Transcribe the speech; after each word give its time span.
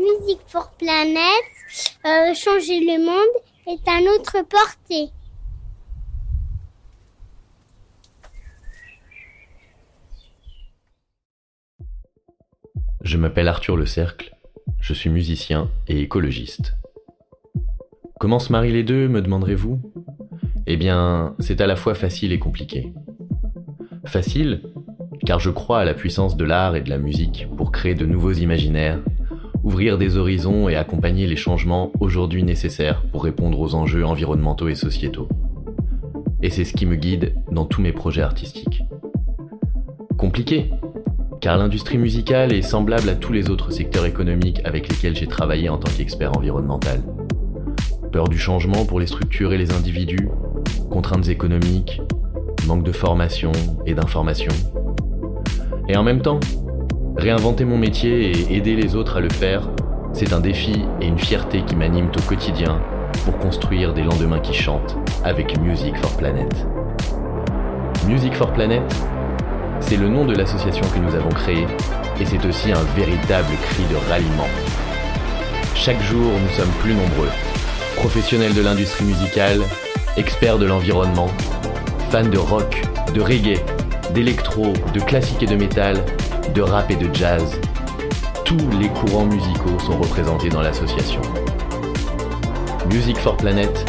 Music 0.00 0.38
for 0.46 0.70
Planet, 0.78 1.44
euh, 2.06 2.32
changer 2.34 2.80
le 2.80 3.04
monde 3.04 3.42
est 3.66 3.86
à 3.86 4.00
notre 4.00 4.48
portée. 4.48 5.12
Je 13.02 13.18
m'appelle 13.18 13.46
Arthur 13.46 13.76
Le 13.76 13.84
Cercle, 13.84 14.34
je 14.80 14.94
suis 14.94 15.10
musicien 15.10 15.70
et 15.86 16.00
écologiste. 16.00 16.76
Comment 18.18 18.38
se 18.38 18.52
marient 18.52 18.72
les 18.72 18.84
deux, 18.84 19.06
me 19.06 19.20
demanderez-vous? 19.20 19.80
Eh 20.66 20.78
bien, 20.78 21.34
c'est 21.40 21.60
à 21.60 21.66
la 21.66 21.76
fois 21.76 21.94
facile 21.94 22.32
et 22.32 22.38
compliqué. 22.38 22.94
Facile, 24.06 24.62
car 25.26 25.40
je 25.40 25.50
crois 25.50 25.80
à 25.80 25.84
la 25.84 25.94
puissance 25.94 26.38
de 26.38 26.44
l'art 26.44 26.74
et 26.74 26.80
de 26.80 26.88
la 26.88 26.98
musique 26.98 27.46
pour 27.58 27.70
créer 27.70 27.94
de 27.94 28.06
nouveaux 28.06 28.32
imaginaires, 28.32 29.00
ouvrir 29.62 29.98
des 29.98 30.16
horizons 30.16 30.68
et 30.68 30.76
accompagner 30.76 31.26
les 31.26 31.36
changements 31.36 31.92
aujourd'hui 32.00 32.42
nécessaires 32.42 33.02
pour 33.12 33.24
répondre 33.24 33.60
aux 33.60 33.74
enjeux 33.74 34.04
environnementaux 34.04 34.68
et 34.68 34.74
sociétaux. 34.74 35.28
Et 36.42 36.50
c'est 36.50 36.64
ce 36.64 36.72
qui 36.72 36.86
me 36.86 36.96
guide 36.96 37.34
dans 37.52 37.66
tous 37.66 37.82
mes 37.82 37.92
projets 37.92 38.22
artistiques. 38.22 38.82
Compliqué, 40.16 40.70
car 41.40 41.58
l'industrie 41.58 41.98
musicale 41.98 42.52
est 42.52 42.62
semblable 42.62 43.08
à 43.08 43.14
tous 43.14 43.32
les 43.32 43.50
autres 43.50 43.70
secteurs 43.70 44.06
économiques 44.06 44.60
avec 44.64 44.88
lesquels 44.88 45.16
j'ai 45.16 45.26
travaillé 45.26 45.68
en 45.68 45.78
tant 45.78 45.90
qu'expert 45.90 46.36
environnemental. 46.36 47.02
Peur 48.12 48.28
du 48.28 48.38
changement 48.38 48.84
pour 48.84 49.00
les 49.00 49.06
structures 49.06 49.52
et 49.52 49.58
les 49.58 49.72
individus, 49.72 50.28
contraintes 50.90 51.28
économiques, 51.28 52.02
manque 52.66 52.84
de 52.84 52.92
formation 52.92 53.52
et 53.86 53.94
d'information. 53.94 54.52
Et 55.88 55.96
en 55.96 56.02
même 56.02 56.22
temps, 56.22 56.40
réinventer 57.20 57.66
mon 57.66 57.76
métier 57.76 58.30
et 58.30 58.56
aider 58.56 58.74
les 58.74 58.96
autres 58.96 59.18
à 59.18 59.20
le 59.20 59.28
faire, 59.28 59.68
c'est 60.14 60.32
un 60.32 60.40
défi 60.40 60.86
et 61.02 61.06
une 61.06 61.18
fierté 61.18 61.62
qui 61.66 61.76
m'animent 61.76 62.10
au 62.16 62.22
quotidien 62.22 62.80
pour 63.24 63.36
construire 63.38 63.92
des 63.92 64.02
lendemains 64.02 64.40
qui 64.40 64.54
chantent 64.54 64.96
avec 65.22 65.60
Music 65.60 65.94
for 65.98 66.16
Planet. 66.16 66.50
Music 68.08 68.34
for 68.34 68.50
Planet, 68.54 68.82
c'est 69.80 69.98
le 69.98 70.08
nom 70.08 70.24
de 70.24 70.34
l'association 70.34 70.84
que 70.94 70.98
nous 70.98 71.14
avons 71.14 71.28
créée 71.28 71.66
et 72.18 72.24
c'est 72.24 72.42
aussi 72.46 72.72
un 72.72 72.82
véritable 72.96 73.52
cri 73.64 73.82
de 73.90 73.96
ralliement. 74.08 74.48
Chaque 75.74 76.00
jour, 76.02 76.32
nous 76.42 76.54
sommes 76.56 76.72
plus 76.80 76.94
nombreux. 76.94 77.28
Professionnels 77.96 78.54
de 78.54 78.62
l'industrie 78.62 79.04
musicale, 79.04 79.60
experts 80.16 80.58
de 80.58 80.64
l'environnement, 80.64 81.28
fans 82.10 82.24
de 82.24 82.38
rock, 82.38 82.82
de 83.14 83.20
reggae, 83.20 83.60
d'électro, 84.14 84.72
de 84.94 85.00
classique 85.00 85.42
et 85.42 85.46
de 85.46 85.56
métal, 85.56 85.98
de 86.54 86.62
rap 86.62 86.90
et 86.90 86.96
de 86.96 87.12
jazz. 87.14 87.60
Tous 88.44 88.70
les 88.78 88.88
courants 88.88 89.26
musicaux 89.26 89.78
sont 89.78 89.98
représentés 89.98 90.48
dans 90.48 90.62
l'association. 90.62 91.20
Music 92.92 93.16
for 93.18 93.36
Planet, 93.36 93.84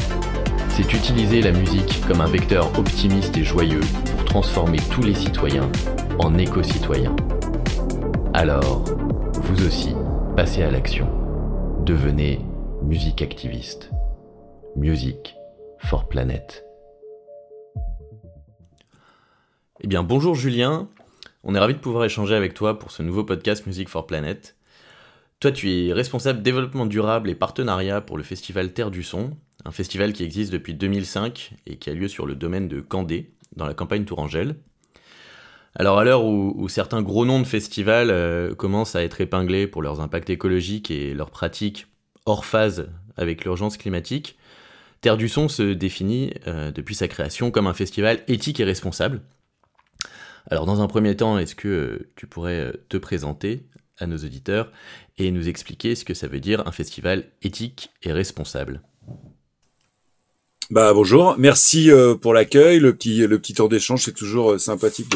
c'est 0.69 0.93
utiliser 0.93 1.41
la 1.41 1.51
musique 1.51 2.01
comme 2.07 2.21
un 2.21 2.27
vecteur 2.27 2.67
optimiste 2.77 3.35
et 3.37 3.43
joyeux 3.43 3.81
transformer 4.31 4.77
tous 4.89 5.01
les 5.01 5.13
citoyens 5.13 5.69
en 6.19 6.37
éco-citoyens. 6.37 7.15
Alors, 8.33 8.85
vous 9.33 9.65
aussi, 9.65 9.93
passez 10.37 10.63
à 10.63 10.71
l'action. 10.71 11.09
Devenez 11.85 12.39
musique 12.81 13.21
activiste. 13.21 13.91
Music 14.77 15.35
for 15.79 16.07
Planet. 16.07 16.65
Eh 19.81 19.87
bien, 19.87 20.03
bonjour 20.03 20.33
Julien. 20.35 20.87
On 21.43 21.55
est 21.55 21.59
ravi 21.59 21.73
de 21.73 21.79
pouvoir 21.79 22.05
échanger 22.05 22.35
avec 22.35 22.53
toi 22.53 22.77
pour 22.77 22.91
ce 22.91 23.01
nouveau 23.01 23.23
podcast 23.23 23.65
Music 23.65 23.89
for 23.89 24.05
Planet. 24.05 24.55
Toi, 25.39 25.51
tu 25.51 25.71
es 25.71 25.91
responsable 25.91 26.43
développement 26.43 26.85
durable 26.85 27.31
et 27.31 27.35
partenariat 27.35 27.99
pour 27.99 28.15
le 28.15 28.23
festival 28.23 28.73
Terre 28.73 28.91
du 28.91 29.01
Son, 29.01 29.31
un 29.65 29.71
festival 29.71 30.13
qui 30.13 30.23
existe 30.23 30.53
depuis 30.53 30.75
2005 30.75 31.53
et 31.65 31.77
qui 31.77 31.89
a 31.89 31.95
lieu 31.95 32.07
sur 32.07 32.27
le 32.27 32.35
domaine 32.35 32.67
de 32.67 32.79
Candé, 32.79 33.31
dans 33.55 33.65
la 33.65 33.73
campagne 33.73 34.05
Tourangelle. 34.05 34.55
Alors 35.73 35.97
à 35.97 36.03
l'heure 36.03 36.25
où, 36.25 36.69
certains 36.69 37.01
gros 37.01 37.25
noms 37.25 37.39
de 37.39 37.47
festivals 37.47 38.11
euh, 38.11 38.53
commencent 38.53 38.95
à 38.95 39.01
être 39.01 39.19
épinglés 39.19 39.65
pour 39.65 39.81
leurs 39.81 39.99
impacts 39.99 40.29
écologiques 40.29 40.91
et 40.91 41.15
leurs 41.15 41.31
pratiques 41.31 41.87
hors 42.27 42.45
phase 42.45 42.91
avec 43.17 43.45
l'urgence 43.45 43.77
climatique, 43.77 44.37
Terre 45.01 45.17
du 45.17 45.27
Son 45.27 45.47
se 45.47 45.73
définit 45.73 46.35
euh, 46.45 46.71
depuis 46.71 46.93
sa 46.93 47.07
création 47.07 47.49
comme 47.49 47.65
un 47.65 47.73
festival 47.73 48.19
éthique 48.27 48.59
et 48.59 48.63
responsable. 48.63 49.21
Alors 50.49 50.65
dans 50.65 50.81
un 50.81 50.87
premier 50.87 51.15
temps, 51.15 51.37
est-ce 51.37 51.55
que 51.55 51.67
euh, 51.67 52.11
tu 52.15 52.27
pourrais 52.27 52.73
te 52.89 52.97
présenter 52.97 53.67
à 53.97 54.07
nos 54.07 54.17
auditeurs 54.17 54.71
et 55.17 55.31
nous 55.31 55.47
expliquer 55.47 55.95
ce 55.95 56.05
que 56.05 56.13
ça 56.13 56.27
veut 56.27 56.39
dire 56.39 56.67
un 56.67 56.71
festival 56.71 57.25
éthique 57.41 57.91
et 58.01 58.11
responsable? 58.11 58.81
Bah 60.71 60.93
bonjour, 60.93 61.35
merci 61.37 61.91
euh, 61.91 62.15
pour 62.15 62.33
l'accueil, 62.33 62.79
le 62.79 62.93
petit 62.93 63.27
le 63.27 63.39
petit 63.39 63.53
temps 63.55 63.67
d'échange, 63.67 64.05
c'est 64.05 64.13
toujours 64.13 64.53
euh, 64.53 64.57
sympathique 64.57 65.13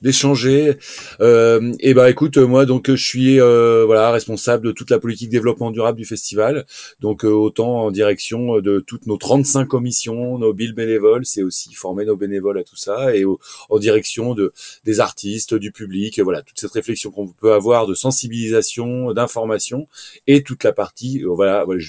d'échanger. 0.00 0.78
Euh, 1.20 1.74
et 1.80 1.92
bah 1.92 2.08
écoute, 2.08 2.38
moi 2.38 2.64
donc 2.64 2.90
je 2.90 2.96
suis 2.96 3.38
euh, 3.38 3.84
voilà 3.84 4.10
responsable 4.10 4.66
de 4.66 4.72
toute 4.72 4.88
la 4.88 4.98
politique 4.98 5.28
développement 5.28 5.70
durable 5.70 5.98
du 5.98 6.06
festival, 6.06 6.64
donc 7.00 7.24
autant 7.24 7.82
en 7.82 7.90
direction 7.90 8.60
de 8.62 8.80
toutes 8.80 9.06
nos 9.06 9.18
35 9.18 9.66
commissions, 9.66 10.38
nos 10.38 10.54
billes 10.54 10.72
bénévoles, 10.72 11.26
c'est 11.26 11.42
aussi 11.42 11.74
former 11.74 12.06
nos 12.06 12.16
bénévoles 12.16 12.58
à 12.58 12.64
tout 12.64 12.76
ça, 12.76 13.14
et 13.14 13.26
en 13.26 13.78
direction 13.78 14.32
de 14.32 14.54
des 14.84 15.00
artistes, 15.00 15.52
du 15.52 15.70
public, 15.70 16.18
voilà 16.20 16.40
toute 16.40 16.58
cette 16.58 16.72
réflexion 16.72 17.10
qu'on 17.10 17.28
peut 17.28 17.52
avoir 17.52 17.86
de 17.86 17.92
sensibilisation, 17.92 19.12
d'information, 19.12 19.86
et 20.26 20.42
toute 20.42 20.64
la 20.64 20.72
partie 20.72 21.24
voilà, 21.24 21.64
voilà 21.66 21.80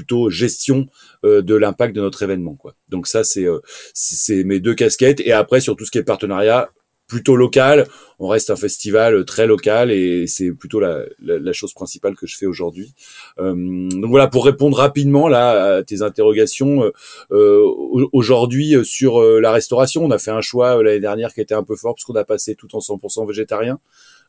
plutôt 0.00 0.30
gestion 0.30 0.86
euh, 1.26 1.42
de 1.42 1.54
l'impact 1.54 1.94
de 1.94 2.00
notre 2.00 2.22
événement 2.22 2.54
quoi. 2.54 2.74
Donc 2.88 3.06
ça 3.06 3.22
c'est 3.22 3.44
euh, 3.44 3.58
c'est 3.92 4.44
mes 4.44 4.58
deux 4.58 4.74
casquettes 4.74 5.20
et 5.20 5.32
après 5.32 5.60
sur 5.60 5.76
tout 5.76 5.84
ce 5.84 5.90
qui 5.90 5.98
est 5.98 6.02
partenariat 6.02 6.70
plutôt 7.06 7.36
local, 7.36 7.88
on 8.20 8.28
reste 8.28 8.50
un 8.50 8.56
festival 8.56 9.24
très 9.24 9.46
local 9.46 9.90
et 9.90 10.28
c'est 10.28 10.52
plutôt 10.52 10.78
la, 10.78 11.02
la, 11.18 11.52
chose 11.52 11.74
principale 11.74 12.14
que 12.14 12.24
je 12.24 12.36
fais 12.36 12.46
aujourd'hui. 12.46 12.94
Euh, 13.40 13.88
donc 13.88 14.10
voilà, 14.10 14.28
pour 14.28 14.44
répondre 14.44 14.76
rapidement 14.76 15.26
là 15.26 15.78
à 15.78 15.82
tes 15.82 16.02
interrogations, 16.02 16.88
euh, 17.32 17.64
aujourd'hui 18.12 18.76
sur 18.84 19.20
la 19.20 19.50
restauration, 19.50 20.04
on 20.04 20.12
a 20.12 20.18
fait 20.18 20.30
un 20.30 20.40
choix 20.40 20.80
l'année 20.84 21.00
dernière 21.00 21.34
qui 21.34 21.40
était 21.40 21.52
un 21.56 21.64
peu 21.64 21.74
fort 21.74 21.96
parce 21.96 22.04
qu'on 22.04 22.14
a 22.14 22.24
passé 22.24 22.54
tout 22.54 22.76
en 22.76 22.78
100% 22.78 23.26
végétarien. 23.26 23.80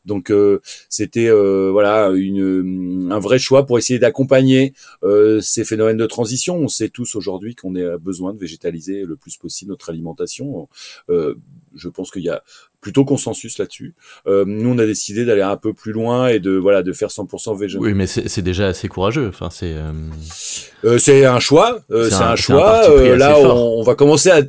Donc 0.04 0.30
euh, 0.30 0.60
c'était 0.88 1.28
euh, 1.28 1.70
voilà 1.70 2.10
une, 2.10 3.08
un 3.10 3.18
vrai 3.18 3.38
choix 3.38 3.66
pour 3.66 3.78
essayer 3.78 3.98
d'accompagner 3.98 4.74
euh, 5.04 5.40
ces 5.40 5.64
phénomènes 5.64 5.96
de 5.96 6.06
transition. 6.06 6.56
On 6.56 6.68
sait 6.68 6.88
tous 6.88 7.14
aujourd'hui 7.14 7.54
qu'on 7.54 7.74
a 7.76 7.98
besoin 7.98 8.32
de 8.32 8.38
végétaliser 8.38 9.04
le 9.04 9.16
plus 9.16 9.36
possible 9.36 9.70
notre 9.70 9.90
alimentation. 9.90 10.68
je 11.08 11.88
pense 11.88 12.10
qu'il 12.10 12.22
y 12.22 12.28
a 12.28 12.42
plutôt 12.80 13.04
consensus 13.04 13.58
là-dessus. 13.58 13.94
nous, 14.26 14.70
on 14.70 14.78
a 14.78 14.86
décidé 14.86 15.24
d'aller 15.24 15.42
un 15.42 15.56
peu 15.56 15.72
plus 15.72 15.92
loin 15.92 16.28
et 16.28 16.40
de 16.40 16.52
voilà 16.52 16.82
de 16.82 16.92
faire 16.92 17.08
100% 17.08 17.56
végétal. 17.56 17.86
Oui, 17.86 17.94
mais 17.94 18.06
c'est 18.06 18.42
déjà 18.42 18.68
assez 18.68 18.88
courageux. 18.88 19.28
Enfin, 19.28 19.50
c'est 19.50 19.76
c'est 20.98 21.24
un 21.24 21.40
choix. 21.40 21.80
c'est 21.88 22.14
un, 22.14 22.36
choix. 22.36 22.88
là, 23.16 23.38
on, 23.38 23.80
on, 23.80 23.82
va 23.82 23.94
commencer 23.94 24.30
à 24.30 24.42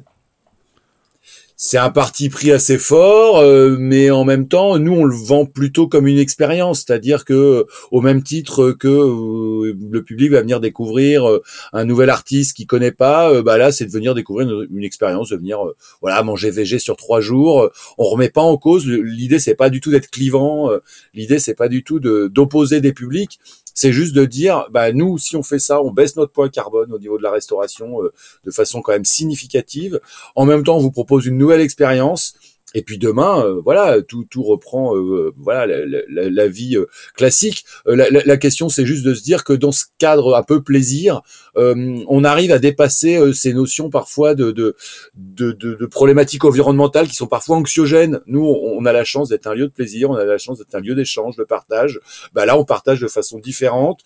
c'est 1.66 1.78
un 1.78 1.92
parti 1.92 2.28
pris 2.28 2.52
assez 2.52 2.78
fort, 2.78 3.38
euh, 3.38 3.78
mais 3.80 4.12
en 4.12 4.26
même 4.26 4.50
temps, 4.50 4.78
nous 4.78 4.92
on 4.92 5.06
le 5.06 5.16
vend 5.16 5.46
plutôt 5.46 5.88
comme 5.88 6.08
une 6.08 6.18
expérience, 6.18 6.80
c'est-à-dire 6.80 7.24
que 7.24 7.66
au 7.90 8.02
même 8.02 8.22
titre 8.22 8.74
que 8.74 8.90
euh, 8.90 9.74
le 9.90 10.04
public 10.04 10.30
va 10.30 10.42
venir 10.42 10.60
découvrir 10.60 11.26
euh, 11.26 11.42
un 11.72 11.86
nouvel 11.86 12.10
artiste 12.10 12.58
qu'il 12.58 12.68
connaît 12.68 12.92
pas, 12.92 13.42
bah 13.44 13.58
là 13.58 13.72
c'est 13.72 13.86
de 13.86 13.92
venir 13.92 14.14
découvrir 14.14 14.50
une, 14.70 14.84
expérience, 14.84 15.30
de 15.30 15.38
venir 15.38 15.60
voilà 16.02 16.22
manger 16.22 16.52
VG 16.52 16.80
sur 16.80 16.98
trois 16.98 17.22
jours. 17.22 17.70
On 17.98 18.04
remet 18.04 18.30
pas 18.30 18.42
en 18.42 18.58
cause. 18.58 18.86
L'idée 18.86 19.40
c'est 19.40 19.56
pas 19.56 19.70
du 19.70 19.80
tout 19.80 19.90
d'être 19.90 20.12
clivant. 20.12 20.70
L'idée 21.14 21.40
c'est 21.40 21.56
pas 21.56 21.70
du 21.70 21.86
tout 21.86 22.02
d'opposer 22.02 22.82
des 22.82 22.92
publics 22.92 23.40
c'est 23.74 23.92
juste 23.92 24.14
de 24.14 24.26
dire, 24.26 24.68
bah 24.72 24.92
nous, 24.92 25.18
si 25.18 25.36
on 25.36 25.44
fait 25.44 25.60
ça, 25.60 25.82
on 25.82 25.92
baisse 25.92 26.16
notre 26.16 26.32
poids 26.32 26.50
carbone 26.50 26.94
au 26.94 27.00
niveau 27.00 27.18
de 27.18 27.24
la 27.24 27.32
restauration 27.32 28.04
euh, 28.04 28.14
de 28.46 28.52
façon 28.52 28.82
quand 28.82 28.92
même 28.92 29.06
significative. 29.06 30.00
En 30.36 30.46
même 30.46 30.64
temps, 30.64 30.78
on 30.78 30.82
vous 30.82 30.92
propose 30.92 31.26
une 31.26 31.38
nouvelle 31.38 31.62
expérience 31.62 32.36
et 32.74 32.82
puis 32.82 32.98
demain, 32.98 33.46
euh, 33.46 33.62
voilà, 33.64 34.02
tout, 34.02 34.26
tout 34.30 34.44
reprend, 34.44 34.96
euh, 34.96 35.34
voilà, 35.38 35.78
la, 36.08 36.48
vie 36.48 36.76
euh, 36.76 36.88
classique. 37.16 37.66
La, 37.86 38.38
question, 38.38 38.70
c'est 38.70 38.86
juste 38.86 39.06
de 39.06 39.14
se 39.14 39.24
dire 39.24 39.44
que 39.44 39.54
dans 39.54 39.72
ce 39.72 39.86
cadre 39.98 40.36
un 40.36 40.44
peu 40.44 40.64
plaisir, 40.64 41.22
on 41.56 42.24
arrive 42.24 42.52
à 42.52 42.60
dépasser 42.60 43.34
ces 43.34 43.54
notions 43.54 43.90
parfois 43.90 44.36
de, 44.36 44.52
de, 44.52 44.76
de, 45.16 45.52
de, 45.52 45.86
problématiques 45.86 46.46
environnementales 46.46 47.08
qui 47.08 47.16
sont 47.16 47.28
parfois 47.28 47.58
anxiogènes. 47.58 48.22
Nous, 48.26 48.44
on, 48.44 48.86
a 48.86 48.94
la 48.94 49.04
chance 49.04 49.30
d'être 49.30 49.48
un 49.48 49.54
lieu 49.54 49.68
de 49.68 49.72
plaisir, 49.72 50.10
on 50.10 50.16
a 50.16 50.26
la 50.26 50.38
chance 50.38 50.58
d'être 50.58 50.74
un 50.76 50.80
lieu 50.80 50.96
d'échange, 50.96 51.36
de 51.36 51.44
partage. 51.44 52.00
Bah 52.34 52.46
là, 52.46 52.58
on 52.58 52.66
partage 52.66 53.00
de 53.00 53.08
façon 53.08 53.40
différente, 53.40 54.02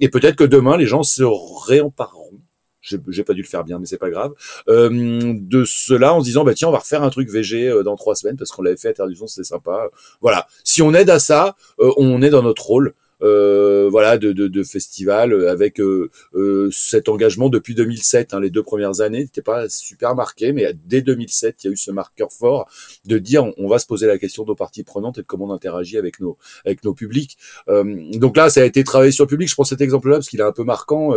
et 0.00 0.08
peut-être 0.08 0.36
que 0.36 0.44
demain, 0.44 0.76
les 0.76 0.86
gens 0.86 1.02
se 1.02 1.22
réempareront 1.66 2.39
j'ai 2.82 3.24
pas 3.24 3.34
dû 3.34 3.42
le 3.42 3.46
faire 3.46 3.64
bien, 3.64 3.78
mais 3.78 3.86
c'est 3.86 3.98
pas 3.98 4.10
grave. 4.10 4.32
Euh, 4.68 5.34
de 5.34 5.64
cela, 5.64 6.14
en 6.14 6.20
se 6.20 6.24
disant, 6.24 6.44
bah 6.44 6.54
tiens, 6.54 6.68
on 6.68 6.72
va 6.72 6.78
refaire 6.78 7.02
un 7.02 7.10
truc 7.10 7.28
VG 7.30 7.68
euh, 7.68 7.82
dans 7.82 7.96
trois 7.96 8.14
semaines 8.14 8.36
parce 8.36 8.50
qu'on 8.50 8.62
l'avait 8.62 8.76
fait 8.76 8.88
à 8.88 8.92
Terre 8.92 9.06
du 9.08 9.16
Son, 9.16 9.26
c'était 9.26 9.44
sympa. 9.46 9.88
Voilà. 10.20 10.46
Si 10.64 10.82
on 10.82 10.94
aide 10.94 11.10
à 11.10 11.18
ça, 11.18 11.56
euh, 11.80 11.92
on 11.96 12.22
est 12.22 12.30
dans 12.30 12.42
notre 12.42 12.64
rôle. 12.66 12.94
euh, 13.22 13.88
voilà, 13.90 14.18
de, 14.18 14.32
de, 14.32 14.48
de 14.48 14.62
festival 14.62 15.46
avec 15.48 15.80
euh, 15.80 16.10
euh, 16.34 16.70
cet 16.72 17.08
engagement 17.08 17.48
depuis 17.48 17.74
2007. 17.74 18.34
Hein, 18.34 18.40
les 18.40 18.50
deux 18.50 18.62
premières 18.62 19.00
années 19.00 19.20
n'étaient 19.20 19.42
pas 19.42 19.68
super 19.68 20.14
marquées, 20.14 20.52
mais 20.52 20.72
dès 20.86 21.02
2007, 21.02 21.64
il 21.64 21.66
y 21.66 21.70
a 21.70 21.72
eu 21.72 21.76
ce 21.76 21.90
marqueur 21.90 22.32
fort 22.32 22.68
de 23.04 23.18
dire 23.18 23.46
on, 23.58 23.68
va 23.68 23.78
se 23.78 23.86
poser 23.86 24.06
la 24.06 24.18
question 24.18 24.44
de 24.44 24.48
nos 24.48 24.54
parties 24.54 24.84
prenantes 24.84 25.18
et 25.18 25.22
de 25.22 25.26
comment 25.26 25.46
on 25.46 25.52
interagit 25.52 25.98
avec 25.98 26.18
nos 26.20 26.38
avec 26.64 26.82
nos 26.84 26.94
publics. 26.94 27.36
donc 27.68 28.36
là, 28.36 28.48
ça 28.50 28.62
a 28.62 28.64
été 28.64 28.82
travaillé 28.84 29.12
sur 29.12 29.24
le 29.24 29.28
public. 29.28 29.48
Je 29.48 29.54
prends 29.54 29.64
cet 29.64 29.80
exemple-là 29.80 30.16
parce 30.16 30.28
qu'il 30.28 30.40
est 30.40 30.44
un 30.44 30.52
peu 30.52 30.64
marquant 30.64 31.12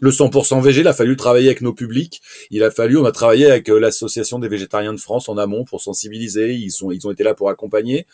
le 0.00 0.10
100% 0.10 0.60
VG, 0.62 0.80
il 0.80 0.88
a 0.88 0.92
fallu 0.92 1.16
travailler 1.16 1.46
avec 1.46 1.60
nos 1.60 1.72
publics. 1.72 2.20
Il 2.50 2.62
a 2.62 2.70
fallu, 2.70 2.96
on 2.96 3.04
a 3.04 3.12
travaillé 3.12 3.50
avec 3.50 3.68
l'association 3.68 4.38
des 4.38 4.48
végétariens 4.48 4.92
de 4.92 5.00
France 5.00 5.28
en 5.28 5.38
amont 5.38 5.64
pour 5.64 5.80
sensibiliser. 5.80 6.54
Ils 6.54 6.70
sont, 6.70 6.90
ils 6.90 7.06
ont 7.06 7.10
été 7.10 7.22
là 7.22 7.34
pour 7.34 7.48
accompagner. 7.50 8.06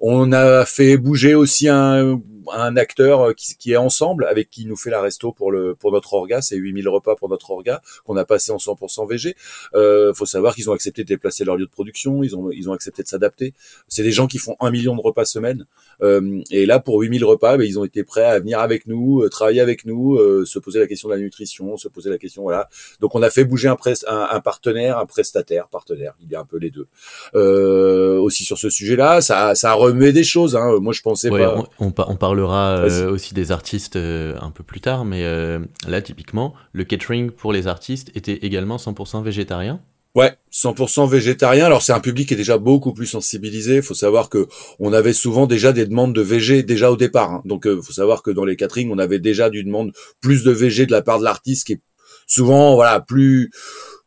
On 0.00 0.32
a 0.32 0.64
fait 0.66 0.96
bouger 0.96 1.34
aussi 1.34 1.68
un, 1.68 2.20
un 2.52 2.76
acteur 2.76 3.20
euh, 3.20 3.32
qui, 3.32 3.56
qui, 3.56 3.72
est 3.72 3.76
ensemble, 3.76 4.26
avec 4.26 4.50
qui 4.50 4.66
nous 4.66 4.76
fait 4.76 4.90
la 4.90 5.00
resto 5.00 5.32
pour 5.32 5.50
le 5.50 5.74
pour 5.74 5.92
notre 5.92 6.14
orga, 6.14 6.42
c'est 6.42 6.56
8000 6.56 6.88
repas 6.88 7.16
pour 7.16 7.28
notre 7.28 7.50
orga 7.50 7.82
qu'on 8.04 8.16
a 8.16 8.24
passé 8.24 8.52
en 8.52 8.56
100% 8.56 9.08
VG. 9.08 9.36
Euh, 9.74 10.12
faut 10.14 10.26
savoir 10.26 10.54
qu'ils 10.54 10.70
ont 10.70 10.72
accepté 10.72 11.02
de 11.02 11.08
déplacer 11.08 11.44
leur 11.44 11.56
lieu 11.56 11.66
de 11.66 11.70
production, 11.70 12.22
ils 12.22 12.36
ont 12.36 12.50
ils 12.50 12.68
ont 12.68 12.72
accepté 12.72 13.02
de 13.02 13.08
s'adapter. 13.08 13.54
C'est 13.88 14.02
des 14.02 14.12
gens 14.12 14.26
qui 14.26 14.38
font 14.38 14.56
un 14.60 14.70
million 14.70 14.96
de 14.96 15.00
repas 15.00 15.24
semaine, 15.24 15.66
euh, 16.02 16.42
et 16.50 16.66
là 16.66 16.80
pour 16.80 17.00
8000 17.00 17.24
repas, 17.24 17.56
ben, 17.56 17.64
ils 17.64 17.78
ont 17.78 17.84
été 17.84 18.04
prêts 18.04 18.24
à 18.24 18.38
venir 18.38 18.60
avec 18.60 18.86
nous, 18.86 19.22
euh, 19.22 19.28
travailler 19.28 19.60
avec 19.60 19.84
nous, 19.84 20.16
euh, 20.16 20.44
se 20.44 20.58
poser 20.58 20.78
la 20.78 20.86
question 20.86 21.08
de 21.08 21.14
la 21.14 21.20
nutrition, 21.20 21.76
se 21.76 21.88
poser 21.88 22.10
la 22.10 22.18
question 22.18 22.42
voilà. 22.42 22.68
Donc 23.00 23.14
on 23.14 23.22
a 23.22 23.30
fait 23.30 23.44
bouger 23.44 23.68
un, 23.68 23.76
un, 24.06 24.28
un 24.30 24.40
partenaire, 24.40 24.98
un 24.98 25.06
prestataire, 25.06 25.68
partenaire, 25.68 26.14
il 26.22 26.30
y 26.30 26.34
a 26.34 26.40
un 26.40 26.44
peu 26.44 26.58
les 26.58 26.70
deux. 26.70 26.86
Euh, 27.34 28.18
aussi 28.18 28.44
sur 28.44 28.58
ce 28.58 28.70
sujet-là, 28.70 29.20
ça 29.20 29.54
ça 29.54 29.72
remet 29.72 30.12
des 30.12 30.24
choses. 30.24 30.56
Hein. 30.56 30.78
Moi 30.80 30.92
je 30.92 31.02
pensais 31.02 31.30
pas. 31.30 31.56
On, 31.78 31.86
on, 31.86 31.94
on 31.96 32.16
parlera 32.36 32.78
euh, 32.78 33.10
aussi 33.10 33.34
des 33.34 33.52
artistes 33.52 33.96
euh, 33.96 34.36
un 34.40 34.50
peu 34.50 34.62
plus 34.62 34.80
tard, 34.80 35.04
mais 35.04 35.24
euh, 35.24 35.58
là, 35.86 36.02
typiquement, 36.02 36.54
le 36.72 36.84
catering 36.84 37.30
pour 37.30 37.52
les 37.52 37.66
artistes 37.66 38.10
était 38.14 38.34
également 38.42 38.76
100% 38.76 39.22
végétarien. 39.22 39.80
Ouais, 40.14 40.34
100% 40.52 41.08
végétarien. 41.08 41.66
Alors 41.66 41.82
c'est 41.82 41.92
un 41.92 42.00
public 42.00 42.28
qui 42.28 42.34
est 42.34 42.38
déjà 42.38 42.56
beaucoup 42.56 42.94
plus 42.94 43.06
sensibilisé. 43.06 43.76
Il 43.76 43.82
faut 43.82 43.92
savoir 43.92 44.30
que 44.30 44.48
on 44.78 44.94
avait 44.94 45.12
souvent 45.12 45.46
déjà 45.46 45.74
des 45.74 45.84
demandes 45.84 46.14
de 46.14 46.22
VG 46.22 46.62
déjà 46.62 46.90
au 46.90 46.96
départ. 46.96 47.32
Hein. 47.32 47.42
Donc 47.44 47.64
il 47.66 47.82
faut 47.82 47.92
savoir 47.92 48.22
que 48.22 48.30
dans 48.30 48.46
les 48.46 48.56
caterings, 48.56 48.90
on 48.90 48.98
avait 48.98 49.18
déjà 49.18 49.50
du 49.50 49.62
demande 49.62 49.92
plus 50.22 50.42
de 50.42 50.50
VG 50.50 50.86
de 50.86 50.92
la 50.92 51.02
part 51.02 51.18
de 51.18 51.24
l'artiste 51.24 51.66
qui 51.66 51.74
est 51.74 51.80
souvent 52.26 52.76
voilà 52.76 53.00
plus 53.00 53.50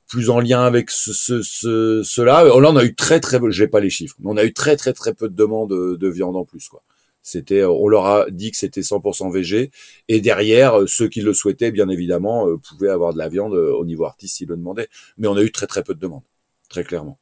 plus 0.08 0.32
en 0.32 0.40
lien 0.40 0.64
avec 0.64 0.90
ce, 0.90 1.14
ce, 1.14 1.44
ce 1.44 2.02
cela. 2.04 2.44
Là, 2.44 2.56
on 2.56 2.76
a 2.76 2.84
eu 2.84 2.96
très 2.96 3.20
très, 3.20 3.40
j'ai 3.50 3.68
pas 3.68 3.80
les 3.80 3.92
chiffres, 3.92 4.16
mais 4.18 4.32
on 4.32 4.38
a 4.38 4.46
eu 4.46 4.54
très 4.54 4.78
très 4.78 4.94
très 4.94 5.14
peu 5.14 5.30
de 5.30 5.36
demandes 5.36 5.70
de 5.70 6.08
viande 6.08 6.36
en 6.36 6.44
plus 6.44 6.70
quoi. 6.70 6.82
C'était, 7.22 7.64
on 7.64 7.88
leur 7.88 8.06
a 8.06 8.26
dit 8.30 8.52
que 8.52 8.58
c'était 8.58 8.82
100% 8.82 9.32
VG, 9.32 9.72
et 10.08 10.22
derrière, 10.22 10.80
euh, 10.80 10.88
ceux 10.88 11.10
qui 11.10 11.22
le 11.22 11.34
souhaitaient, 11.34 11.72
bien 11.72 11.90
évidemment, 11.90 12.48
euh, 12.48 12.58
pouvaient 12.58 12.90
avoir 12.90 13.14
de 13.14 13.18
la 13.18 13.30
viande 13.30 13.54
euh, 13.54 13.74
au 13.74 13.86
niveau 13.86 14.06
artiste 14.06 14.38
s'ils 14.38 14.48
le 14.48 14.56
demandaient. 14.56 14.88
Mais 15.18 15.28
on 15.28 15.36
a 15.36 15.44
eu 15.44 15.52
très 15.52 15.68
très 15.68 15.84
peu 15.84 15.94
de 15.94 16.00
demandes, 16.00 16.24
très 16.70 16.84
clairement. 16.84 17.20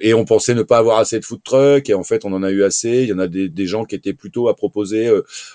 et 0.00 0.12
on 0.12 0.24
pensait 0.24 0.54
ne 0.54 0.64
pas 0.64 0.78
avoir 0.78 0.98
assez 0.98 1.20
de 1.20 1.24
food 1.24 1.42
truck, 1.44 1.88
et 1.88 1.94
en 1.94 2.02
fait, 2.02 2.24
on 2.24 2.32
en 2.32 2.42
a 2.42 2.50
eu 2.50 2.64
assez. 2.64 3.02
Il 3.04 3.08
y 3.08 3.12
en 3.12 3.20
a 3.20 3.28
des, 3.28 3.66
gens 3.66 3.84
qui 3.84 3.94
étaient 3.94 4.14
plutôt 4.14 4.48
à 4.48 4.56
proposer 4.56 5.08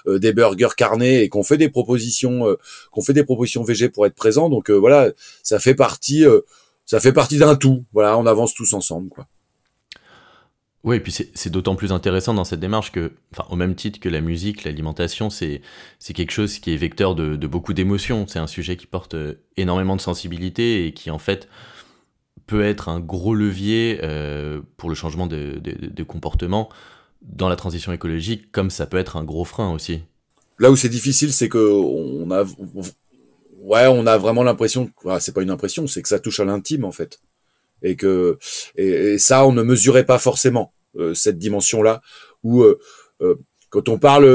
des 0.08 0.32
burgers 0.32 0.76
carnés 0.78 1.24
et 1.24 1.30
qu'on 1.30 1.44
fait 1.44 1.58
des 1.58 1.68
propositions, 1.68 2.56
qu'on 2.92 3.02
fait 3.02 3.14
des 3.14 3.26
propositions 3.26 3.64
VG 3.64 3.90
pour 3.90 4.06
être 4.06 4.16
présents. 4.16 4.50
Donc 4.50 4.70
voilà, 4.70 5.12
ça 5.44 5.60
fait 5.60 5.76
partie, 5.76 6.24
ça 6.86 7.02
fait 7.02 7.12
partie 7.12 7.38
d'un 7.38 7.58
tout. 7.58 7.84
Voilà, 7.92 8.18
on 8.18 8.26
avance 8.26 8.54
tous 8.54 8.72
ensemble, 8.74 9.10
quoi. 9.10 9.28
Oui, 10.86 10.96
et 10.96 11.00
puis 11.02 11.12
c'est 11.12 11.50
d'autant 11.50 11.76
plus 11.76 11.92
intéressant 11.92 12.34
dans 12.34 12.46
cette 12.46 12.62
démarche 12.62 12.94
que, 12.94 13.12
enfin, 13.34 13.46
au 13.50 13.58
même 13.58 13.76
titre 13.76 14.00
que 14.00 14.08
la 14.08 14.22
musique, 14.22 14.64
l'alimentation, 14.64 15.30
c'est 15.30 15.62
quelque 16.14 16.32
chose 16.32 16.60
qui 16.60 16.74
est 16.74 16.78
vecteur 16.78 17.16
de, 17.16 17.36
beaucoup 17.48 17.74
d'émotions. 17.74 18.26
C'est 18.28 18.40
un 18.40 18.48
sujet 18.48 18.78
qui 18.78 18.88
porte 18.88 19.14
euh, 19.14 19.34
énormément 19.58 19.98
de 19.98 20.02
sensibilité 20.02 20.88
et 20.88 20.94
qui, 20.94 21.12
en 21.12 21.20
fait, 21.20 21.50
peut 22.48 22.64
être 22.64 22.88
un 22.88 23.02
gros 23.02 23.36
levier 23.36 24.00
euh, 24.04 24.62
pour 24.78 24.90
le 24.90 24.96
changement 24.96 25.28
de, 25.28 25.60
de, 25.60 26.04
comportement 26.04 26.70
dans 27.22 27.50
la 27.50 27.58
transition 27.58 27.92
écologique, 27.92 28.50
comme 28.52 28.70
ça 28.70 28.88
peut 28.88 28.98
être 28.98 29.18
un 29.18 29.26
gros 29.26 29.44
frein 29.44 29.74
aussi. 29.74 30.00
Là 30.60 30.72
où 30.72 30.78
c'est 30.78 30.90
difficile, 30.90 31.34
c'est 31.34 31.50
que 31.50 31.58
on 31.58 32.32
a, 32.32 32.46
ouais, 33.62 33.88
on 33.88 34.08
a 34.08 34.18
vraiment 34.18 34.44
l'impression, 34.44 34.90
c'est 35.20 35.34
pas 35.34 35.42
une 35.42 35.52
impression, 35.52 35.88
c'est 35.88 36.02
que 36.02 36.08
ça 36.08 36.20
touche 36.20 36.40
à 36.40 36.46
l'intime 36.46 36.86
en 36.86 36.92
fait 36.92 37.20
et 37.82 37.96
que 37.96 38.38
et, 38.76 39.18
ça 39.18 39.46
on 39.46 39.52
ne 39.52 39.64
mesurait 39.64 40.06
pas 40.06 40.20
forcément 40.20 40.74
euh, 40.98 41.14
cette 41.14 41.38
dimension 41.38 41.82
là 41.82 42.02
où 42.44 42.64
euh, 42.64 42.80
euh, 43.22 43.36
quand 43.70 43.88
on 43.88 44.00
parle 44.00 44.26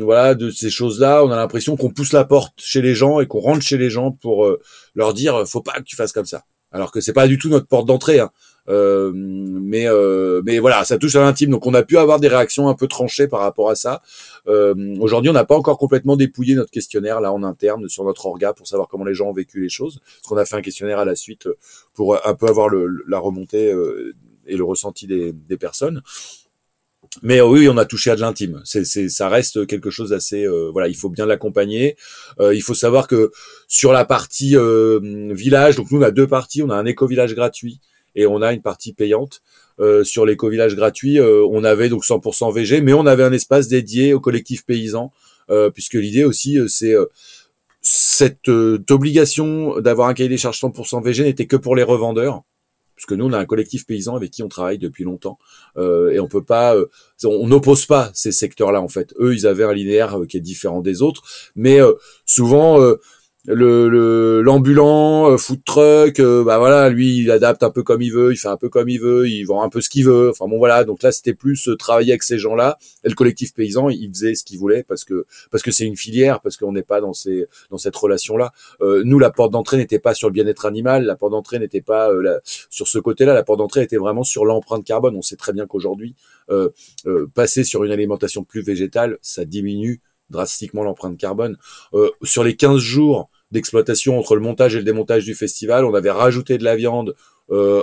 voilà 0.00 0.34
de 0.34 0.50
ces 0.50 0.70
choses-là, 0.70 1.22
on 1.22 1.30
a 1.30 1.36
l'impression 1.36 1.76
qu'on 1.76 1.90
pousse 1.90 2.14
la 2.14 2.24
porte 2.24 2.54
chez 2.56 2.80
les 2.80 2.94
gens 2.94 3.20
et 3.20 3.26
qu'on 3.26 3.40
rentre 3.40 3.60
chez 3.60 3.76
les 3.76 3.90
gens 3.90 4.10
pour 4.10 4.50
leur 4.94 5.12
dire 5.12 5.46
faut 5.46 5.60
pas 5.60 5.74
que 5.74 5.82
tu 5.82 5.96
fasses 5.96 6.12
comme 6.12 6.24
ça. 6.24 6.44
Alors 6.70 6.92
que 6.92 7.02
c'est 7.02 7.12
pas 7.12 7.28
du 7.28 7.36
tout 7.36 7.50
notre 7.50 7.66
porte 7.66 7.86
d'entrée. 7.86 8.20
Hein. 8.20 8.30
Euh, 8.68 9.12
mais 9.14 9.86
euh, 9.88 10.40
mais 10.44 10.58
voilà, 10.58 10.84
ça 10.84 10.98
touche 10.98 11.16
à 11.16 11.20
l'intime. 11.20 11.50
Donc 11.50 11.66
on 11.66 11.74
a 11.74 11.82
pu 11.82 11.98
avoir 11.98 12.20
des 12.20 12.28
réactions 12.28 12.68
un 12.68 12.74
peu 12.74 12.86
tranchées 12.86 13.28
par 13.28 13.40
rapport 13.40 13.70
à 13.70 13.74
ça. 13.74 14.02
Euh, 14.46 14.74
Aujourd'hui, 15.00 15.30
on 15.30 15.34
n'a 15.34 15.44
pas 15.44 15.56
encore 15.56 15.78
complètement 15.78 16.16
dépouillé 16.16 16.54
notre 16.54 16.70
questionnaire 16.70 17.20
là 17.20 17.32
en 17.32 17.42
interne 17.42 17.88
sur 17.88 18.04
notre 18.04 18.26
orga 18.26 18.52
pour 18.52 18.66
savoir 18.66 18.88
comment 18.88 19.04
les 19.04 19.14
gens 19.14 19.28
ont 19.28 19.32
vécu 19.32 19.60
les 19.60 19.68
choses. 19.68 20.00
Parce 20.04 20.28
qu'on 20.28 20.36
a 20.36 20.44
fait 20.44 20.56
un 20.56 20.62
questionnaire 20.62 20.98
à 20.98 21.04
la 21.04 21.16
suite 21.16 21.48
pour 21.94 22.24
un 22.26 22.34
peu 22.34 22.46
avoir 22.46 22.68
le, 22.68 23.04
la 23.08 23.18
remontée 23.18 23.72
euh, 23.72 24.14
et 24.46 24.56
le 24.56 24.64
ressenti 24.64 25.06
des, 25.06 25.32
des 25.32 25.56
personnes. 25.56 26.02
Mais 27.20 27.40
oui, 27.42 27.68
on 27.68 27.76
a 27.76 27.84
touché 27.84 28.10
à 28.10 28.16
de 28.16 28.22
l'intime. 28.22 28.62
Ça 28.64 29.28
reste 29.28 29.66
quelque 29.66 29.90
chose 29.90 30.10
d'assez. 30.10 30.44
Euh, 30.44 30.70
voilà, 30.72 30.88
il 30.88 30.96
faut 30.96 31.10
bien 31.10 31.26
l'accompagner. 31.26 31.96
Euh, 32.40 32.54
il 32.54 32.62
faut 32.62 32.74
savoir 32.74 33.06
que 33.06 33.30
sur 33.68 33.92
la 33.92 34.04
partie 34.06 34.56
euh, 34.56 34.98
village, 35.34 35.76
donc 35.76 35.90
nous 35.90 35.98
on 35.98 36.02
a 36.02 36.10
deux 36.10 36.26
parties. 36.26 36.62
On 36.62 36.70
a 36.70 36.76
un 36.76 36.86
éco-village 36.86 37.34
gratuit 37.34 37.80
et 38.14 38.26
on 38.26 38.42
a 38.42 38.52
une 38.52 38.62
partie 38.62 38.92
payante. 38.92 39.42
Euh, 39.80 40.04
sur 40.04 40.26
l'éco-village 40.26 40.76
gratuit, 40.76 41.18
euh, 41.18 41.44
on 41.50 41.64
avait 41.64 41.88
donc 41.88 42.04
100% 42.04 42.52
VG, 42.52 42.82
mais 42.82 42.92
on 42.92 43.06
avait 43.06 43.24
un 43.24 43.32
espace 43.32 43.68
dédié 43.68 44.12
au 44.14 44.20
collectif 44.20 44.64
paysan, 44.64 45.12
euh, 45.50 45.70
puisque 45.70 45.94
l'idée 45.94 46.24
aussi, 46.24 46.58
c'est 46.68 46.94
cette 47.80 48.48
obligation 48.48 49.80
d'avoir 49.80 50.08
un 50.08 50.14
cahier 50.14 50.28
des 50.28 50.36
charges 50.36 50.60
100% 50.60 51.02
VG 51.02 51.24
n'était 51.24 51.46
que 51.46 51.56
pour 51.56 51.74
les 51.74 51.82
revendeurs, 51.82 52.42
puisque 52.94 53.12
nous 53.12 53.24
on 53.24 53.32
a 53.32 53.38
un 53.38 53.44
collectif 53.44 53.86
paysan 53.86 54.14
avec 54.14 54.30
qui 54.30 54.44
on 54.44 54.48
travaille 54.48 54.78
depuis 54.78 55.02
longtemps 55.02 55.38
et 55.76 56.20
on 56.20 56.28
peut 56.28 56.44
pas, 56.44 56.76
on 57.24 57.48
n'oppose 57.48 57.86
pas 57.86 58.12
ces 58.14 58.30
secteurs-là 58.30 58.80
en 58.80 58.86
fait. 58.86 59.14
Eux 59.18 59.34
ils 59.34 59.48
avaient 59.48 59.64
un 59.64 59.72
linéaire 59.72 60.16
qui 60.28 60.36
est 60.36 60.40
différent 60.40 60.80
des 60.80 61.02
autres, 61.02 61.22
mais 61.56 61.80
souvent 62.24 62.78
le 63.46 64.40
l'ambulant 64.40 65.32
euh, 65.32 65.36
food 65.36 65.64
truck 65.64 66.20
euh, 66.20 66.44
bah 66.44 66.58
voilà 66.58 66.88
lui 66.88 67.18
il 67.18 67.30
adapte 67.30 67.64
un 67.64 67.70
peu 67.70 67.82
comme 67.82 68.00
il 68.00 68.12
veut 68.12 68.32
il 68.32 68.36
fait 68.36 68.48
un 68.48 68.56
peu 68.56 68.68
comme 68.68 68.88
il 68.88 69.00
veut 69.00 69.28
il 69.28 69.42
vend 69.44 69.64
un 69.64 69.68
peu 69.68 69.80
ce 69.80 69.90
qu'il 69.90 70.04
veut. 70.06 70.30
Enfin 70.30 70.46
bon 70.46 70.58
voilà 70.58 70.84
donc 70.84 71.02
là 71.02 71.10
c'était 71.10 71.34
plus 71.34 71.68
euh, 71.68 71.76
travailler 71.76 72.12
avec 72.12 72.22
ces 72.22 72.38
gens 72.38 72.54
là 72.54 72.78
et 73.02 73.08
le 73.08 73.16
collectif 73.16 73.52
paysan 73.52 73.88
il 73.88 74.08
faisait 74.10 74.36
ce 74.36 74.44
qu'il 74.44 74.60
voulait 74.60 74.84
parce 74.84 75.04
que 75.04 75.26
parce 75.50 75.64
que 75.64 75.72
c'est 75.72 75.84
une 75.84 75.96
filière 75.96 76.40
parce 76.40 76.56
qu'on 76.56 76.70
n'est 76.70 76.84
pas 76.84 77.00
dans 77.00 77.12
ces 77.12 77.46
dans 77.70 77.78
cette 77.78 77.96
relation 77.96 78.36
là 78.36 78.52
nous 78.80 79.18
la 79.18 79.30
porte 79.30 79.50
d'entrée 79.50 79.76
n'était 79.76 79.98
pas 79.98 80.14
sur 80.14 80.28
le 80.28 80.32
bien-être 80.32 80.66
animal 80.66 81.04
la 81.04 81.16
porte 81.16 81.32
d'entrée 81.32 81.58
n'était 81.58 81.80
pas 81.80 82.10
sur 82.70 82.86
ce 82.86 82.98
côté 82.98 83.24
là 83.24 83.34
la 83.34 83.42
porte 83.42 83.58
d'entrée 83.58 83.82
était 83.82 83.96
vraiment 83.96 84.24
sur 84.24 84.44
l'empreinte 84.44 84.84
carbone. 84.84 85.16
On 85.16 85.22
sait 85.22 85.36
très 85.36 85.52
bien 85.52 85.66
qu'aujourd'hui 85.66 86.14
passer 87.34 87.64
sur 87.64 87.82
une 87.84 87.90
alimentation 87.90 88.44
plus 88.44 88.62
végétale 88.62 89.18
ça 89.20 89.44
diminue 89.44 90.00
drastiquement 90.32 90.82
l'empreinte 90.82 91.16
carbone. 91.16 91.56
Euh, 91.94 92.10
sur 92.24 92.42
les 92.42 92.56
15 92.56 92.78
jours 92.78 93.30
d'exploitation 93.52 94.18
entre 94.18 94.34
le 94.34 94.40
montage 94.40 94.74
et 94.74 94.78
le 94.78 94.84
démontage 94.84 95.24
du 95.24 95.34
festival, 95.34 95.84
on 95.84 95.94
avait 95.94 96.10
rajouté 96.10 96.58
de 96.58 96.64
la 96.64 96.74
viande 96.74 97.14
euh, 97.50 97.82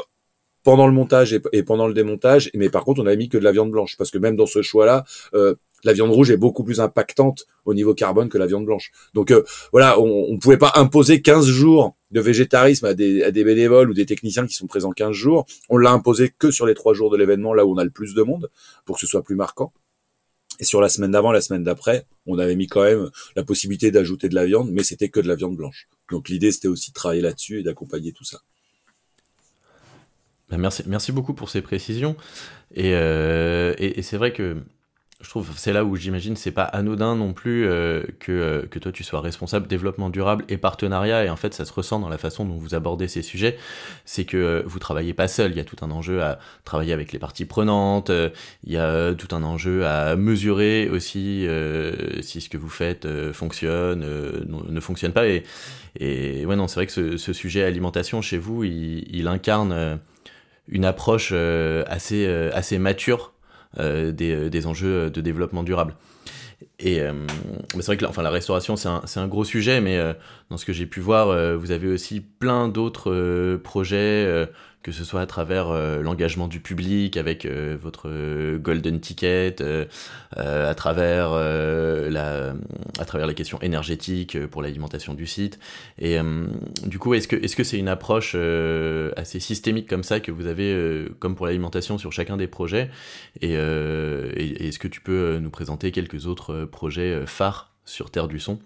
pendant 0.63 0.87
le 0.87 0.93
montage 0.93 1.33
et, 1.53 1.63
pendant 1.63 1.87
le 1.87 1.93
démontage, 1.93 2.51
mais 2.53 2.69
par 2.69 2.83
contre 2.83 3.01
on 3.01 3.05
avait 3.05 3.15
mis 3.15 3.29
que 3.29 3.37
de 3.37 3.43
la 3.43 3.53
viande 3.53 3.71
blanche, 3.71 3.95
parce 3.97 4.11
que 4.11 4.17
même 4.17 4.35
dans 4.35 4.45
ce 4.45 4.61
choix-là, 4.61 5.05
euh, 5.33 5.55
la 5.85 5.93
viande 5.93 6.11
rouge 6.11 6.29
est 6.31 6.37
beaucoup 6.37 6.65
plus 6.65 6.81
impactante 6.81 7.45
au 7.63 7.73
niveau 7.73 7.93
carbone 7.93 8.27
que 8.27 8.37
la 8.37 8.47
viande 8.47 8.65
blanche. 8.65 8.91
Donc 9.13 9.33
voilà, 9.71 9.97
on 9.97 10.33
ne 10.33 10.37
pouvait 10.37 10.57
pas 10.57 10.73
imposer 10.75 11.21
15 11.21 11.45
jours 11.45 11.95
de 12.11 12.19
végétarisme 12.19 12.85
à 12.85 12.93
des, 12.93 13.23
à 13.23 13.31
des 13.31 13.45
bénévoles 13.45 13.89
ou 13.89 13.93
des 13.93 14.05
techniciens 14.05 14.45
qui 14.45 14.55
sont 14.55 14.67
présents 14.67 14.91
15 14.91 15.13
jours. 15.13 15.45
On 15.69 15.77
l'a 15.77 15.91
imposé 15.91 16.33
que 16.37 16.51
sur 16.51 16.65
les 16.65 16.73
trois 16.73 16.93
jours 16.93 17.09
de 17.09 17.15
l'événement, 17.15 17.53
là 17.53 17.65
où 17.65 17.73
on 17.73 17.77
a 17.77 17.85
le 17.85 17.91
plus 17.91 18.13
de 18.13 18.23
monde, 18.23 18.49
pour 18.83 18.95
que 18.95 19.01
ce 19.01 19.07
soit 19.07 19.23
plus 19.23 19.35
marquant. 19.35 19.71
Et 20.59 20.65
sur 20.65 20.81
la 20.81 20.89
semaine 20.89 21.11
d'avant, 21.11 21.31
la 21.31 21.41
semaine 21.41 21.63
d'après, 21.63 22.05
on 22.25 22.37
avait 22.37 22.55
mis 22.55 22.67
quand 22.67 22.83
même 22.83 23.09
la 23.35 23.43
possibilité 23.43 23.91
d'ajouter 23.91 24.27
de 24.27 24.35
la 24.35 24.45
viande, 24.45 24.69
mais 24.71 24.83
c'était 24.83 25.09
que 25.09 25.19
de 25.19 25.27
la 25.27 25.35
viande 25.35 25.55
blanche. 25.55 25.87
Donc 26.11 26.27
l'idée, 26.29 26.51
c'était 26.51 26.67
aussi 26.67 26.91
de 26.91 26.95
travailler 26.95 27.21
là-dessus 27.21 27.59
et 27.59 27.63
d'accompagner 27.63 28.11
tout 28.11 28.25
ça. 28.25 28.41
Ben, 30.49 30.57
merci, 30.87 31.11
beaucoup 31.11 31.33
pour 31.33 31.49
ces 31.49 31.61
précisions. 31.61 32.15
Et, 32.73 32.93
euh, 32.93 33.73
et, 33.77 34.01
c'est 34.01 34.17
vrai 34.17 34.33
que 34.33 34.57
je 35.21 35.29
trouve 35.29 35.51
c'est 35.57 35.73
là 35.73 35.83
où 35.83 35.97
j'imagine 35.97 36.37
c'est 36.37 36.51
pas 36.51 36.63
anodin 36.63 37.13
non 37.17 37.33
plus 37.33 37.67
euh, 37.67 38.03
que, 38.19 38.31
euh, 38.31 38.61
que 38.67 38.79
toi 38.79 38.93
tu 38.93 39.03
sois 39.03 39.19
responsable 39.19 39.67
développement 39.67 40.09
durable 40.09 40.45
et 40.47 40.55
partenariat 40.55 41.25
et 41.25 41.29
en 41.29 41.35
fait 41.35 41.53
ça 41.53 41.65
se 41.65 41.73
ressent 41.73 41.99
dans 41.99 42.07
la 42.07 42.17
façon 42.17 42.45
dont 42.45 42.55
vous 42.55 42.73
abordez 42.73 43.09
ces 43.09 43.21
sujets. 43.21 43.57
C'est 44.05 44.23
que 44.23 44.37
euh, 44.37 44.63
vous 44.65 44.79
travaillez 44.79 45.13
pas 45.13 45.27
seul. 45.27 45.51
Il 45.51 45.57
y 45.57 45.59
a 45.59 45.65
tout 45.65 45.75
un 45.81 45.91
enjeu 45.91 46.23
à 46.23 46.39
travailler 46.63 46.93
avec 46.93 47.11
les 47.11 47.19
parties 47.19 47.43
prenantes 47.43 48.09
il 48.63 48.71
y 48.71 48.77
a 48.77 49.13
tout 49.13 49.35
un 49.35 49.43
enjeu 49.43 49.85
à 49.85 50.15
mesurer 50.15 50.89
aussi 50.89 51.45
si 52.21 52.41
ce 52.41 52.49
que 52.49 52.57
vous 52.57 52.69
faites 52.69 53.07
fonctionne 53.33 54.05
ne 54.47 54.79
fonctionne 54.79 55.11
pas. 55.11 55.27
Et, 55.27 55.43
et 55.99 56.45
ouais 56.45 56.55
non 56.55 56.67
c'est 56.67 56.75
vrai 56.75 56.85
que 56.85 56.93
ce, 56.93 57.17
ce, 57.17 57.33
sujet 57.33 57.63
alimentation 57.63 58.21
chez 58.21 58.37
vous 58.37 58.63
il, 58.63 59.05
il 59.13 59.27
incarne 59.27 59.99
une 60.67 60.85
approche 60.85 61.33
assez 61.33 62.25
assez 62.53 62.79
mature 62.79 63.33
euh, 63.38 63.38
des, 63.77 64.33
euh, 64.33 64.49
des, 64.49 64.67
enjeux 64.67 65.09
de 65.09 65.21
développement 65.21 65.63
durable. 65.63 65.95
Et 66.79 67.01
euh, 67.01 67.13
c'est 67.73 67.85
vrai 67.85 67.97
que 67.97 68.03
la, 68.03 68.09
enfin, 68.09 68.21
la 68.21 68.29
restauration, 68.29 68.75
c'est 68.75 68.89
un, 68.89 69.03
un, 69.15 69.27
gros 69.27 69.45
sujet, 69.45 69.81
mais 69.81 69.97
dans 70.49 70.57
ce 70.57 70.65
que 70.65 70.73
j'ai 70.73 70.85
pu 70.85 70.99
voir, 70.99 71.57
vous 71.57 71.71
avez 71.71 71.87
aussi 71.87 72.21
plein 72.21 72.67
d'autres 72.67 73.57
projets 73.63 74.47
que 74.81 74.93
ce 74.93 75.03
soit 75.03 75.19
à 75.21 75.25
travers 75.25 75.69
euh, 75.69 76.01
l'engagement 76.01 76.47
du 76.47 76.61
public 76.61 77.17
avec 77.17 77.45
euh, 77.45 77.77
votre 77.79 78.07
euh, 78.07 78.57
golden 78.57 79.01
ticket, 79.01 79.57
à 80.35 80.73
travers 80.73 81.31
la, 81.31 82.53
à 82.97 83.05
travers 83.05 83.27
les 83.27 83.33
questions 83.33 83.59
énergétiques 83.61 84.47
pour 84.47 84.61
l'alimentation 84.61 85.13
du 85.13 85.27
site. 85.27 85.59
Et 85.97 86.17
du 86.85 86.99
coup, 86.99 87.13
est-ce 87.13 87.27
que 87.27 87.35
est-ce 87.35 87.55
que 87.55 87.63
c'est 87.63 87.77
une 87.77 87.87
approche 87.87 88.35
assez 89.15 89.39
systémique 89.39 89.87
comme 89.87 90.03
ça 90.03 90.19
que 90.19 90.31
vous 90.31 90.47
avez, 90.47 91.07
comme 91.19 91.35
pour 91.35 91.45
l'alimentation, 91.45 91.97
sur 91.97 92.13
chacun 92.13 92.37
des 92.37 92.47
projets? 92.47 92.89
Et, 93.41 93.53
et 93.53 94.67
est-ce 94.67 94.79
que 94.79 94.87
tu 94.87 95.01
peux 95.01 95.39
nous 95.39 95.49
présenter 95.49 95.91
quelques 95.91 96.27
autres 96.27 96.65
projets 96.65 97.25
phares 97.25 97.73
sur 97.85 98.11
Terre 98.11 98.27
du 98.27 98.39
Son 98.39 98.59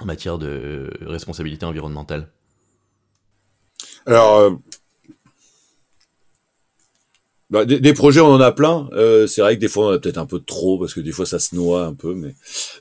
en 0.00 0.04
matière 0.04 0.38
de 0.38 0.90
responsabilité 1.00 1.66
environnementale? 1.66 2.28
Alors, 4.06 4.58
bah, 7.50 7.64
des, 7.64 7.92
projets, 7.94 8.20
on 8.20 8.32
en 8.32 8.40
a 8.40 8.52
plein. 8.52 8.88
Euh, 8.92 9.26
c'est 9.26 9.40
vrai 9.40 9.56
que 9.56 9.60
des 9.60 9.68
fois, 9.68 9.86
on 9.86 9.88
en 9.88 9.92
a 9.92 9.98
peut-être 9.98 10.18
un 10.18 10.26
peu 10.26 10.38
trop 10.38 10.78
parce 10.78 10.94
que 10.94 11.00
des 11.00 11.10
fois, 11.10 11.26
ça 11.26 11.40
se 11.40 11.54
noie 11.56 11.84
un 11.84 11.94
peu, 11.94 12.14
mais 12.14 12.34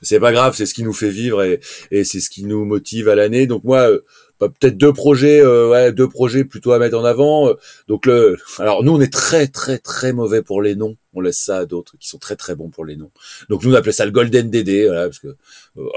c'est 0.03 0.19
pas 0.19 0.31
grave. 0.31 0.55
C'est 0.55 0.67
ce 0.67 0.75
qui 0.75 0.83
nous 0.83 0.93
fait 0.93 1.09
vivre 1.09 1.41
et, 1.41 1.59
et 1.89 2.03
c'est 2.03 2.19
ce 2.19 2.29
qui 2.29 2.45
nous 2.45 2.65
motive 2.65 3.09
à 3.09 3.15
l'année. 3.15 3.47
Donc 3.47 3.63
moi, 3.63 3.89
euh, 3.89 4.05
peut-être 4.47 4.77
deux 4.77 4.93
projets, 4.93 5.41
euh, 5.41 5.91
deux 5.91 6.07
projets 6.07 6.45
plutôt 6.45 6.71
à 6.71 6.79
mettre 6.79 6.97
en 6.97 7.03
avant. 7.03 7.51
Donc 7.87 8.05
le, 8.05 8.37
alors 8.59 8.83
nous 8.83 8.93
on 8.93 9.01
est 9.01 9.11
très 9.11 9.47
très 9.47 9.77
très 9.77 10.13
mauvais 10.13 10.41
pour 10.41 10.61
les 10.61 10.75
noms. 10.75 10.95
On 11.13 11.21
laisse 11.21 11.39
ça 11.39 11.57
à 11.57 11.65
d'autres 11.65 11.97
qui 11.99 12.07
sont 12.07 12.19
très 12.19 12.35
très 12.35 12.55
bons 12.55 12.69
pour 12.69 12.85
les 12.85 12.95
noms. 12.95 13.11
Donc 13.49 13.63
nous 13.63 13.71
on 13.71 13.75
appelait 13.75 13.91
ça 13.91 14.05
le 14.05 14.11
Golden 14.11 14.49
DD, 14.49 14.87
parce 14.87 15.19
que 15.19 15.27
euh, 15.27 15.35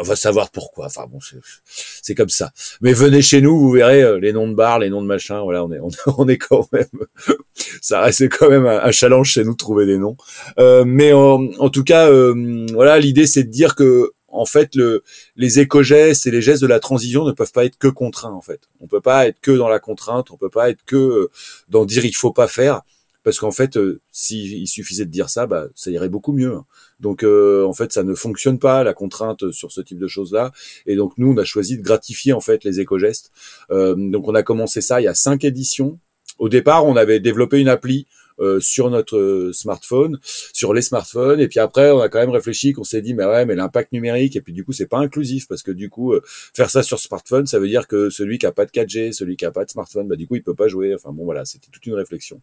on 0.01 0.03
va 0.03 0.17
savoir 0.17 0.51
pourquoi. 0.51 0.87
Enfin 0.87 1.07
bon, 1.09 1.19
c'est 2.03 2.15
comme 2.15 2.31
ça. 2.31 2.53
Mais 2.81 2.93
venez 2.93 3.23
chez 3.23 3.41
nous, 3.41 3.59
vous 3.59 3.71
verrez 3.71 4.03
euh, 4.03 4.19
les 4.19 4.33
noms 4.33 4.49
de 4.49 4.55
bar, 4.55 4.79
les 4.79 4.91
noms 4.91 5.03
de 5.03 5.07
machin. 5.07 5.41
Voilà, 5.43 5.65
on 5.65 5.71
est 5.71 5.81
on, 6.19 6.29
est 6.29 6.39
quand 6.39 6.67
même, 6.73 6.89
ça 7.81 8.01
reste 8.01 8.29
quand 8.29 8.49
même 8.49 8.67
un, 8.67 8.91
challenge 8.91 9.31
chez 9.31 9.45
nous 9.45 9.53
de 9.53 9.57
trouver 9.57 9.87
des 9.87 9.99
noms. 9.99 10.17
mais 10.85 11.13
en, 11.13 11.49
en, 11.59 11.69
tout 11.69 11.85
cas, 11.85 12.11
voilà, 12.73 12.99
l'idée 12.99 13.27
c'est 13.27 13.45
de 13.45 13.51
dire 13.51 13.77
que 13.77 14.13
en 14.33 14.47
fait, 14.47 14.75
le, 14.75 15.05
les 15.37 15.61
éco-gestes 15.61 16.27
et 16.27 16.31
les 16.31 16.43
gestes 16.43 16.63
de 16.63 16.67
la 16.67 16.81
transition 16.81 17.25
ne 17.25 17.33
peuvent 17.33 17.53
pas 17.53 17.65
être 17.65 17.79
que 17.79 17.89
contraints. 17.89 18.33
En 18.33 18.41
fait, 18.41 18.63
on 18.81 18.87
peut 18.87 19.01
pas 19.01 19.29
être 19.29 19.41
que 19.41 19.53
dans 19.53 19.69
la 19.69 19.79
contrainte, 19.79 20.31
on 20.31 20.37
peut 20.37 20.51
pas 20.51 20.71
être 20.71 20.85
que 20.85 20.97
euh, 20.97 21.31
dans 21.69 21.85
dire 21.85 22.05
il 22.05 22.17
faut 22.17 22.33
pas 22.33 22.49
faire, 22.49 22.81
parce 23.23 23.39
qu'en 23.39 23.53
fait, 23.53 23.77
euh, 23.77 24.01
s'il 24.11 24.67
suffisait 24.67 25.05
de 25.05 25.11
dire 25.11 25.29
ça, 25.29 25.47
bah, 25.47 25.69
ça 25.75 25.91
irait 25.91 26.09
beaucoup 26.09 26.33
mieux. 26.33 26.57
Donc, 26.99 27.23
euh, 27.23 27.65
en 27.65 27.75
fait, 27.75 27.93
ça 27.93 28.03
ne 28.03 28.15
fonctionne 28.15 28.59
pas 28.59 28.83
la 28.83 28.95
contrainte 28.95 29.53
sur 29.53 29.71
ce 29.71 29.81
type 29.81 29.99
de 29.99 30.09
choses-là. 30.09 30.51
Et 30.87 30.97
donc, 30.97 31.13
nous, 31.19 31.33
on 31.33 31.37
a 31.37 31.45
choisi 31.45 31.77
de 31.77 31.83
gratifier 31.83 32.33
en 32.33 32.41
fait 32.41 32.65
les 32.65 32.81
éco-gestes. 32.81 33.31
donc, 33.71 34.27
on 34.29 34.35
a 34.35 34.43
commencé 34.43 34.81
ça 34.81 35.01
il 35.01 35.05
y 35.05 35.09
a 35.09 35.15
cinq 35.15 35.45
éditions. 35.45 35.99
Au 36.39 36.49
départ, 36.49 36.87
on 36.87 36.97
avait 36.97 37.21
développé 37.21 37.61
une 37.61 37.69
appli 37.69 38.07
euh, 38.39 38.61
sur 38.61 38.91
notre 38.91 39.17
euh, 39.17 39.53
smartphone, 39.53 40.19
sur 40.53 40.75
les 40.75 40.83
smartphones. 40.83 41.41
Et 41.41 41.49
puis 41.49 41.61
après, 41.61 41.91
on 41.91 42.01
a 42.01 42.09
quand 42.09 42.19
même 42.19 42.31
réfléchi 42.31 42.73
qu'on 42.73 42.85
s'est 42.85 43.03
dit, 43.03 43.15
mais 43.15 43.25
ouais, 43.25 43.45
mais 43.47 43.55
l'impact 43.55 43.93
numérique. 43.93 44.37
Et 44.37 44.41
puis 44.41 44.53
du 44.53 44.65
coup, 44.65 44.73
c'est 44.73 44.87
pas 44.87 44.99
inclusif 44.99 45.49
parce 45.49 45.63
que 45.63 45.71
du 45.71 45.91
coup, 45.91 46.13
euh, 46.13 46.23
faire 46.55 46.71
ça 46.71 46.83
sur 46.83 46.99
smartphone, 46.99 47.47
ça 47.47 47.59
veut 47.59 47.69
dire 47.69 47.87
que 47.87 48.11
celui 48.11 48.39
qui 48.39 48.47
a 48.47 48.53
pas 48.53 48.67
de 48.67 48.71
4G, 48.71 49.13
celui 49.13 49.37
qui 49.37 49.45
a 49.45 49.51
pas 49.51 49.65
de 49.65 49.71
smartphone, 49.71 50.09
bah 50.09 50.17
du 50.17 50.27
coup, 50.27 50.37
il 50.37 50.43
peut 50.43 50.55
pas 50.55 50.69
jouer. 50.69 50.95
Enfin 50.95 51.13
bon, 51.13 51.25
voilà, 51.25 51.45
c'était 51.45 51.69
toute 51.71 51.87
une 51.87 51.95
réflexion. 51.95 52.41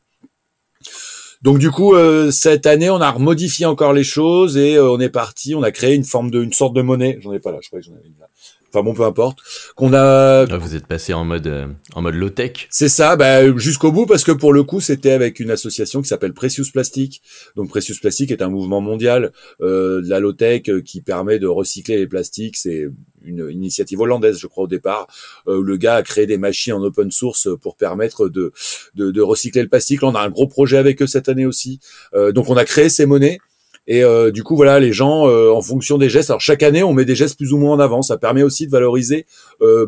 Donc 1.42 1.58
du 1.60 1.72
coup, 1.72 1.96
cette 2.32 2.66
année, 2.66 2.90
on 2.90 3.00
a 3.00 3.10
remodifié 3.12 3.66
encore 3.66 3.94
les 3.94 4.04
choses 4.04 4.58
et 4.58 4.78
on 4.80 5.00
est 5.00 5.10
parti. 5.10 5.56
On 5.56 5.64
a 5.64 5.72
créé 5.72 5.96
une 5.96 6.04
forme 6.04 6.32
de, 6.32 6.44
une 6.44 6.52
sorte 6.52 6.74
de 6.74 6.82
monnaie. 6.82 7.18
J'en 7.22 7.32
ai 7.34 7.40
pas 7.40 7.52
là. 7.52 7.60
Je 7.62 7.70
crois 7.70 7.80
que 7.80 7.86
j'en 7.86 7.94
avais 7.94 8.08
une 8.08 8.20
là 8.20 8.29
enfin 8.70 8.84
bon 8.84 8.94
peu 8.94 9.04
importe. 9.04 9.40
Qu'on 9.76 9.94
a 9.94 10.46
vous 10.46 10.76
êtes 10.76 10.88
passé 10.88 11.14
en 11.14 11.26
mode 11.26 11.48
euh, 11.48 11.68
en 11.96 12.02
mode 12.02 12.16
low 12.16 12.30
tech 12.30 12.68
c'est 12.70 12.90
ça 12.90 13.16
bah, 13.16 13.56
jusqu'au 13.58 13.92
bout 13.92 14.06
parce 14.06 14.24
que 14.24 14.32
pour 14.32 14.54
le 14.54 14.64
coup 14.64 14.80
c'était 14.80 15.12
avec 15.12 15.40
une 15.40 15.52
association 15.52 16.02
qui 16.02 16.08
s'appelle 16.08 16.34
Precious 16.34 16.72
Plastic. 16.72 17.22
Donc 17.56 17.70
Precious 17.70 17.96
Plastic 18.02 18.32
est 18.32 18.42
un 18.42 18.50
mouvement 18.50 18.82
mondial 18.82 19.32
euh, 19.62 20.02
de 20.02 20.10
la 20.10 20.20
low 20.20 20.34
tech 20.34 20.70
euh, 20.70 20.82
qui 20.82 21.02
permet 21.02 21.40
de 21.40 21.48
recycler 21.48 21.98
les 21.98 22.08
plastiques. 22.08 22.58
C'est 22.58 22.88
une 23.24 23.50
initiative 23.52 24.00
hollandaise 24.00 24.38
je 24.38 24.48
crois 24.48 24.66
au 24.66 24.68
départ. 24.68 25.08
Euh, 25.48 25.62
le 25.64 25.78
gars 25.78 25.96
a 25.96 26.04
créé 26.04 26.26
des 26.26 26.38
machines 26.38 26.74
en 26.74 26.84
open 26.84 27.12
source 27.12 27.48
pour 27.62 27.76
permettre 27.76 28.30
de, 28.30 28.52
de, 28.96 29.12
de 29.12 29.22
recycler 29.22 29.62
le 29.62 29.70
plastique. 29.70 30.02
Là 30.02 30.10
on 30.10 30.16
a 30.16 30.22
un 30.22 30.30
gros 30.30 30.48
projet 30.48 30.78
avec 30.78 31.02
eux 31.02 31.08
cette 31.08 31.30
année 31.30 31.46
aussi. 31.46 31.80
Donc 32.14 32.50
on 32.50 32.58
a 32.58 32.66
créé 32.66 32.90
ces 32.90 33.06
monnaies 33.06 33.40
et 33.90 34.04
euh, 34.04 34.30
du 34.30 34.44
coup, 34.44 34.56
voilà, 34.56 34.80
les 34.80 34.94
gens, 34.94 35.28
euh, 35.28 35.52
en 35.52 35.64
fonction 35.64 35.98
des 35.98 36.10
gestes, 36.10 36.30
alors 36.30 36.40
chaque 36.40 36.62
année, 36.62 36.84
on 36.84 36.94
met 36.94 37.06
des 37.06 37.16
gestes 37.16 37.36
plus 37.36 37.54
ou 37.54 37.58
moins 37.58 37.74
en 37.74 37.80
avant. 37.80 38.04
Ça 38.04 38.20
permet 38.20 38.44
aussi 38.44 38.68
de 38.68 38.72
valoriser 38.72 39.26
euh, 39.64 39.88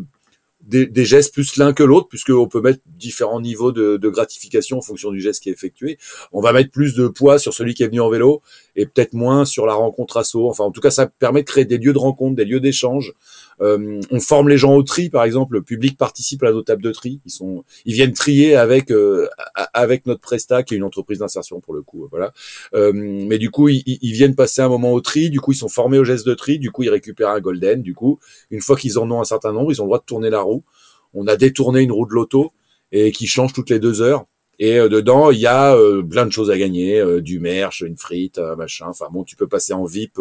des, 0.63 1.05
gestes 1.05 1.31
plus 1.31 1.55
l'un 1.58 1.72
que 1.72 1.84
l'autre, 1.84 2.08
puisqu'on 2.08 2.48
peut 2.48 2.62
mettre 2.62 2.79
différents 2.88 3.39
niveaux 3.39 3.72
de, 3.72 3.98
de, 3.98 4.10
gratification 4.10 4.79
en 4.79 4.81
fonction 4.81 5.12
du 5.12 5.22
geste 5.22 5.43
qui 5.43 5.50
est 5.50 5.53
effectué. 5.53 6.00
On 6.31 6.41
va 6.41 6.51
mettre 6.51 6.72
plus 6.72 6.96
de 6.96 7.08
poids 7.08 7.38
sur 7.38 7.53
celui 7.53 7.75
qui 7.75 7.84
est 7.84 7.88
venu 7.88 8.01
en 8.01 8.10
vélo 8.10 8.41
et 8.75 8.88
peut-être 8.88 9.13
moins 9.13 9.46
sur 9.46 9.67
la 9.67 9.75
rencontre 9.75 10.17
assaut. 10.17 10.50
Enfin, 10.50 10.63
en 10.63 10.72
tout 10.72 10.81
cas, 10.81 10.91
ça 10.91 11.05
permet 11.05 11.41
de 11.43 11.48
créer 11.48 11.65
des 11.65 11.77
lieux 11.77 11.93
de 11.93 12.00
rencontre, 12.00 12.36
des 12.36 12.46
lieux 12.46 12.60
d'échange 12.60 13.13
euh, 13.62 14.01
on 14.10 14.20
forme 14.20 14.50
les 14.50 14.58
gens 14.58 14.75
au 14.75 14.84
tri, 14.84 15.10
par 15.10 15.24
exemple. 15.24 15.53
Le 15.53 15.62
public 15.62 15.98
participe 15.98 16.44
à 16.44 16.51
nos 16.51 16.62
tables 16.62 16.82
de 16.82 16.91
tri. 16.91 17.22
Ils 17.25 17.32
sont, 17.32 17.63
ils 17.86 17.94
viennent 17.94 18.13
trier 18.13 18.56
avec 18.56 18.91
euh, 18.91 19.27
avec 19.74 20.06
notre 20.06 20.22
Presta, 20.22 20.63
qui 20.63 20.74
est 20.74 20.77
une 20.77 20.84
entreprise 20.84 21.20
d'insertion 21.20 21.60
pour 21.60 21.74
le 21.74 21.82
coup. 21.82 22.08
Voilà. 22.10 22.34
Euh, 22.74 22.91
mais 22.94 23.38
du 23.38 23.51
coup, 23.51 23.70
ils, 23.70 23.84
ils, 23.86 24.13
viennent 24.13 24.36
passer 24.36 24.62
un 24.62 24.70
moment 24.70 24.91
au 24.91 25.01
tri. 25.01 25.30
Du 25.30 25.39
coup, 25.39 25.51
ils 25.51 25.58
sont 25.58 25.70
formés 25.70 26.00
au 26.00 26.03
geste 26.03 26.25
de 26.25 26.34
tri. 26.34 26.60
Du 26.60 26.72
coup, 26.72 26.84
ils 26.84 26.89
récupèrent 26.89 27.30
un 27.30 27.39
golden. 27.39 27.82
Du 27.82 27.94
coup, 27.94 28.20
une 28.50 28.62
fois 28.62 28.75
qu'ils 28.75 28.98
en 28.98 29.10
ont 29.12 29.22
un 29.22 29.25
certain 29.25 29.53
nombre, 29.53 29.72
ils 29.72 29.82
ont 29.82 29.86
le 29.86 29.89
droit 29.89 30.00
de 30.00 30.06
tourner 30.06 30.30
la 30.30 30.41
roue. 30.41 30.63
On 31.13 31.27
a 31.27 31.36
détourné 31.36 31.82
une 31.82 31.91
roue 31.91 32.08
de 32.08 32.13
loto 32.13 32.51
et 32.91 33.12
qui 33.12 33.27
change 33.27 33.53
toutes 33.53 33.70
les 33.70 33.80
deux 33.80 34.01
heures. 34.01 34.25
Et 34.62 34.77
euh, 34.77 34.89
dedans, 34.89 35.32
il 35.32 35.39
y 35.39 35.48
a 35.48 35.75
euh, 35.75 36.03
plein 36.03 36.27
de 36.27 36.32
choses 36.32 36.51
à 36.51 36.58
gagner, 36.58 37.00
euh, 37.00 37.20
du 37.20 37.39
merch, 37.39 37.82
une 37.82 37.98
frite, 37.98 38.38
machin. 38.38 38.86
Enfin 38.88 39.08
bon, 39.12 39.24
tu 39.24 39.36
peux 39.36 39.48
passer 39.48 39.74
en 39.74 39.86
VIP 39.86 40.20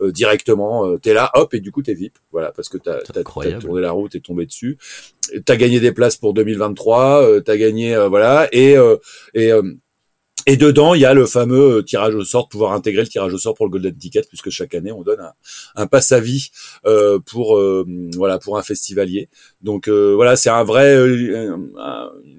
directement. 0.00 0.98
t'es 0.98 1.14
là, 1.14 1.30
hop, 1.34 1.54
et 1.54 1.60
du 1.60 1.72
coup 1.72 1.82
t'es 1.82 1.94
VIP. 1.94 2.18
Voilà, 2.30 2.52
parce 2.52 2.68
que 2.68 2.76
t'as 2.76 2.98
as, 2.98 3.58
tourné 3.58 3.80
la 3.80 3.92
route 3.92 4.14
et 4.14 4.20
tombé 4.20 4.44
dessus. 4.44 4.76
T'as 5.46 5.56
gagné 5.56 5.80
des 5.80 5.92
places 5.92 6.16
pour 6.16 6.34
2023. 6.34 7.40
t'as 7.40 7.56
gagné, 7.56 7.96
voilà, 8.08 8.48
et 8.52 8.76
et 9.34 9.50
et 10.46 10.56
dedans, 10.56 10.94
il 10.94 11.00
y 11.00 11.04
a 11.04 11.14
le 11.14 11.26
fameux 11.26 11.84
tirage 11.84 12.14
au 12.14 12.24
sort, 12.24 12.48
pouvoir 12.48 12.72
intégrer 12.72 13.02
le 13.02 13.08
tirage 13.08 13.32
au 13.32 13.38
sort 13.38 13.54
pour 13.54 13.66
le 13.66 13.70
Golden 13.70 13.96
Ticket, 13.96 14.22
puisque 14.28 14.50
chaque 14.50 14.74
année 14.74 14.92
on 14.92 15.02
donne 15.02 15.20
un, 15.20 15.32
un 15.76 15.86
pass 15.86 16.12
à 16.12 16.20
vie 16.20 16.50
euh, 16.86 17.18
pour 17.18 17.56
euh, 17.56 17.86
voilà 18.16 18.38
pour 18.38 18.58
un 18.58 18.62
festivalier. 18.62 19.28
Donc 19.62 19.88
euh, 19.88 20.14
voilà, 20.14 20.36
c'est 20.36 20.50
un 20.50 20.64
vrai 20.64 20.96
un, 20.96 21.60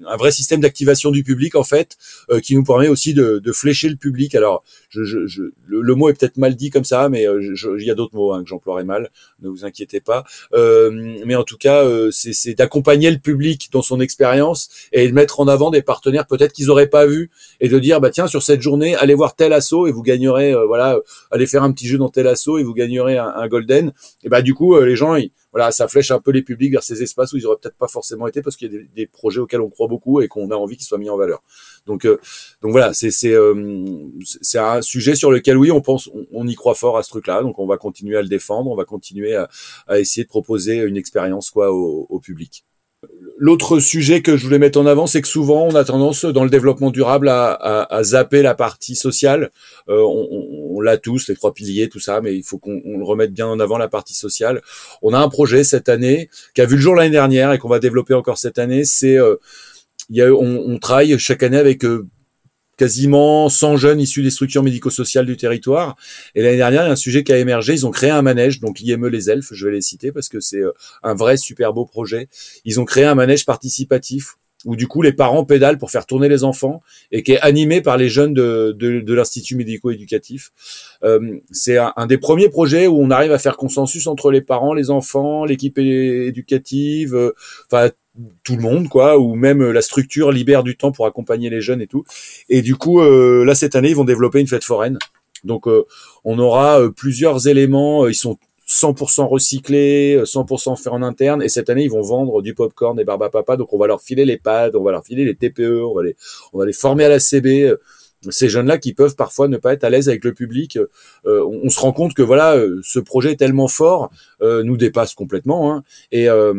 un, 0.06 0.16
vrai 0.16 0.32
système 0.32 0.60
d'activation 0.60 1.10
du 1.10 1.22
public 1.22 1.54
en 1.54 1.62
fait, 1.62 1.96
qui 2.42 2.54
nous 2.54 2.64
permet 2.64 2.88
aussi 2.88 3.14
de, 3.14 3.38
de, 3.38 3.52
flécher 3.52 3.88
le 3.88 3.96
public. 3.96 4.34
Alors, 4.34 4.64
je, 4.88 5.04
je, 5.04 5.26
je 5.26 5.42
le, 5.66 5.94
mot 5.94 6.08
est 6.08 6.14
peut-être 6.14 6.36
mal 6.36 6.56
dit 6.56 6.70
comme 6.70 6.84
ça, 6.84 7.08
mais 7.08 7.22
il 7.24 7.84
y 7.84 7.90
a 7.90 7.94
d'autres 7.94 8.14
mots 8.14 8.32
hein, 8.32 8.42
que 8.42 8.48
j'emploierai 8.48 8.84
mal. 8.84 9.10
Ne 9.40 9.48
vous 9.48 9.64
inquiétez 9.64 10.00
pas. 10.00 10.24
mais 10.52 11.34
en 11.34 11.44
tout 11.44 11.56
cas, 11.56 11.86
c'est 12.10 12.54
d'accompagner 12.54 13.10
le 13.10 13.18
public 13.18 13.68
dans 13.72 13.82
son 13.82 14.00
expérience 14.00 14.68
et 14.92 15.08
de 15.08 15.12
mettre 15.12 15.40
en 15.40 15.48
avant 15.48 15.70
des 15.70 15.82
partenaires 15.82 16.26
peut-être 16.26 16.52
qu'ils 16.52 16.70
auraient 16.70 16.88
pas 16.88 17.06
vu 17.06 17.30
et 17.60 17.68
de 17.68 17.78
dire 17.78 18.00
bah 18.00 18.10
tiens 18.10 18.26
sur 18.26 18.42
cette 18.42 18.60
journée 18.60 18.94
allez 18.96 19.14
voir 19.14 19.34
tel 19.34 19.52
assaut 19.52 19.86
et 19.86 19.92
vous 19.92 20.02
gagnerez 20.02 20.52
euh, 20.52 20.66
voilà 20.66 20.98
allez 21.30 21.46
faire 21.46 21.62
un 21.62 21.72
petit 21.72 21.86
jeu 21.86 21.98
dans 21.98 22.08
tel 22.08 22.26
assaut 22.26 22.58
et 22.58 22.62
vous 22.62 22.74
gagnerez 22.74 23.18
un, 23.18 23.48
golden 23.48 23.92
et 24.22 24.28
bah 24.28 24.42
du 24.42 24.54
coup 24.54 24.74
euh, 24.74 24.86
les 24.86 24.96
gens 24.96 25.16
voilà 25.52 25.70
ça 25.70 25.88
flèche 25.88 26.10
un 26.10 26.20
peu 26.20 26.30
les 26.30 26.42
publics 26.42 26.72
vers 26.72 26.82
ces 26.82 27.02
espaces 27.02 27.32
où 27.32 27.36
ils 27.36 27.46
auraient 27.46 27.58
peut-être 27.60 27.76
pas 27.76 27.88
forcément 27.88 28.26
été 28.26 28.42
parce 28.42 28.56
qu'il 28.56 28.72
y 28.72 28.76
a 28.76 28.80
des, 28.94 29.06
projets 29.06 29.40
auxquels 29.40 29.60
on 29.60 29.70
croit 29.70 29.88
beaucoup 29.88 30.20
et 30.20 30.28
qu'on 30.28 30.50
a 30.50 30.56
envie 30.56 30.76
qu'ils 30.76 30.86
soient 30.86 30.98
mis 30.98 31.10
en 31.10 31.16
valeur. 31.16 31.42
Donc 31.86 32.04
euh, 32.04 32.18
donc 32.62 32.72
voilà 32.72 32.94
c'est 32.94 33.10
c'est 33.10 33.34
c'est 34.22 34.58
un 34.58 34.82
sujet 34.82 35.14
sur 35.14 35.30
lequel 35.30 35.56
oui 35.56 35.70
on 35.70 35.80
pense 35.80 36.10
on, 36.32 36.46
y 36.46 36.54
croit 36.54 36.74
fort 36.74 36.96
à 36.98 37.02
ce 37.02 37.10
truc 37.10 37.26
là 37.26 37.42
donc 37.42 37.58
on 37.58 37.66
va 37.66 37.76
continuer 37.76 38.16
à 38.16 38.22
le 38.22 38.28
défendre 38.28 38.70
on 38.70 38.76
va 38.76 38.84
continuer 38.84 39.34
à, 39.34 39.48
à 39.86 39.98
essayer 39.98 40.24
de 40.24 40.28
proposer 40.28 40.76
une 40.76 40.96
expérience 40.96 41.50
quoi 41.50 41.72
au, 41.72 42.06
au 42.08 42.20
public. 42.20 42.64
L'autre 43.36 43.80
sujet 43.80 44.22
que 44.22 44.36
je 44.36 44.44
voulais 44.44 44.60
mettre 44.60 44.78
en 44.78 44.86
avant, 44.86 45.08
c'est 45.08 45.20
que 45.20 45.26
souvent 45.26 45.64
on 45.64 45.74
a 45.74 45.82
tendance 45.82 46.24
dans 46.24 46.44
le 46.44 46.50
développement 46.50 46.92
durable 46.92 47.28
à, 47.28 47.50
à, 47.52 47.92
à 47.92 48.02
zapper 48.04 48.42
la 48.42 48.54
partie 48.54 48.94
sociale. 48.94 49.50
Euh, 49.88 50.00
on, 50.00 50.51
on, 50.76 50.80
l'a 50.80 50.96
tous, 50.98 51.28
les 51.28 51.34
trois 51.34 51.54
piliers, 51.54 51.88
tout 51.88 52.00
ça, 52.00 52.20
mais 52.20 52.36
il 52.36 52.42
faut 52.42 52.58
qu'on 52.58 52.80
le 52.98 53.04
remette 53.04 53.32
bien 53.32 53.46
en 53.46 53.60
avant 53.60 53.78
la 53.78 53.88
partie 53.88 54.14
sociale. 54.14 54.62
On 55.02 55.12
a 55.12 55.18
un 55.18 55.28
projet 55.28 55.64
cette 55.64 55.88
année 55.88 56.28
qui 56.54 56.60
a 56.60 56.66
vu 56.66 56.76
le 56.76 56.82
jour 56.82 56.94
l'année 56.94 57.10
dernière 57.10 57.52
et 57.52 57.58
qu'on 57.58 57.68
va 57.68 57.78
développer 57.78 58.14
encore 58.14 58.38
cette 58.38 58.58
année. 58.58 58.84
C'est 58.84 59.18
a, 59.18 59.36
on, 60.20 60.72
on, 60.72 60.78
travaille 60.78 61.18
chaque 61.18 61.42
année 61.42 61.58
avec 61.58 61.84
quasiment 62.76 63.48
100 63.48 63.76
jeunes 63.76 64.00
issus 64.00 64.22
des 64.22 64.30
structures 64.30 64.62
médico-sociales 64.62 65.26
du 65.26 65.36
territoire. 65.36 65.96
Et 66.34 66.42
l'année 66.42 66.56
dernière, 66.56 66.82
il 66.82 66.86
y 66.86 66.88
a 66.88 66.92
un 66.92 66.96
sujet 66.96 67.22
qui 67.22 67.32
a 67.32 67.38
émergé. 67.38 67.74
Ils 67.74 67.86
ont 67.86 67.90
créé 67.90 68.10
un 68.10 68.22
manège, 68.22 68.60
donc 68.60 68.80
l'IME 68.80 69.06
Les 69.06 69.30
Elfes, 69.30 69.52
je 69.52 69.66
vais 69.66 69.72
les 69.72 69.82
citer 69.82 70.12
parce 70.12 70.28
que 70.28 70.40
c'est 70.40 70.62
un 71.02 71.14
vrai 71.14 71.36
super 71.36 71.72
beau 71.72 71.86
projet. 71.86 72.28
Ils 72.64 72.80
ont 72.80 72.84
créé 72.84 73.04
un 73.04 73.14
manège 73.14 73.44
participatif 73.44 74.36
où 74.64 74.76
du 74.76 74.86
coup 74.86 75.02
les 75.02 75.12
parents 75.12 75.44
pédalent 75.44 75.78
pour 75.78 75.90
faire 75.90 76.06
tourner 76.06 76.28
les 76.28 76.44
enfants 76.44 76.82
et 77.10 77.22
qui 77.22 77.32
est 77.32 77.40
animé 77.40 77.80
par 77.80 77.96
les 77.96 78.08
jeunes 78.08 78.34
de, 78.34 78.74
de, 78.78 79.00
de 79.00 79.14
l'institut 79.14 79.56
médico-éducatif. 79.56 80.52
Euh, 81.02 81.38
c'est 81.50 81.78
un, 81.78 81.92
un, 81.96 82.06
des 82.06 82.18
premiers 82.18 82.48
projets 82.48 82.86
où 82.86 82.98
on 82.98 83.10
arrive 83.10 83.32
à 83.32 83.38
faire 83.38 83.56
consensus 83.56 84.06
entre 84.06 84.30
les 84.30 84.40
parents, 84.40 84.74
les 84.74 84.90
enfants, 84.90 85.44
l'équipe 85.44 85.78
éducative, 85.78 87.14
euh, 87.14 87.32
enfin 87.70 87.90
tout 88.44 88.56
le 88.56 88.62
monde 88.62 88.88
quoi, 88.88 89.18
ou 89.18 89.34
même 89.34 89.70
la 89.70 89.80
structure 89.80 90.32
libère 90.32 90.62
du 90.62 90.76
temps 90.76 90.92
pour 90.92 91.06
accompagner 91.06 91.48
les 91.48 91.62
jeunes 91.62 91.80
et 91.80 91.86
tout. 91.86 92.04
Et 92.48 92.60
du 92.62 92.76
coup 92.76 93.00
euh, 93.00 93.44
là 93.44 93.54
cette 93.54 93.74
année 93.74 93.90
ils 93.90 93.96
vont 93.96 94.04
développer 94.04 94.40
une 94.40 94.46
fête 94.46 94.64
foraine. 94.64 94.98
Donc 95.44 95.66
euh, 95.66 95.84
on 96.24 96.38
aura 96.38 96.80
euh, 96.80 96.90
plusieurs 96.90 97.48
éléments. 97.48 98.06
Ils 98.06 98.14
sont 98.14 98.38
100% 98.68 99.26
recyclé, 99.26 100.22
100% 100.24 100.82
fait 100.82 100.90
en 100.90 101.02
interne. 101.02 101.42
Et 101.42 101.48
cette 101.48 101.70
année, 101.70 101.84
ils 101.84 101.90
vont 101.90 102.02
vendre 102.02 102.42
du 102.42 102.54
popcorn 102.54 102.98
et 102.98 103.04
barba 103.04 103.30
papa. 103.30 103.56
Donc, 103.56 103.72
on 103.72 103.78
va 103.78 103.86
leur 103.86 104.00
filer 104.00 104.24
les 104.24 104.38
pads, 104.38 104.70
on 104.74 104.82
va 104.82 104.92
leur 104.92 105.04
filer 105.04 105.24
les 105.24 105.34
TPE, 105.34 105.82
on 105.84 105.94
va 105.94 106.02
les, 106.02 106.16
on 106.52 106.58
va 106.58 106.66
les 106.66 106.72
former 106.72 107.04
à 107.04 107.08
la 107.08 107.18
CB. 107.18 107.74
Ces 108.30 108.48
jeunes-là 108.48 108.78
qui 108.78 108.94
peuvent 108.94 109.16
parfois 109.16 109.48
ne 109.48 109.56
pas 109.56 109.72
être 109.72 109.84
à 109.84 109.90
l'aise 109.90 110.08
avec 110.08 110.24
le 110.24 110.32
public, 110.32 110.78
euh, 111.26 111.44
on, 111.44 111.68
se 111.70 111.80
rend 111.80 111.92
compte 111.92 112.14
que 112.14 112.22
voilà, 112.22 112.56
ce 112.82 113.00
projet 113.00 113.32
est 113.32 113.36
tellement 113.36 113.66
fort, 113.66 114.10
euh, 114.42 114.62
nous 114.62 114.76
dépasse 114.76 115.14
complètement. 115.14 115.72
Hein, 115.72 115.82
et 116.12 116.28
euh, 116.28 116.54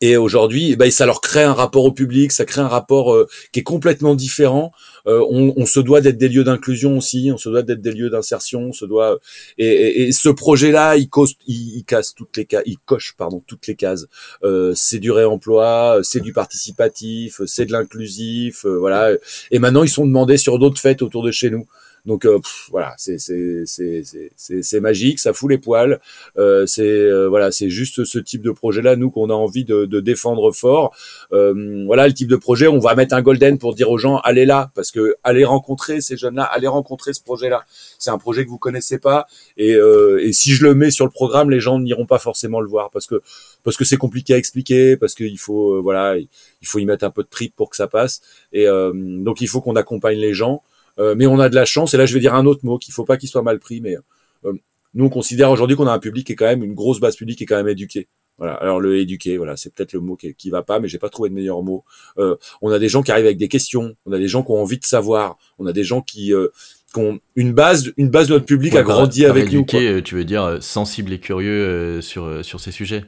et 0.00 0.16
aujourd'hui, 0.16 0.76
bah, 0.76 0.90
ça 0.90 1.06
leur 1.06 1.20
crée 1.20 1.44
un 1.44 1.54
rapport 1.54 1.84
au 1.84 1.92
public, 1.92 2.32
ça 2.32 2.44
crée 2.44 2.60
un 2.60 2.68
rapport 2.68 3.14
euh, 3.14 3.28
qui 3.52 3.60
est 3.60 3.62
complètement 3.62 4.14
différent. 4.14 4.72
Euh, 5.06 5.24
on, 5.30 5.54
on, 5.56 5.64
se 5.64 5.78
doit 5.78 6.00
d'être 6.00 6.18
des 6.18 6.28
lieux 6.28 6.44
d'inclusion 6.44 6.98
aussi, 6.98 7.30
on 7.32 7.38
se 7.38 7.48
doit 7.48 7.62
d'être 7.62 7.80
des 7.80 7.92
lieux 7.92 8.10
d'insertion, 8.10 8.62
on 8.62 8.72
se 8.72 8.84
doit. 8.84 9.18
Et, 9.58 9.66
et, 9.66 10.02
et 10.08 10.12
ce 10.12 10.28
projet-là, 10.28 10.96
il, 10.96 11.08
cause, 11.08 11.36
il, 11.46 11.76
il, 11.76 11.84
casse 11.84 12.14
toutes 12.14 12.36
les 12.36 12.44
cases, 12.46 12.64
il 12.66 12.78
coche 12.78 13.14
pardon 13.16 13.42
toutes 13.46 13.68
les 13.68 13.76
cases. 13.76 14.06
Euh, 14.42 14.72
c'est 14.74 14.98
du 14.98 15.12
réemploi, 15.12 16.00
c'est 16.02 16.20
du 16.20 16.32
participatif, 16.32 17.40
c'est 17.46 17.66
de 17.66 17.72
l'inclusif, 17.72 18.66
euh, 18.66 18.76
voilà. 18.78 19.12
Et 19.52 19.60
maintenant, 19.60 19.84
ils 19.84 19.88
sont 19.88 20.06
demandés 20.06 20.36
sur 20.36 20.58
d'autres 20.58 20.80
fêtes 20.80 21.00
autour 21.00 21.22
de 21.22 21.30
chez 21.30 21.50
nous. 21.50 21.66
Donc 22.06 22.24
euh, 22.24 22.38
voilà, 22.70 22.94
c'est 22.96 23.18
c'est 23.18 24.80
magique, 24.80 25.18
ça 25.18 25.32
fout 25.32 25.50
les 25.50 25.58
poils. 25.58 26.00
Euh, 26.38 26.64
c'est 26.66 26.82
euh, 26.82 27.28
voilà, 27.28 27.50
c'est 27.50 27.68
juste 27.68 28.04
ce 28.04 28.18
type 28.20 28.42
de 28.42 28.52
projet 28.52 28.80
là, 28.80 28.94
nous 28.94 29.10
qu'on 29.10 29.28
a 29.28 29.34
envie 29.34 29.64
de, 29.64 29.86
de 29.86 30.00
défendre 30.00 30.52
fort. 30.52 30.94
Euh, 31.32 31.84
voilà 31.86 32.06
le 32.06 32.14
type 32.14 32.28
de 32.28 32.36
projet. 32.36 32.68
On 32.68 32.78
va 32.78 32.94
mettre 32.94 33.14
un 33.14 33.22
golden 33.22 33.58
pour 33.58 33.74
dire 33.74 33.90
aux 33.90 33.98
gens 33.98 34.18
allez 34.18 34.46
là, 34.46 34.70
parce 34.74 34.92
que 34.92 35.16
allez 35.24 35.44
rencontrer 35.44 36.00
ces 36.00 36.16
jeunes 36.16 36.36
là, 36.36 36.44
allez 36.44 36.68
rencontrer 36.68 37.12
ce 37.12 37.20
projet 37.20 37.48
là. 37.48 37.64
C'est 37.98 38.10
un 38.10 38.18
projet 38.18 38.44
que 38.44 38.50
vous 38.50 38.58
connaissez 38.58 38.98
pas 38.98 39.26
et, 39.56 39.74
euh, 39.74 40.24
et 40.24 40.32
si 40.32 40.52
je 40.52 40.64
le 40.64 40.74
mets 40.74 40.92
sur 40.92 41.06
le 41.06 41.10
programme, 41.10 41.50
les 41.50 41.60
gens 41.60 41.80
n'iront 41.80 42.06
pas 42.06 42.20
forcément 42.20 42.60
le 42.60 42.68
voir 42.68 42.90
parce 42.90 43.06
que 43.06 43.20
parce 43.64 43.76
que 43.76 43.84
c'est 43.84 43.96
compliqué 43.96 44.32
à 44.34 44.36
expliquer, 44.36 44.96
parce 44.96 45.14
qu'il 45.14 45.38
faut 45.38 45.82
voilà, 45.82 46.16
il 46.16 46.28
faut 46.68 46.78
y 46.78 46.86
mettre 46.86 47.04
un 47.04 47.10
peu 47.10 47.24
de 47.24 47.28
trip 47.28 47.52
pour 47.56 47.68
que 47.68 47.76
ça 47.76 47.88
passe. 47.88 48.20
Et 48.52 48.66
donc 48.66 49.40
il 49.40 49.48
faut 49.48 49.60
qu'on 49.60 49.74
accompagne 49.74 50.18
les 50.18 50.32
gens. 50.32 50.62
Euh, 50.98 51.14
mais 51.16 51.26
on 51.26 51.38
a 51.38 51.48
de 51.48 51.54
la 51.54 51.64
chance. 51.64 51.94
Et 51.94 51.96
là, 51.96 52.06
je 52.06 52.14
vais 52.14 52.20
dire 52.20 52.34
un 52.34 52.46
autre 52.46 52.60
mot 52.64 52.78
qu'il 52.78 52.94
faut 52.94 53.04
pas 53.04 53.16
qu'il 53.16 53.28
soit 53.28 53.42
mal 53.42 53.58
pris, 53.58 53.80
mais 53.80 53.96
euh, 54.44 54.52
nous, 54.94 55.06
on 55.06 55.10
considère 55.10 55.50
aujourd'hui 55.50 55.76
qu'on 55.76 55.86
a 55.86 55.92
un 55.92 55.98
public 55.98 56.26
qui 56.26 56.32
est 56.32 56.36
quand 56.36 56.46
même 56.46 56.62
une 56.62 56.74
grosse 56.74 57.00
base 57.00 57.16
publique 57.16 57.38
qui 57.38 57.44
est 57.44 57.46
quand 57.46 57.56
même 57.56 57.68
éduqué. 57.68 58.08
Voilà. 58.38 58.54
Alors 58.54 58.80
le 58.80 58.98
éduqué, 58.98 59.38
voilà, 59.38 59.56
c'est 59.56 59.74
peut-être 59.74 59.92
le 59.94 60.00
mot 60.00 60.16
qui, 60.16 60.34
qui 60.34 60.50
va 60.50 60.62
pas, 60.62 60.78
mais 60.78 60.88
j'ai 60.88 60.98
pas 60.98 61.08
trouvé 61.08 61.30
de 61.30 61.34
meilleur 61.34 61.62
mot. 61.62 61.84
Euh, 62.18 62.36
on 62.60 62.70
a 62.70 62.78
des 62.78 62.88
gens 62.88 63.02
qui 63.02 63.10
arrivent 63.10 63.24
avec 63.24 63.38
des 63.38 63.48
questions, 63.48 63.94
on 64.04 64.12
a 64.12 64.18
des 64.18 64.28
gens 64.28 64.42
qui 64.42 64.50
ont 64.52 64.60
envie 64.60 64.78
de 64.78 64.84
savoir, 64.84 65.38
on 65.58 65.66
a 65.66 65.72
des 65.72 65.84
gens 65.84 66.02
qui, 66.02 66.34
euh, 66.34 66.48
qui 66.92 67.00
ont 67.00 67.18
une 67.34 67.52
base, 67.52 67.92
une 67.96 68.10
base 68.10 68.28
de 68.28 68.34
notre 68.34 68.44
public 68.44 68.74
ouais, 68.74 68.80
a 68.80 68.82
grandi 68.82 69.22
par, 69.22 69.30
avec 69.30 69.44
par 69.44 69.52
nous. 69.54 69.60
Éduqué, 69.60 69.92
quoi. 69.92 70.02
tu 70.02 70.14
veux 70.16 70.24
dire 70.24 70.58
sensible 70.60 71.14
et 71.14 71.18
curieux 71.18 72.00
sur 72.02 72.44
sur 72.44 72.60
ces 72.60 72.72
sujets. 72.72 73.04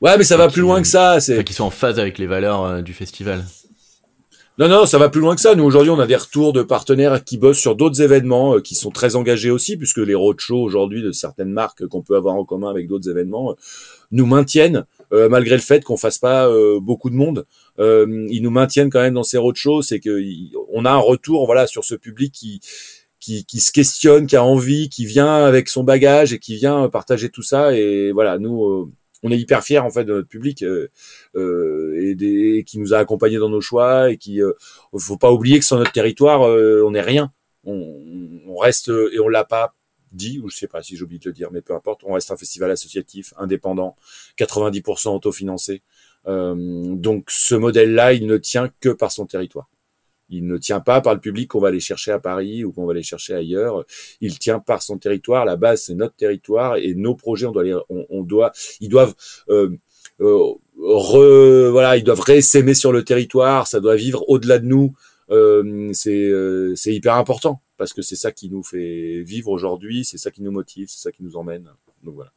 Ouais, 0.00 0.16
mais 0.16 0.24
ça 0.24 0.36
va 0.36 0.48
plus 0.48 0.62
loin 0.62 0.80
que 0.80 0.88
ça. 0.88 1.20
C'est 1.20 1.44
qui 1.44 1.52
sont 1.52 1.64
en 1.64 1.70
phase 1.70 1.98
avec 1.98 2.18
les 2.18 2.26
valeurs 2.26 2.82
du 2.82 2.94
festival. 2.94 3.44
Non, 4.58 4.68
non, 4.68 4.84
ça 4.84 4.98
va 4.98 5.08
plus 5.08 5.22
loin 5.22 5.34
que 5.34 5.40
ça. 5.40 5.54
Nous, 5.54 5.64
aujourd'hui, 5.64 5.90
on 5.90 5.98
a 5.98 6.06
des 6.06 6.14
retours 6.14 6.52
de 6.52 6.62
partenaires 6.62 7.24
qui 7.24 7.38
bossent 7.38 7.58
sur 7.58 7.74
d'autres 7.74 8.02
événements, 8.02 8.56
euh, 8.56 8.60
qui 8.60 8.74
sont 8.74 8.90
très 8.90 9.16
engagés 9.16 9.50
aussi, 9.50 9.78
puisque 9.78 9.96
les 9.96 10.14
roadshows 10.14 10.62
aujourd'hui 10.62 11.02
de 11.02 11.10
certaines 11.10 11.50
marques 11.50 11.86
qu'on 11.86 12.02
peut 12.02 12.16
avoir 12.16 12.34
en 12.34 12.44
commun 12.44 12.68
avec 12.68 12.86
d'autres 12.86 13.08
événements 13.08 13.52
euh, 13.52 13.54
nous 14.10 14.26
maintiennent, 14.26 14.84
euh, 15.14 15.30
malgré 15.30 15.56
le 15.56 15.62
fait 15.62 15.82
qu'on 15.82 15.96
fasse 15.96 16.18
pas 16.18 16.48
euh, 16.48 16.80
beaucoup 16.80 17.08
de 17.08 17.14
monde. 17.14 17.46
Euh, 17.78 18.26
ils 18.30 18.42
nous 18.42 18.50
maintiennent 18.50 18.90
quand 18.90 19.00
même 19.00 19.14
dans 19.14 19.22
ces 19.22 19.38
roadshows. 19.38 19.80
C'est 19.80 20.00
que 20.00 20.20
on 20.70 20.84
a 20.84 20.90
un 20.90 20.98
retour, 20.98 21.46
voilà, 21.46 21.66
sur 21.66 21.84
ce 21.84 21.94
public 21.94 22.34
qui, 22.34 22.60
qui, 23.20 23.46
qui 23.46 23.58
se 23.58 23.72
questionne, 23.72 24.26
qui 24.26 24.36
a 24.36 24.44
envie, 24.44 24.90
qui 24.90 25.06
vient 25.06 25.46
avec 25.46 25.70
son 25.70 25.82
bagage 25.82 26.34
et 26.34 26.38
qui 26.38 26.56
vient 26.56 26.90
partager 26.90 27.30
tout 27.30 27.42
ça. 27.42 27.74
Et 27.74 28.12
voilà, 28.12 28.38
nous 28.38 28.92
on 29.22 29.30
est 29.30 29.38
hyper 29.38 29.62
fiers 29.62 29.78
en 29.78 29.90
fait 29.90 30.04
de 30.04 30.12
notre 30.12 30.28
public 30.28 30.62
euh, 30.62 30.88
euh, 31.36 31.96
et, 32.00 32.14
des, 32.14 32.58
et 32.58 32.64
qui 32.64 32.78
nous 32.78 32.94
a 32.94 32.98
accompagnés 32.98 33.38
dans 33.38 33.48
nos 33.48 33.60
choix 33.60 34.10
et 34.10 34.16
qui 34.16 34.42
euh, 34.42 34.52
faut 34.98 35.16
pas 35.16 35.32
oublier 35.32 35.58
que 35.58 35.64
sur 35.64 35.78
notre 35.78 35.92
territoire 35.92 36.40
on 36.40 36.90
n'est 36.90 37.00
rien. 37.00 37.32
On, 37.64 38.00
on, 38.48 38.56
reste 38.56 38.88
et 38.88 39.20
on 39.20 39.28
l'a 39.28 39.44
pas 39.44 39.74
dit 40.10 40.40
ou 40.42 40.48
je 40.50 40.56
sais 40.56 40.66
pas 40.66 40.82
si 40.82 40.96
j'ai 40.96 41.04
oublié 41.04 41.20
de 41.20 41.28
le 41.28 41.32
dire 41.32 41.50
mais 41.52 41.62
peu 41.62 41.74
importe 41.74 42.02
on 42.04 42.12
reste 42.12 42.30
un 42.30 42.36
festival 42.36 42.70
associatif 42.70 43.32
indépendant 43.36 43.96
90% 44.38 45.14
autofinancé. 45.14 45.82
Donc 46.26 47.30
ce 47.30 47.54
modèle 47.54 47.94
là 47.94 48.12
il 48.12 48.26
ne 48.26 48.36
tient 48.36 48.70
que 48.80 48.88
par 48.88 49.12
son 49.12 49.26
territoire 49.26 49.68
il 50.32 50.46
ne 50.46 50.56
tient 50.56 50.80
pas 50.80 51.00
par 51.00 51.14
le 51.14 51.20
public 51.20 51.48
qu'on 51.48 51.60
va 51.60 51.68
aller 51.68 51.80
chercher 51.80 52.10
à 52.10 52.18
Paris 52.18 52.64
ou 52.64 52.72
qu'on 52.72 52.86
va 52.86 52.92
aller 52.92 53.02
chercher 53.02 53.34
ailleurs. 53.34 53.84
Il 54.20 54.38
tient 54.38 54.58
par 54.58 54.82
son 54.82 54.98
territoire. 54.98 55.44
La 55.44 55.56
base, 55.56 55.84
c'est 55.84 55.94
notre 55.94 56.16
territoire 56.16 56.76
et 56.76 56.94
nos 56.94 57.14
projets, 57.14 57.46
on 57.46 57.52
doit 57.52 57.84
on, 57.88 58.22
doit, 58.22 58.52
ils 58.80 58.88
doivent, 58.88 59.14
euh, 59.50 59.76
euh, 60.20 61.70
voilà, 61.70 61.96
ils 61.98 62.04
doivent 62.04 62.24
sur 62.72 62.92
le 62.92 63.04
territoire. 63.04 63.66
Ça 63.66 63.80
doit 63.80 63.96
vivre 63.96 64.24
au-delà 64.28 64.58
de 64.58 64.66
nous. 64.66 64.94
Euh, 65.30 65.90
c'est, 65.92 66.28
euh, 66.28 66.74
c'est 66.76 66.94
hyper 66.94 67.16
important 67.16 67.62
parce 67.76 67.92
que 67.92 68.02
c'est 68.02 68.16
ça 68.16 68.32
qui 68.32 68.50
nous 68.50 68.62
fait 68.62 69.22
vivre 69.22 69.50
aujourd'hui. 69.50 70.04
C'est 70.04 70.18
ça 70.18 70.30
qui 70.30 70.42
nous 70.42 70.50
motive. 70.50 70.88
C'est 70.88 71.00
ça 71.00 71.12
qui 71.12 71.22
nous 71.22 71.36
emmène. 71.36 71.68
Donc 72.02 72.14
voilà. 72.14 72.32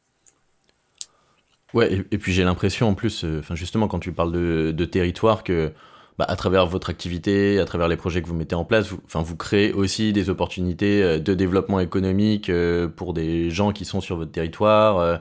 Ouais, 1.74 2.04
et, 2.10 2.18
puis 2.18 2.32
j'ai 2.32 2.44
l'impression 2.44 2.88
en 2.88 2.94
plus, 2.94 3.24
enfin 3.24 3.54
justement 3.54 3.88
quand 3.88 3.98
tu 3.98 4.12
parles 4.12 4.32
de 4.32 4.84
territoire 4.84 5.42
que 5.44 5.72
bah, 6.18 6.24
à 6.28 6.36
travers 6.36 6.66
votre 6.66 6.88
activité, 6.90 7.58
à 7.58 7.64
travers 7.66 7.88
les 7.88 7.96
projets 7.96 8.22
que 8.22 8.28
vous 8.28 8.34
mettez 8.34 8.54
en 8.54 8.64
place, 8.64 8.88
vous, 8.88 9.00
enfin, 9.04 9.22
vous 9.22 9.36
créez 9.36 9.72
aussi 9.72 10.12
des 10.12 10.30
opportunités 10.30 11.02
euh, 11.02 11.18
de 11.18 11.34
développement 11.34 11.80
économique 11.80 12.48
euh, 12.48 12.88
pour 12.88 13.12
des 13.12 13.50
gens 13.50 13.72
qui 13.72 13.84
sont 13.84 14.00
sur 14.00 14.16
votre 14.16 14.32
territoire. 14.32 14.98
Euh, 14.98 15.16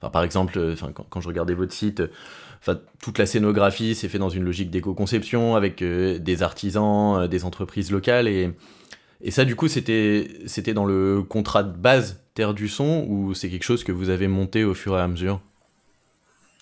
enfin, 0.00 0.10
par 0.10 0.22
exemple, 0.22 0.74
quand, 1.10 1.20
je 1.20 1.28
regardais 1.28 1.54
votre 1.54 1.72
site, 1.72 2.02
toute 3.02 3.18
la 3.18 3.26
scénographie 3.26 3.94
s'est 3.94 4.08
fait 4.08 4.18
dans 4.18 4.28
une 4.28 4.44
logique 4.44 4.70
d'éco-conception 4.70 5.56
avec 5.56 5.82
des 5.82 6.42
artisans, 6.42 7.26
des 7.26 7.44
entreprises 7.44 7.90
locales 7.90 8.28
et 8.28 8.50
et 9.22 9.30
ça, 9.30 9.44
du 9.44 9.54
coup, 9.54 9.68
c'était 9.68 10.74
dans 10.74 10.86
le 10.86 11.22
contrat 11.22 11.62
de 11.62 11.76
base 11.76 12.22
Terre 12.34 12.54
du 12.54 12.68
Son 12.68 13.04
ou 13.08 13.34
c'est 13.34 13.50
quelque 13.50 13.64
chose 13.64 13.84
que 13.84 13.92
vous 13.92 14.08
avez 14.08 14.28
monté 14.28 14.64
au 14.64 14.72
fur 14.72 14.96
et 14.96 15.00
à 15.00 15.08
mesure? 15.08 15.40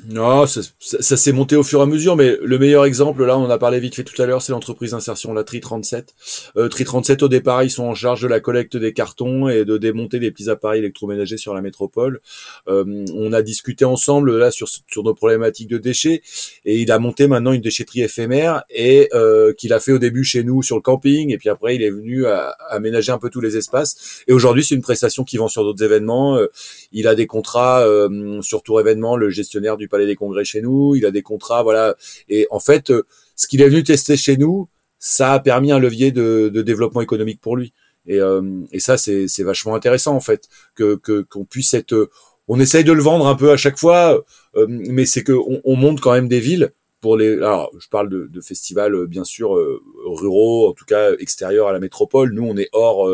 Non, 0.06 0.46
ça, 0.46 0.61
ça, 0.78 1.02
ça 1.02 1.16
s'est 1.16 1.32
monté 1.32 1.56
au 1.56 1.62
fur 1.62 1.80
et 1.80 1.82
à 1.82 1.87
mesure, 1.87 2.14
mais 2.14 2.37
le 2.42 2.58
meilleur 2.58 2.84
exemple, 2.84 3.24
là, 3.24 3.37
on 3.38 3.44
en 3.44 3.50
a 3.50 3.58
parlé 3.58 3.80
vite 3.80 3.94
fait 3.96 4.04
tout 4.04 4.20
à 4.22 4.26
l'heure, 4.26 4.42
c'est 4.42 4.52
l'entreprise 4.52 4.92
d'insertion, 4.92 5.32
la 5.32 5.44
Tri 5.44 5.61
37. 5.61 6.14
Euh, 6.56 6.68
Tri 6.68 6.84
37, 6.84 7.22
au 7.22 7.28
départ, 7.28 7.64
ils 7.64 7.70
sont 7.70 7.84
en 7.84 7.94
charge 7.94 8.22
de 8.22 8.28
la 8.28 8.40
collecte 8.40 8.76
des 8.76 8.92
cartons 8.92 9.48
et 9.48 9.64
de 9.64 9.76
démonter 9.76 10.18
des 10.20 10.30
petits 10.30 10.48
appareils 10.48 10.78
électroménagers 10.80 11.37
sur 11.37 11.52
la 11.52 11.62
métropole. 11.62 12.20
Euh, 12.68 13.04
on 13.14 13.32
a 13.32 13.42
discuté 13.42 13.84
ensemble 13.84 14.37
là 14.38 14.50
sur, 14.50 14.68
sur 14.68 15.02
nos 15.02 15.14
problématiques 15.14 15.68
de 15.68 15.78
déchets, 15.78 16.22
et 16.64 16.78
il 16.80 16.92
a 16.92 16.98
monté 16.98 17.26
maintenant 17.26 17.52
une 17.52 17.61
déchetterie 17.61 18.02
éphémère 18.02 18.62
et 18.70 19.08
euh, 19.14 19.52
qu'il 19.52 19.72
a 19.72 19.80
fait 19.80 19.92
au 19.92 19.98
début 19.98 20.24
chez 20.24 20.44
nous 20.44 20.62
sur 20.62 20.76
le 20.76 20.82
camping, 20.82 21.32
et 21.32 21.38
puis 21.38 21.48
après 21.48 21.74
il 21.74 21.82
est 21.82 21.90
venu 21.90 22.24
aménager 22.70 23.12
un 23.12 23.18
peu 23.18 23.30
tous 23.30 23.40
les 23.40 23.56
espaces. 23.56 24.22
Et 24.26 24.32
aujourd'hui, 24.32 24.64
c'est 24.64 24.74
une 24.74 24.82
prestation 24.82 25.24
qui 25.24 25.37
vend 25.37 25.48
sur 25.48 25.64
d'autres 25.64 25.82
événements. 25.82 26.37
Euh, 26.37 26.46
il 26.92 27.06
a 27.06 27.14
des 27.14 27.26
contrats 27.26 27.80
euh, 27.80 28.40
sur 28.42 28.62
Tour 28.62 28.80
événement, 28.80 29.16
le 29.16 29.30
gestionnaire 29.30 29.76
du 29.76 29.88
Palais 29.88 30.07
des 30.07 30.16
Congrès 30.16 30.44
chez 30.44 30.61
nous, 30.61 30.94
il 30.94 31.05
a 31.07 31.11
des 31.11 31.22
contrats, 31.22 31.62
voilà. 31.62 31.96
Et 32.29 32.46
en 32.51 32.61
fait, 32.61 32.92
ce 33.37 33.46
qu'il 33.46 33.62
est 33.62 33.68
venu 33.68 33.83
tester 33.83 34.16
chez 34.16 34.37
nous, 34.37 34.68
ça 34.98 35.33
a 35.33 35.40
permis 35.40 35.72
un 35.72 35.79
levier 35.79 36.11
de, 36.11 36.48
développement 36.48 37.01
économique 37.01 37.40
pour 37.40 37.57
lui. 37.57 37.72
Et, 38.07 38.20
euh, 38.20 38.42
ça, 38.79 38.96
c'est 38.96 39.42
vachement 39.42 39.74
intéressant 39.74 40.14
en 40.14 40.20
fait, 40.20 40.48
que 40.74 40.96
qu'on 41.22 41.44
puisse 41.44 41.74
être. 41.74 42.11
On 42.48 42.59
essaye 42.59 42.85
de 42.85 42.92
le 42.92 43.03
vendre 43.03 43.27
un 43.27 43.35
peu 43.35 43.51
à 43.51 43.57
chaque 43.57 43.79
fois, 43.79 44.24
euh, 44.57 44.66
mais 44.68 45.05
c'est 45.05 45.22
que 45.22 45.33
on, 45.33 45.61
on, 45.64 45.77
monte 45.77 46.01
quand 46.01 46.12
même 46.12 46.29
des 46.29 46.40
villes 46.40 46.72
pour 47.01 47.16
les. 47.18 47.35
Alors, 47.35 47.70
je 47.79 47.88
parle 47.88 48.09
de, 48.09 48.40
festivals 48.40 49.07
bien 49.07 49.24
sûr 49.24 49.55
euh, 49.55 49.83
ruraux, 50.07 50.68
en 50.68 50.72
tout 50.72 50.87
cas 50.87 51.12
extérieurs 51.18 51.68
à 51.68 51.72
la 51.72 51.81
métropole. 51.81 52.33
Nous, 52.33 52.44
on 52.44 52.57
est 52.57 52.70
hors 52.72 53.09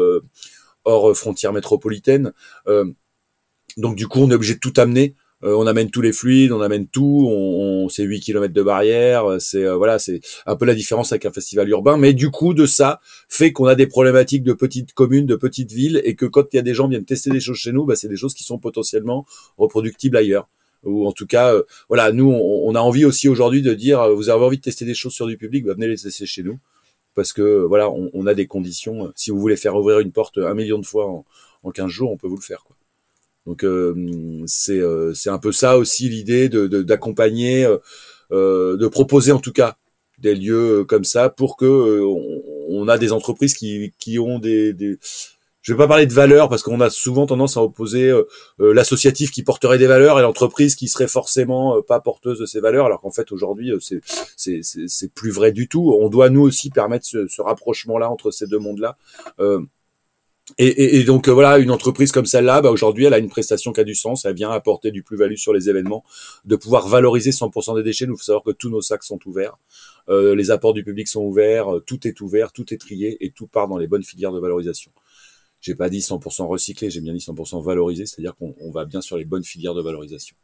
hors 0.84 1.16
frontières 1.16 1.52
métropolitaines. 1.52 2.32
donc 3.76 3.96
du 3.96 4.06
coup, 4.06 4.20
on 4.20 4.30
est 4.30 4.34
obligé 4.34 4.54
de 4.54 4.60
tout 4.60 4.74
amener. 4.76 5.14
On 5.44 5.66
amène 5.66 5.90
tous 5.90 6.00
les 6.00 6.12
fluides, 6.12 6.52
on 6.52 6.60
amène 6.60 6.86
tout. 6.86 7.26
On, 7.30 7.88
c'est 7.88 8.02
8 8.02 8.20
km 8.20 8.52
de 8.52 8.62
barrière. 8.62 9.36
C'est 9.38 9.66
voilà, 9.74 9.98
c'est 9.98 10.20
un 10.46 10.56
peu 10.56 10.64
la 10.64 10.74
différence 10.74 11.12
avec 11.12 11.26
un 11.26 11.32
festival 11.32 11.68
urbain. 11.68 11.96
Mais 11.96 12.12
du 12.12 12.30
coup, 12.30 12.54
de 12.54 12.66
ça 12.66 13.00
fait 13.28 13.52
qu'on 13.52 13.66
a 13.66 13.74
des 13.74 13.86
problématiques 13.86 14.42
de 14.42 14.52
petites 14.52 14.92
communes, 14.94 15.26
de 15.26 15.36
petites 15.36 15.72
villes, 15.72 16.00
et 16.04 16.14
que 16.14 16.26
quand 16.26 16.52
il 16.52 16.56
y 16.56 16.58
a 16.58 16.62
des 16.62 16.74
gens 16.74 16.84
qui 16.84 16.90
viennent 16.90 17.04
tester 17.04 17.30
des 17.30 17.40
choses 17.40 17.58
chez 17.58 17.72
nous, 17.72 17.84
bah, 17.84 17.96
c'est 17.96 18.08
des 18.08 18.16
choses 18.16 18.34
qui 18.34 18.44
sont 18.44 18.58
potentiellement 18.58 19.26
reproductibles 19.58 20.16
ailleurs 20.16 20.48
ou 20.84 21.06
en 21.06 21.12
tout 21.12 21.26
cas, 21.26 21.54
euh, 21.54 21.62
voilà, 21.88 22.12
nous, 22.12 22.30
on, 22.30 22.74
a 22.74 22.80
envie 22.80 23.04
aussi 23.04 23.28
aujourd'hui 23.28 23.62
de 23.62 23.74
dire, 23.74 24.00
euh, 24.00 24.14
vous 24.14 24.28
avez 24.28 24.44
envie 24.44 24.58
de 24.58 24.62
tester 24.62 24.84
des 24.84 24.94
choses 24.94 25.12
sur 25.12 25.26
du 25.26 25.36
public, 25.36 25.64
bah, 25.64 25.74
venez 25.74 25.88
les 25.88 25.96
tester 25.96 26.26
chez 26.26 26.42
nous, 26.42 26.58
parce 27.14 27.32
que 27.32 27.64
voilà, 27.64 27.90
on, 27.90 28.26
a 28.26 28.34
des 28.34 28.46
conditions. 28.46 29.12
Si 29.14 29.30
vous 29.30 29.38
voulez 29.38 29.56
faire 29.56 29.76
ouvrir 29.76 30.00
une 30.00 30.12
porte 30.12 30.38
un 30.38 30.54
million 30.54 30.78
de 30.78 30.86
fois 30.86 31.06
en, 31.06 31.24
en 31.62 31.70
15 31.70 31.88
jours, 31.88 32.10
on 32.10 32.16
peut 32.16 32.26
vous 32.26 32.36
le 32.36 32.42
faire. 32.42 32.64
Quoi. 32.64 32.73
Donc 33.46 33.64
euh, 33.64 33.94
c'est 34.46 34.80
c'est 35.14 35.30
un 35.30 35.38
peu 35.38 35.52
ça 35.52 35.76
aussi 35.76 36.08
l'idée 36.08 36.48
de 36.48 36.66
d'accompagner, 36.82 37.68
de 38.30 38.86
proposer 38.88 39.32
en 39.32 39.40
tout 39.40 39.52
cas 39.52 39.76
des 40.18 40.34
lieux 40.34 40.84
comme 40.84 41.04
ça 41.04 41.28
pour 41.28 41.56
que 41.56 42.00
on, 42.68 42.88
a 42.88 42.98
des 42.98 43.12
entreprises 43.12 43.54
qui 43.54 43.92
qui 43.98 44.18
ont 44.18 44.38
des, 44.38 44.72
des 44.72 44.98
je 45.64 45.72
vais 45.72 45.78
pas 45.78 45.88
parler 45.88 46.04
de 46.06 46.12
valeurs 46.12 46.50
parce 46.50 46.62
qu'on 46.62 46.80
a 46.80 46.90
souvent 46.90 47.24
tendance 47.24 47.56
à 47.56 47.62
opposer 47.62 48.10
euh, 48.10 48.24
euh, 48.60 48.74
l'associatif 48.74 49.30
qui 49.30 49.42
porterait 49.42 49.78
des 49.78 49.86
valeurs 49.86 50.18
et 50.18 50.22
l'entreprise 50.22 50.76
qui 50.76 50.88
serait 50.88 51.08
forcément 51.08 51.78
euh, 51.78 51.80
pas 51.80 52.00
porteuse 52.00 52.38
de 52.38 52.44
ces 52.44 52.60
valeurs, 52.60 52.84
alors 52.84 53.00
qu'en 53.00 53.10
fait 53.10 53.32
aujourd'hui 53.32 53.72
c'est 53.80 54.00
c'est 54.36 54.60
c'est 54.62 55.12
plus 55.12 55.30
vrai 55.30 55.52
du 55.52 55.66
tout. 55.66 55.96
On 55.98 56.10
doit 56.10 56.28
nous 56.28 56.42
aussi 56.42 56.68
permettre 56.68 57.06
ce, 57.06 57.26
ce 57.28 57.40
rapprochement-là 57.40 58.10
entre 58.10 58.30
ces 58.30 58.46
deux 58.46 58.58
mondes-là. 58.58 58.98
Et, 60.58 61.04
donc 61.04 61.28
voilà, 61.28 61.58
une 61.58 61.70
entreprise 61.70 62.12
comme 62.12 62.26
celle-là, 62.26 62.60
bah, 62.60 62.70
aujourd'hui, 62.70 63.06
elle 63.06 63.14
a 63.14 63.18
une 63.18 63.30
prestation 63.30 63.72
qui 63.72 63.80
a 63.80 63.84
du 63.84 63.94
sens, 63.94 64.26
elle 64.26 64.34
vient 64.34 64.50
apporter 64.50 64.90
du 64.90 65.02
plus-value 65.02 65.36
sur 65.36 65.54
les 65.54 65.70
événements, 65.70 66.04
de 66.44 66.54
pouvoir 66.56 66.86
valoriser 66.86 67.30
100% 67.30 67.76
des 67.76 67.82
déchets. 67.82 68.06
Nous, 68.06 68.16
faut 68.16 68.24
savoir 68.24 68.44
que 68.44 68.50
tous 68.50 68.68
nos 68.68 68.82
sacs 68.82 69.04
sont 69.04 69.18
ouverts, 69.26 69.56
euh, 70.10 70.34
les 70.34 70.50
apports 70.50 70.74
du 70.74 70.84
public 70.84 71.08
sont 71.08 71.22
ouverts, 71.22 71.68
tout 71.86 72.06
est 72.06 72.20
ouvert, 72.20 72.52
tout 72.52 72.74
est 72.74 72.78
trié 72.78 73.16
et 73.24 73.30
tout 73.30 73.46
part 73.46 73.68
dans 73.68 73.78
les 73.78 73.86
bonnes 73.86 74.04
filières 74.04 74.32
de 74.32 74.38
valorisation 74.38 74.92
j'ai 75.64 75.74
pas 75.74 75.88
dit 75.88 76.00
100% 76.00 76.46
recyclé, 76.46 76.90
j'ai 76.90 77.00
bien 77.00 77.14
dit 77.14 77.20
100% 77.20 77.64
valorisé, 77.64 78.04
c'est-à-dire 78.04 78.34
qu'on 78.36 78.70
va 78.70 78.84
bien 78.84 79.00
sur 79.00 79.16
les 79.16 79.24
bonnes 79.24 79.44
filières 79.44 79.74
de 79.74 79.80
valorisation. 79.80 80.36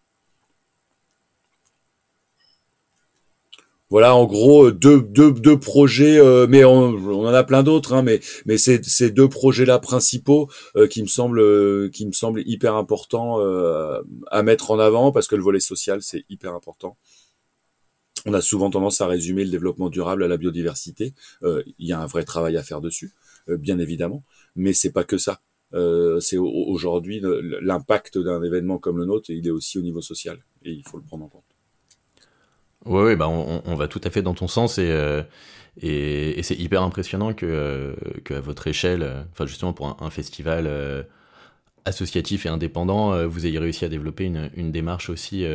Voilà, 3.90 4.14
en 4.14 4.24
gros, 4.24 4.70
deux, 4.70 5.02
deux, 5.02 5.32
deux 5.32 5.58
projets, 5.58 6.18
euh, 6.18 6.46
mais 6.48 6.64
on, 6.64 6.94
en 6.94 7.26
a 7.26 7.42
plein 7.42 7.62
d'autres, 7.64 7.92
hein, 7.92 8.02
mais, 8.02 8.20
mais 8.46 8.56
c'est 8.56 8.84
ces 8.84 9.10
deux 9.10 9.28
projets-là 9.28 9.80
principaux 9.80 10.48
euh, 10.76 10.86
qui 10.86 11.02
me 11.02 11.08
semblent, 11.08 11.40
euh, 11.40 11.90
qui 11.92 12.06
me 12.06 12.12
semblent 12.12 12.42
hyper 12.46 12.76
importants 12.76 13.40
à 14.30 14.42
mettre 14.42 14.70
en 14.70 14.78
avant 14.78 15.12
parce 15.12 15.26
que 15.26 15.36
le 15.36 15.42
volet 15.42 15.60
social 15.60 16.02
c'est 16.02 16.24
hyper 16.28 16.54
important. 16.54 16.96
On 18.26 18.34
a 18.34 18.40
souvent 18.40 18.70
tendance 18.70 19.00
à 19.00 19.06
résumer 19.06 19.44
le 19.44 19.50
développement 19.50 19.88
durable 19.88 20.22
à 20.22 20.28
la 20.28 20.36
biodiversité. 20.36 21.14
Il 21.42 21.86
y 21.86 21.92
a 21.92 22.00
un 22.00 22.06
vrai 22.06 22.24
travail 22.24 22.56
à 22.56 22.62
faire 22.62 22.80
dessus, 22.80 23.12
bien 23.48 23.78
évidemment 23.78 24.22
mais 24.56 24.72
c'est 24.72 24.92
pas 24.92 25.04
que 25.04 25.18
ça. 25.18 25.40
Euh, 25.72 26.18
c'est 26.20 26.36
aujourd'hui 26.36 27.20
l'impact 27.22 28.18
d'un 28.18 28.42
événement 28.42 28.78
comme 28.78 28.98
le 28.98 29.04
nôtre, 29.04 29.30
il 29.30 29.46
est 29.46 29.52
aussi 29.52 29.78
au 29.78 29.82
niveau 29.82 30.00
social 30.00 30.38
et 30.64 30.72
il 30.72 30.82
faut 30.86 30.96
le 30.96 31.04
prendre 31.04 31.24
en 31.24 31.28
compte. 31.28 31.49
Oui, 32.86 33.02
ouais, 33.02 33.16
bah 33.16 33.28
on, 33.28 33.74
va 33.74 33.88
tout 33.88 34.00
à 34.04 34.10
fait 34.10 34.22
dans 34.22 34.34
ton 34.34 34.48
sens 34.48 34.78
et, 34.78 34.90
euh, 34.90 35.22
c'est 35.82 36.56
hyper 36.56 36.82
impressionnant 36.82 37.34
que, 37.34 37.46
euh, 37.46 37.94
à 38.30 38.40
votre 38.40 38.66
échelle, 38.66 39.26
enfin 39.32 39.46
justement 39.46 39.72
pour 39.72 40.02
un, 40.02 40.10
festival 40.10 41.06
associatif 41.84 42.46
et 42.46 42.48
indépendant, 42.48 43.26
vous 43.26 43.46
ayez 43.46 43.58
réussi 43.58 43.84
à 43.84 43.88
développer 43.88 44.24
une, 44.24 44.72
démarche 44.72 45.10
aussi 45.10 45.46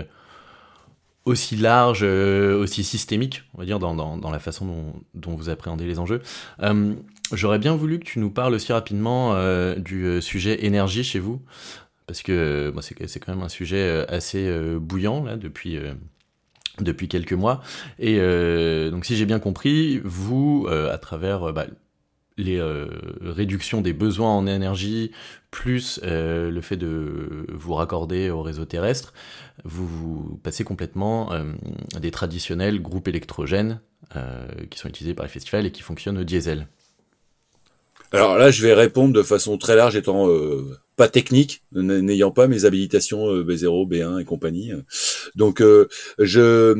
large, 1.56 2.02
euh, 2.04 2.58
aussi 2.58 2.84
systémique, 2.84 3.44
on 3.54 3.60
va 3.60 3.66
dire, 3.66 3.80
dans, 3.80 4.32
la 4.32 4.40
façon 4.40 4.94
dont, 5.14 5.36
vous 5.36 5.50
appréhendez 5.50 5.86
les 5.86 6.00
enjeux. 6.00 6.22
Euh, 6.62 6.94
J'aurais 7.32 7.58
bien 7.58 7.76
voulu 7.76 7.98
que 8.00 8.06
tu 8.06 8.20
nous 8.20 8.30
parles 8.30 8.54
aussi 8.54 8.72
rapidement 8.72 9.34
euh, 9.34 9.76
du 9.76 10.06
euh, 10.06 10.22
sujet 10.22 10.64
énergie 10.66 11.04
chez 11.04 11.18
vous, 11.18 11.42
parce 12.06 12.22
que 12.22 12.72
c'est 13.08 13.20
quand 13.20 13.34
même 13.34 13.44
un 13.44 13.50
sujet 13.50 14.06
assez 14.08 14.48
bouillant 14.80 15.24
là 15.24 15.38
depuis 15.38 15.80
depuis 16.80 17.08
quelques 17.08 17.34
mois. 17.34 17.62
Et 18.00 18.20
donc, 18.90 19.06
si 19.06 19.16
j'ai 19.16 19.26
bien 19.26 19.40
compris, 19.40 20.02
vous, 20.04 20.68
à 20.70 20.98
travers 20.98 21.54
bah, 21.54 21.66
les 22.38 22.58
euh, 22.58 22.88
réductions 23.22 23.82
des 23.82 23.94
besoins 23.94 24.32
en 24.32 24.48
énergie, 24.48 25.12
plus 25.52 26.00
euh, 26.04 26.52
le 26.52 26.62
fait 26.62 26.78
de 26.78 27.46
vous 27.50 27.74
raccorder 27.74 28.30
au 28.30 28.42
réseau 28.42 28.66
terrestre, 28.66 29.14
vous, 29.64 29.88
vous 29.88 30.40
passez 30.44 30.64
complètement 30.64 31.32
euh, 31.32 31.54
des 32.00 32.12
traditionnels 32.12 32.82
groupes 32.82 33.08
électrogènes 33.08 33.80
qui 34.70 34.78
sont 34.78 34.88
utilisés 34.88 35.16
par 35.16 35.26
les 35.26 35.32
festivals 35.32 35.66
et 35.66 35.72
qui 35.72 35.82
fonctionnent 35.82 36.20
au 36.20 36.24
diesel. 36.24 36.68
Alors 38.12 38.38
là, 38.38 38.52
je 38.52 38.62
vais 38.62 38.74
répondre 38.74 39.14
de 39.14 39.24
façon 39.24 39.58
très 39.58 39.76
large, 39.76 39.96
étant 39.96 40.30
pas 40.96 41.10
technique, 41.10 41.64
n'ayant 41.74 42.32
pas 42.32 42.48
mes 42.48 42.66
habilitations 42.66 43.28
B0, 43.42 43.90
B1 43.90 44.22
et 44.22 44.26
compagnie. 44.26 44.72
Donc, 45.36 45.62
je, 46.20 46.74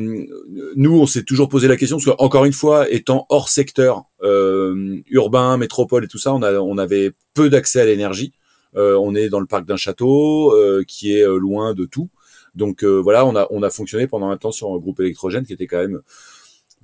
nous, 0.76 0.98
on 0.98 1.06
s'est 1.06 1.24
toujours 1.24 1.48
posé 1.48 1.68
la 1.68 1.76
question 1.76 1.98
parce 1.98 2.06
que, 2.06 2.22
encore 2.22 2.44
une 2.44 2.52
fois, 2.52 2.90
étant 2.90 3.26
hors 3.28 3.48
secteur 3.48 4.04
euh, 4.22 5.00
urbain, 5.10 5.56
métropole 5.56 6.04
et 6.04 6.08
tout 6.08 6.18
ça, 6.18 6.32
on, 6.32 6.42
a, 6.42 6.54
on 6.54 6.78
avait 6.78 7.12
peu 7.34 7.50
d'accès 7.50 7.80
à 7.80 7.84
l'énergie. 7.84 8.32
Euh, 8.76 8.98
on 8.98 9.14
est 9.14 9.28
dans 9.28 9.40
le 9.40 9.46
parc 9.46 9.66
d'un 9.66 9.76
château 9.76 10.52
euh, 10.54 10.84
qui 10.86 11.16
est 11.16 11.26
loin 11.26 11.74
de 11.74 11.84
tout. 11.84 12.08
Donc 12.54 12.84
voilà, 12.84 13.26
on 13.26 13.36
a, 13.36 13.46
on 13.50 13.62
a 13.62 13.68
fonctionné 13.68 14.06
pendant 14.06 14.30
un 14.30 14.38
temps 14.38 14.52
sur 14.52 14.72
un 14.72 14.78
groupe 14.78 15.00
électrogène 15.00 15.44
qui 15.44 15.52
était 15.52 15.66
quand 15.66 15.76
même 15.76 16.00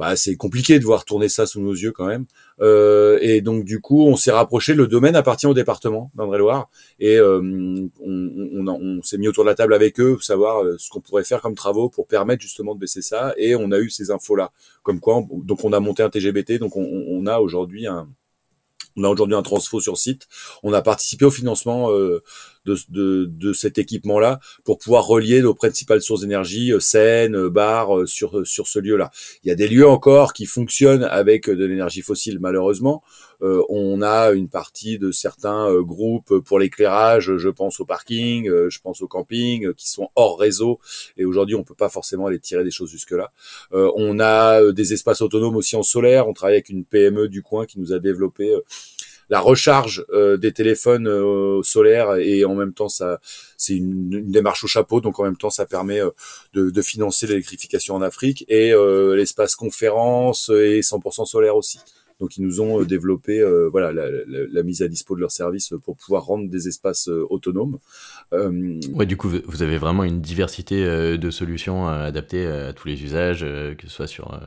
bah, 0.02 0.16
c'est 0.16 0.34
compliqué 0.34 0.80
de 0.80 0.84
voir 0.84 1.04
tourner 1.04 1.28
ça 1.28 1.46
sous 1.46 1.60
nos 1.60 1.74
yeux 1.74 1.92
quand 1.92 2.06
même. 2.06 2.26
Euh, 2.60 3.20
et 3.22 3.40
donc 3.40 3.64
du 3.64 3.80
coup, 3.80 4.04
on 4.04 4.16
s'est 4.16 4.32
rapproché. 4.32 4.74
Le 4.74 4.88
domaine 4.88 5.14
appartient 5.14 5.46
au 5.46 5.54
département 5.54 6.10
d'André-Loire 6.16 6.70
et 6.98 7.18
euh, 7.18 7.40
on, 7.40 7.88
on, 8.04 8.66
on 8.66 9.02
s'est 9.02 9.16
mis 9.16 9.28
autour 9.28 9.44
de 9.44 9.50
la 9.50 9.54
table 9.54 9.72
avec 9.74 10.00
eux 10.00 10.14
pour 10.14 10.24
savoir 10.24 10.64
euh, 10.64 10.74
ce 10.76 10.90
qu'on 10.90 11.00
pourrait 11.00 11.22
faire 11.22 11.40
comme 11.40 11.54
travaux 11.54 11.88
pour 11.88 12.08
permettre 12.08 12.42
justement 12.42 12.74
de 12.74 12.80
baisser 12.80 13.00
ça. 13.00 13.32
Et 13.36 13.54
on 13.54 13.70
a 13.70 13.78
eu 13.78 13.90
ces 13.90 14.10
infos 14.10 14.34
là, 14.34 14.50
comme 14.82 14.98
quoi. 14.98 15.24
donc 15.30 15.62
on 15.62 15.72
a 15.72 15.78
monté 15.78 16.02
un 16.02 16.10
TGBT. 16.10 16.58
Donc 16.58 16.76
on, 16.76 17.24
a 17.26 17.38
aujourd'hui 17.38 17.86
un 17.86 18.08
on 18.96 19.04
a 19.04 19.08
aujourd'hui 19.08 19.36
un 19.36 19.42
transfo 19.42 19.80
sur 19.80 19.98
site. 19.98 20.26
On 20.64 20.72
a 20.72 20.82
participé 20.82 21.26
au 21.26 21.30
financement 21.30 21.92
euh, 21.92 22.24
de, 22.64 22.76
de, 22.88 23.24
de, 23.26 23.52
cet 23.52 23.78
équipement-là 23.78 24.40
pour 24.64 24.78
pouvoir 24.78 25.06
relier 25.06 25.42
nos 25.42 25.54
principales 25.54 26.02
sources 26.02 26.20
d'énergie, 26.20 26.72
euh, 26.72 26.80
Seine, 26.80 27.36
euh, 27.36 27.50
Bar, 27.50 27.96
euh, 27.96 28.06
sur, 28.06 28.46
sur 28.46 28.68
ce 28.68 28.78
lieu-là. 28.78 29.10
Il 29.42 29.48
y 29.48 29.50
a 29.50 29.54
des 29.54 29.68
lieux 29.68 29.86
encore 29.86 30.32
qui 30.32 30.46
fonctionnent 30.46 31.04
avec 31.04 31.48
de 31.48 31.64
l'énergie 31.64 32.02
fossile, 32.02 32.38
malheureusement. 32.40 33.02
Euh, 33.42 33.62
on 33.68 34.02
a 34.02 34.30
une 34.30 34.48
partie 34.48 34.98
de 34.98 35.10
certains 35.10 35.74
groupes 35.80 36.38
pour 36.38 36.60
l'éclairage, 36.60 37.36
je 37.36 37.48
pense 37.48 37.80
au 37.80 37.84
parking, 37.84 38.48
je 38.68 38.78
pense 38.78 39.02
au 39.02 39.08
camping, 39.08 39.74
qui 39.74 39.90
sont 39.90 40.10
hors 40.14 40.38
réseau. 40.38 40.78
Et 41.16 41.24
aujourd'hui, 41.24 41.56
on 41.56 41.64
peut 41.64 41.74
pas 41.74 41.88
forcément 41.88 42.26
aller 42.26 42.38
tirer 42.38 42.62
des 42.62 42.70
choses 42.70 42.90
jusque-là. 42.90 43.32
on 43.72 44.20
a 44.20 44.70
des 44.70 44.92
espaces 44.92 45.22
autonomes 45.22 45.56
aussi 45.56 45.74
en 45.74 45.82
solaire. 45.82 46.28
On 46.28 46.34
travaille 46.34 46.54
avec 46.54 46.68
une 46.68 46.84
PME 46.84 47.28
du 47.28 47.42
coin 47.42 47.66
qui 47.66 47.80
nous 47.80 47.92
a 47.92 47.98
développé 47.98 48.54
la 49.32 49.40
recharge 49.40 50.04
des 50.12 50.52
téléphones 50.52 51.08
solaires 51.62 52.16
et 52.16 52.44
en 52.44 52.54
même 52.54 52.72
temps 52.72 52.88
ça 52.88 53.18
c'est 53.56 53.74
une, 53.74 54.30
démarche 54.30 54.62
au 54.64 54.66
chapeau 54.66 55.00
donc 55.00 55.18
en 55.18 55.24
même 55.24 55.36
temps 55.36 55.50
ça 55.50 55.66
permet 55.66 56.00
de, 56.52 56.70
de 56.70 56.82
financer 56.82 57.26
l'électrification 57.26 57.94
en 57.94 58.02
Afrique 58.02 58.44
et 58.48 58.72
l'espace 59.16 59.56
conférence 59.56 60.50
est 60.50 60.80
100% 60.80 61.26
solaire 61.26 61.56
aussi 61.56 61.78
donc 62.22 62.36
ils 62.36 62.44
nous 62.44 62.60
ont 62.60 62.80
euh, 62.80 62.84
développé 62.84 63.40
euh, 63.40 63.68
voilà 63.68 63.92
la, 63.92 64.62
mise 64.62 64.80
à 64.80 64.88
dispo 64.88 65.16
de 65.16 65.20
leurs 65.20 65.32
services 65.32 65.74
pour 65.84 65.96
pouvoir 65.96 66.24
rendre 66.24 66.48
des 66.48 66.68
espaces 66.68 67.08
euh, 67.08 67.26
autonomes. 67.28 67.78
Ouais, 68.30 69.06
du 69.06 69.16
coup 69.16 69.28
vous 69.28 69.62
avez 69.62 69.76
vraiment 69.76 70.04
une 70.04 70.20
diversité 70.20 70.84
de 71.18 71.30
solutions 71.30 71.88
adaptées 71.88 72.46
à 72.46 72.72
tous 72.72 72.86
les 72.88 73.02
usages, 73.02 73.40
que 73.40 73.82
ce 73.82 73.88
soit 73.88 74.06
sur 74.06 74.40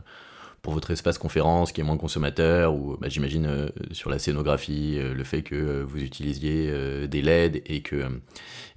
pour 0.65 0.73
votre 0.73 0.89
espace 0.89 1.19
conférence 1.19 1.71
qui 1.71 1.81
est 1.81 1.83
moins 1.83 1.95
consommateur 1.95 2.73
ou 2.73 2.97
bah, 2.99 3.07
j'imagine 3.07 3.45
euh, 3.45 3.67
sur 3.91 4.09
la 4.09 4.17
scénographie 4.17 4.97
euh, 4.97 5.13
le 5.13 5.23
fait 5.23 5.43
que 5.43 5.53
euh, 5.53 5.85
vous 5.87 5.99
utilisiez 5.99 6.71
des 7.07 7.21
LED 7.21 7.61
et 7.67 7.83
que 7.83 8.03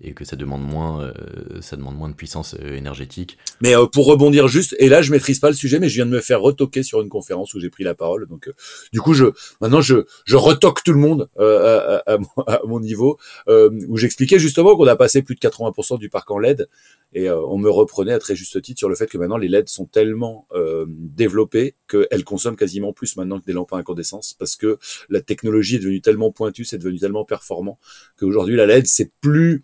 et 0.02 0.12
que 0.12 0.26
ça 0.26 0.36
demande 0.36 0.62
moins 0.62 1.12
ça 1.60 1.76
demande 1.76 1.96
moins 1.96 2.10
de 2.10 2.14
puissance 2.14 2.54
énergétique. 2.60 3.38
Mais 3.62 3.72
pour 3.90 4.06
rebondir 4.06 4.48
juste 4.48 4.76
et 4.78 4.88
là 4.90 5.00
je 5.00 5.10
maîtrise 5.10 5.38
pas 5.38 5.48
le 5.48 5.54
sujet 5.54 5.80
mais 5.80 5.88
je 5.88 5.94
viens 5.94 6.04
de 6.04 6.10
me 6.10 6.20
faire 6.20 6.42
retoquer 6.42 6.82
sur 6.82 7.00
une 7.00 7.08
conférence 7.08 7.54
où 7.54 7.60
j'ai 7.60 7.70
pris 7.70 7.84
la 7.84 7.94
parole 7.94 8.26
donc 8.28 8.50
du 8.92 9.00
coup 9.00 9.14
je 9.14 9.24
maintenant 9.62 9.80
je 9.80 10.04
je 10.26 10.36
retoque 10.36 10.84
tout 10.84 10.92
le 10.92 11.00
monde 11.00 11.30
à, 11.38 12.02
à, 12.06 12.60
mon 12.66 12.80
niveau 12.80 13.18
où 13.48 13.96
j'expliquais 13.96 14.38
justement 14.38 14.76
qu'on 14.76 14.86
a 14.86 14.96
passé 14.96 15.22
plus 15.22 15.36
de 15.36 15.40
80% 15.40 15.98
du 15.98 16.10
parc 16.10 16.30
en 16.30 16.38
LED 16.38 16.68
Et 17.14 17.30
on 17.30 17.56
me 17.56 17.70
reprenait 17.70 18.12
à 18.12 18.18
très 18.18 18.36
juste 18.36 18.60
titre 18.60 18.78
sur 18.78 18.88
le 18.88 18.94
fait 18.94 19.06
que 19.06 19.16
maintenant 19.16 19.38
les 19.38 19.48
LED 19.48 19.68
sont 19.68 19.86
tellement 19.86 20.46
développées 20.86 21.74
qu'elles 21.88 22.24
consomment 22.24 22.56
quasiment 22.56 22.92
plus 22.92 23.16
maintenant 23.16 23.40
que 23.40 23.46
des 23.46 23.54
lampes 23.54 23.72
à 23.72 23.78
incandescence 23.78 24.34
parce 24.38 24.56
que 24.56 24.78
la 25.08 25.22
technologie 25.22 25.76
est 25.76 25.78
devenue 25.78 26.02
tellement 26.02 26.30
pointue, 26.30 26.66
c'est 26.66 26.76
devenu 26.76 26.98
tellement 26.98 27.24
performant 27.24 27.78
qu'aujourd'hui 28.18 28.56
la 28.56 28.66
LED 28.66 28.86
c'est 28.86 29.10
plus 29.22 29.62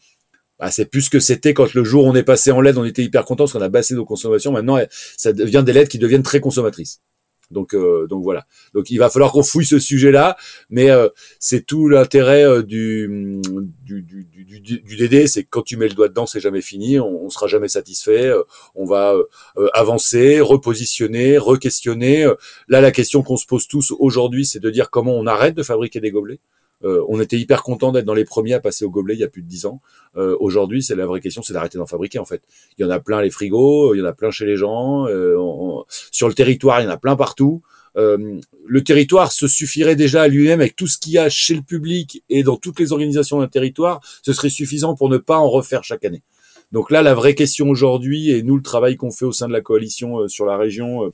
bah, 0.58 0.70
c'est 0.70 0.86
plus 0.86 1.02
ce 1.02 1.10
que 1.10 1.20
c'était 1.20 1.52
quand 1.52 1.74
le 1.74 1.84
jour 1.84 2.04
on 2.04 2.14
est 2.14 2.22
passé 2.22 2.50
en 2.50 2.60
LED, 2.60 2.78
on 2.78 2.84
était 2.84 3.02
hyper 3.02 3.24
content 3.24 3.44
parce 3.44 3.52
qu'on 3.52 3.60
a 3.60 3.68
baissé 3.68 3.94
nos 3.94 4.04
consommations. 4.04 4.52
Maintenant, 4.52 4.78
ça 5.16 5.32
devient 5.32 5.62
des 5.66 5.72
LED 5.72 5.88
qui 5.88 5.98
deviennent 5.98 6.22
très 6.22 6.40
consommatrices. 6.40 7.00
Donc, 7.50 7.74
euh, 7.74 8.06
donc 8.06 8.22
voilà. 8.22 8.46
Donc 8.72 8.90
il 8.90 8.98
va 8.98 9.10
falloir 9.10 9.32
qu'on 9.32 9.42
fouille 9.42 9.66
ce 9.66 9.78
sujet-là, 9.78 10.36
mais 10.70 10.90
euh, 10.90 11.08
c'est 11.38 11.66
tout 11.66 11.88
l'intérêt 11.88 12.44
euh, 12.44 12.62
du, 12.62 13.40
du, 14.44 14.60
du, 14.60 14.80
du, 14.80 14.96
DD, 14.96 15.26
c'est 15.26 15.44
que 15.44 15.48
quand 15.50 15.62
tu 15.62 15.76
mets 15.76 15.88
le 15.88 15.94
doigt 15.94 16.08
dedans, 16.08 16.26
c'est 16.26 16.40
jamais 16.40 16.60
fini, 16.60 16.98
on, 17.00 17.24
on 17.24 17.30
sera 17.30 17.46
jamais 17.46 17.68
satisfait, 17.68 18.32
on 18.74 18.84
va 18.84 19.14
avancer, 19.72 20.40
repositionner, 20.40 21.38
re-questionner. 21.38 22.30
Là, 22.68 22.80
la 22.80 22.90
question 22.90 23.22
qu'on 23.22 23.36
se 23.36 23.46
pose 23.46 23.66
tous 23.66 23.92
aujourd'hui, 23.98 24.46
c'est 24.46 24.60
de 24.60 24.70
dire 24.70 24.90
comment 24.90 25.14
on 25.14 25.26
arrête 25.26 25.54
de 25.54 25.62
fabriquer 25.62 26.00
des 26.00 26.10
gobelets. 26.10 26.40
Euh, 26.84 27.02
on 27.08 27.20
était 27.20 27.38
hyper 27.38 27.62
content 27.62 27.92
d'être 27.92 28.04
dans 28.04 28.14
les 28.14 28.24
premiers 28.24 28.54
à 28.54 28.60
passer 28.60 28.84
au 28.84 28.90
gobelet 28.90 29.14
il 29.14 29.20
y 29.20 29.24
a 29.24 29.28
plus 29.28 29.42
de 29.42 29.48
dix 29.48 29.66
ans. 29.66 29.80
Euh, 30.16 30.36
aujourd'hui, 30.40 30.82
c'est 30.82 30.94
la 30.94 31.06
vraie 31.06 31.20
question, 31.20 31.42
c'est 31.42 31.54
d'arrêter 31.54 31.78
d'en 31.78 31.86
fabriquer 31.86 32.18
en 32.18 32.24
fait. 32.24 32.42
Il 32.76 32.82
y 32.82 32.84
en 32.84 32.90
a 32.90 33.00
plein 33.00 33.22
les 33.22 33.30
frigos, 33.30 33.94
il 33.94 33.98
y 33.98 34.02
en 34.02 34.06
a 34.06 34.12
plein 34.12 34.30
chez 34.30 34.44
les 34.44 34.56
gens. 34.56 35.06
Euh, 35.08 35.36
sur 35.88 36.28
le 36.28 36.34
territoire, 36.34 36.80
il 36.80 36.84
y 36.84 36.86
en 36.86 36.90
a 36.90 36.98
plein 36.98 37.16
partout. 37.16 37.62
Le 37.96 38.82
territoire 38.82 39.30
se 39.32 39.46
suffirait 39.46 39.96
déjà 39.96 40.22
à 40.22 40.28
lui-même 40.28 40.60
avec 40.60 40.74
tout 40.76 40.86
ce 40.86 40.98
qu'il 40.98 41.12
y 41.12 41.18
a 41.18 41.28
chez 41.28 41.54
le 41.54 41.62
public 41.62 42.24
et 42.28 42.42
dans 42.42 42.56
toutes 42.56 42.80
les 42.80 42.92
organisations 42.92 43.40
d'un 43.40 43.48
territoire, 43.48 44.00
ce 44.22 44.32
serait 44.32 44.50
suffisant 44.50 44.94
pour 44.94 45.08
ne 45.08 45.18
pas 45.18 45.38
en 45.38 45.48
refaire 45.48 45.84
chaque 45.84 46.04
année. 46.04 46.22
Donc 46.72 46.90
là, 46.90 47.02
la 47.02 47.14
vraie 47.14 47.34
question 47.34 47.68
aujourd'hui, 47.68 48.30
et 48.30 48.42
nous, 48.42 48.56
le 48.56 48.62
travail 48.62 48.96
qu'on 48.96 49.12
fait 49.12 49.24
au 49.24 49.32
sein 49.32 49.46
de 49.46 49.52
la 49.52 49.60
coalition 49.60 50.26
sur 50.26 50.44
la 50.44 50.56
région 50.56 51.12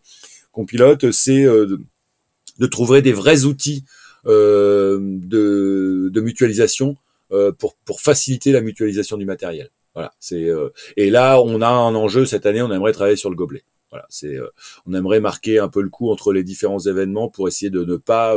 qu'on 0.53 0.65
pilote, 0.65 1.11
c'est 1.11 1.45
de 1.45 2.67
trouver 2.67 3.03
des 3.03 3.13
vrais 3.13 3.45
outils 3.45 3.85
euh, 4.27 4.99
de, 5.01 6.21
mutualisation 6.21 6.97
euh, 7.33 7.53
pour, 7.53 7.77
pour 7.87 8.03
faciliter 8.03 8.53
la 8.53 8.61
mutualisation 8.61 9.17
du 9.17 9.25
matériel. 9.25 9.71
Voilà, 9.95 10.13
c'est 10.21 10.45
euh, 10.45 10.69
et 10.97 11.09
là 11.09 11.41
on 11.41 11.63
a 11.63 11.69
un 11.69 11.95
enjeu 11.95 12.27
cette 12.27 12.45
année, 12.45 12.61
on 12.61 12.71
aimerait 12.71 12.93
travailler 12.93 13.17
sur 13.17 13.31
le 13.31 13.37
gobelet. 13.37 13.65
Voilà, 13.91 14.07
c'est 14.09 14.37
on 14.87 14.95
aimerait 14.95 15.21
marquer 15.21 15.59
un 15.59 15.69
peu 15.69 15.83
le 15.83 15.89
coup 15.89 16.11
entre 16.11 16.33
les 16.33 16.45
différents 16.45 16.79
événements 16.79 17.29
pour 17.29 17.49
essayer 17.49 17.71
de 17.71 17.85
ne 17.85 17.97
pas 17.97 18.37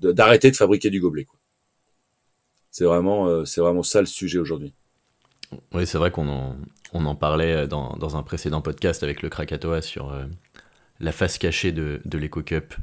d'arrêter 0.00 0.50
de, 0.50 0.56
fabriquer 0.56 0.90
du 0.90 1.00
gobelet. 1.00 1.26
C'est 2.70 2.84
vraiment 2.84 3.44
c'est 3.44 3.60
vraiment 3.60 3.84
ça 3.84 4.00
le 4.00 4.06
sujet 4.06 4.38
aujourd'hui. 4.38 4.74
Oui, 5.72 5.86
c'est 5.86 5.98
vrai 5.98 6.10
qu'on 6.10 6.28
en, 6.28 6.56
on 6.92 7.06
en 7.06 7.14
parlait 7.14 7.68
dans, 7.68 7.96
dans, 7.96 8.16
un 8.16 8.24
précédent 8.24 8.60
podcast 8.60 9.04
avec 9.04 9.22
le 9.22 9.28
Krakatoa 9.28 9.80
sur 9.80 10.12
la 11.00 11.12
face 11.12 11.38
cachée 11.38 11.72
de, 11.72 12.00
de 12.04 12.18
l'EcoCup 12.18 12.74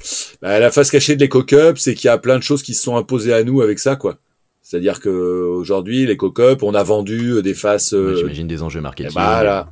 bah, 0.41 0.59
La 0.59 0.71
face 0.71 0.91
cachée 0.91 1.15
de 1.15 1.21
l'EcoCup, 1.23 1.77
c'est 1.77 1.93
qu'il 1.93 2.07
y 2.07 2.09
a 2.09 2.17
plein 2.17 2.37
de 2.37 2.43
choses 2.43 2.63
qui 2.63 2.73
se 2.73 2.83
sont 2.83 2.95
imposées 2.97 3.33
à 3.33 3.43
nous 3.43 3.61
avec 3.61 3.79
ça, 3.79 3.95
quoi. 3.95 4.17
C'est-à-dire 4.61 4.99
que 4.99 5.09
aujourd'hui, 5.09 6.05
l'EcoCup, 6.05 6.63
on 6.63 6.73
a 6.73 6.83
vendu 6.83 7.31
euh, 7.31 7.41
des 7.41 7.53
faces. 7.53 7.93
Euh, 7.93 8.15
j'imagine 8.15 8.47
des 8.47 8.61
enjeux 8.61 8.81
marketing. 8.81 9.11
Voilà. 9.13 9.69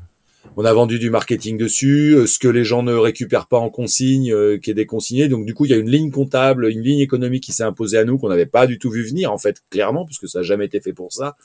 On 0.62 0.66
a 0.66 0.74
vendu 0.74 1.00
du 1.00 1.10
marketing 1.10 1.58
dessus, 1.58 2.16
euh, 2.16 2.28
ce 2.28 2.38
que 2.38 2.50
les 2.50 2.66
gens 2.66 2.84
ne 2.84 2.94
récupèrent 2.94 3.48
pas 3.48 3.60
en 3.60 3.70
consigne, 3.70 4.60
qui 4.60 4.70
est 4.70 4.74
déconsigné. 4.74 5.30
Donc 5.30 5.46
du 5.46 5.54
coup, 5.54 5.64
il 5.64 5.72
y 5.72 5.74
a 5.74 5.78
une 5.78 5.90
ligne 5.90 6.12
comptable, 6.12 6.70
une 6.70 6.82
ligne 6.82 7.00
économique 7.00 7.44
qui 7.44 7.54
s'est 7.54 7.64
imposée 7.64 7.98
à 7.98 8.04
nous 8.04 8.18
qu'on 8.18 8.28
n'avait 8.28 8.46
pas 8.46 8.68
du 8.68 8.78
tout 8.78 8.90
vu 8.90 9.08
venir 9.08 9.32
en 9.32 9.38
fait, 9.38 9.64
clairement, 9.70 10.06
puisque 10.06 10.28
ça 10.28 10.40
n'a 10.40 10.44
jamais 10.44 10.66
été 10.66 10.82
fait 10.82 10.92
pour 10.92 11.14
ça. 11.14 11.38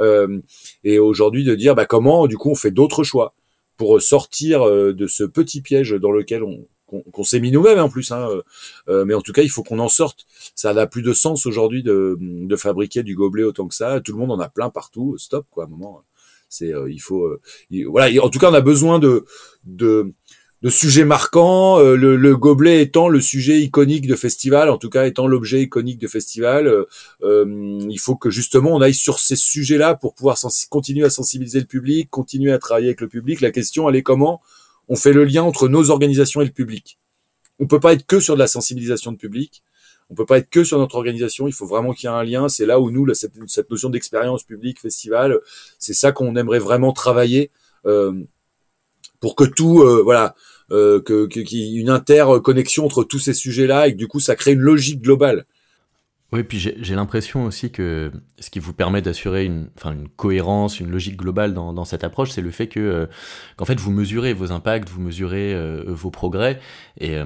Euh, 0.00 0.40
et 0.82 0.98
aujourd'hui, 0.98 1.44
de 1.44 1.54
dire 1.54 1.76
bah 1.76 1.86
comment, 1.86 2.26
du 2.26 2.36
coup, 2.36 2.50
on 2.50 2.56
fait 2.56 2.72
d'autres 2.72 3.04
choix 3.04 3.34
pour 3.76 4.02
sortir 4.02 4.66
euh, 4.66 4.92
de 4.92 5.06
ce 5.06 5.22
petit 5.22 5.60
piège 5.60 5.92
dans 5.92 6.10
lequel 6.10 6.42
on 6.42 6.66
qu'on 7.12 7.24
s'est 7.24 7.40
mis 7.40 7.50
nous-mêmes 7.50 7.80
en 7.80 7.88
plus, 7.88 8.12
hein, 8.12 8.28
euh, 8.30 8.42
euh, 8.88 9.04
mais 9.04 9.14
en 9.14 9.20
tout 9.20 9.32
cas 9.32 9.42
il 9.42 9.50
faut 9.50 9.64
qu'on 9.64 9.80
en 9.80 9.88
sorte. 9.88 10.24
Ça 10.54 10.72
n'a 10.72 10.86
plus 10.86 11.02
de 11.02 11.12
sens 11.12 11.44
aujourd'hui 11.44 11.82
de, 11.82 12.16
de 12.20 12.56
fabriquer 12.56 13.02
du 13.02 13.16
gobelet 13.16 13.42
autant 13.42 13.66
que 13.66 13.74
ça. 13.74 14.00
Tout 14.00 14.12
le 14.12 14.18
monde 14.18 14.30
en 14.30 14.38
a 14.38 14.48
plein 14.48 14.70
partout. 14.70 15.16
Stop 15.18 15.46
quoi, 15.50 15.64
à 15.64 15.66
un 15.66 15.70
moment. 15.70 16.04
C'est 16.48 16.72
il 16.88 17.00
faut 17.00 17.36
voilà. 17.88 18.22
En 18.22 18.28
tout 18.28 18.38
cas 18.38 18.50
on 18.50 18.54
a 18.54 18.60
besoin 18.60 18.98
de 18.98 19.24
de 20.62 20.70
sujets 20.70 21.04
marquants, 21.04 21.78
euh, 21.78 21.96
le, 21.96 22.36
gobelet 22.36 22.82
étant 22.82 23.08
le 23.08 23.20
sujet 23.20 23.60
iconique 23.60 24.06
de 24.06 24.16
festival, 24.16 24.70
en 24.70 24.78
tout 24.78 24.88
cas 24.88 25.06
étant 25.06 25.26
l'objet 25.26 25.62
iconique 25.62 25.98
de 25.98 26.08
festival, 26.08 26.66
euh, 26.66 26.84
euh, 27.22 27.78
il 27.90 27.98
faut 27.98 28.16
que 28.16 28.30
justement 28.30 28.70
on 28.70 28.80
aille 28.80 28.94
sur 28.94 29.18
ces 29.18 29.36
sujets-là 29.36 29.94
pour 29.94 30.14
pouvoir 30.14 30.38
continuer 30.70 31.04
à 31.04 31.10
sensibiliser 31.10 31.60
le 31.60 31.66
public, 31.66 32.08
continuer 32.10 32.52
à 32.52 32.58
travailler 32.58 32.88
avec 32.88 33.00
le 33.00 33.08
public. 33.08 33.40
La 33.42 33.50
question, 33.50 33.88
elle 33.88 33.96
est 33.96 34.02
comment 34.02 34.40
on 34.88 34.96
fait 34.96 35.12
le 35.12 35.24
lien 35.24 35.42
entre 35.42 35.68
nos 35.68 35.90
organisations 35.90 36.40
et 36.40 36.46
le 36.46 36.50
public. 36.50 36.98
On 37.58 37.66
peut 37.66 37.80
pas 37.80 37.92
être 37.92 38.06
que 38.06 38.20
sur 38.20 38.34
de 38.34 38.38
la 38.38 38.46
sensibilisation 38.46 39.12
de 39.12 39.16
public. 39.16 39.62
On 40.10 40.14
peut 40.14 40.26
pas 40.26 40.38
être 40.38 40.50
que 40.50 40.64
sur 40.64 40.78
notre 40.78 40.96
organisation. 40.96 41.48
Il 41.48 41.52
faut 41.52 41.66
vraiment 41.66 41.92
qu'il 41.92 42.08
y 42.08 42.12
ait 42.12 42.16
un 42.16 42.22
lien. 42.22 42.48
C'est 42.48 42.66
là 42.66 42.80
où 42.80 42.90
nous, 42.90 43.12
cette, 43.14 43.32
cette 43.48 43.70
notion 43.70 43.90
d'expérience 43.90 44.44
publique, 44.44 44.80
festival, 44.80 45.40
c'est 45.78 45.94
ça 45.94 46.12
qu'on 46.12 46.36
aimerait 46.36 46.60
vraiment 46.60 46.92
travailler 46.92 47.50
pour 49.20 49.36
que 49.36 49.44
tout, 49.44 49.82
euh, 49.82 50.02
voilà, 50.02 50.34
euh, 50.70 51.00
que 51.00 51.26
qu'il 51.26 51.58
y 51.58 51.78
ait 51.78 51.80
une 51.80 51.90
interconnexion 51.90 52.84
entre 52.84 53.04
tous 53.04 53.18
ces 53.18 53.34
sujets-là 53.34 53.88
et 53.88 53.92
que 53.92 53.98
du 53.98 54.08
coup 54.08 54.20
ça 54.20 54.36
crée 54.36 54.52
une 54.52 54.60
logique 54.60 55.00
globale. 55.00 55.46
Oui, 56.32 56.42
puis 56.42 56.58
j'ai 56.58 56.94
l'impression 56.96 57.44
aussi 57.44 57.70
que 57.70 58.10
ce 58.40 58.50
qui 58.50 58.58
vous 58.58 58.72
permet 58.72 59.00
d'assurer 59.00 59.44
une, 59.44 59.68
enfin, 59.76 59.92
une 59.92 60.08
cohérence, 60.08 60.80
une 60.80 60.90
logique 60.90 61.16
globale 61.16 61.54
dans, 61.54 61.72
dans 61.72 61.84
cette 61.84 62.02
approche, 62.02 62.30
c'est 62.30 62.40
le 62.40 62.50
fait 62.50 62.66
que 62.66 62.80
euh, 62.80 63.06
qu'en 63.56 63.64
fait 63.64 63.78
vous 63.78 63.92
mesurez 63.92 64.32
vos 64.32 64.50
impacts, 64.50 64.88
vous 64.88 65.00
mesurez 65.00 65.54
euh, 65.54 65.84
vos 65.86 66.10
progrès, 66.10 66.58
et 66.98 67.16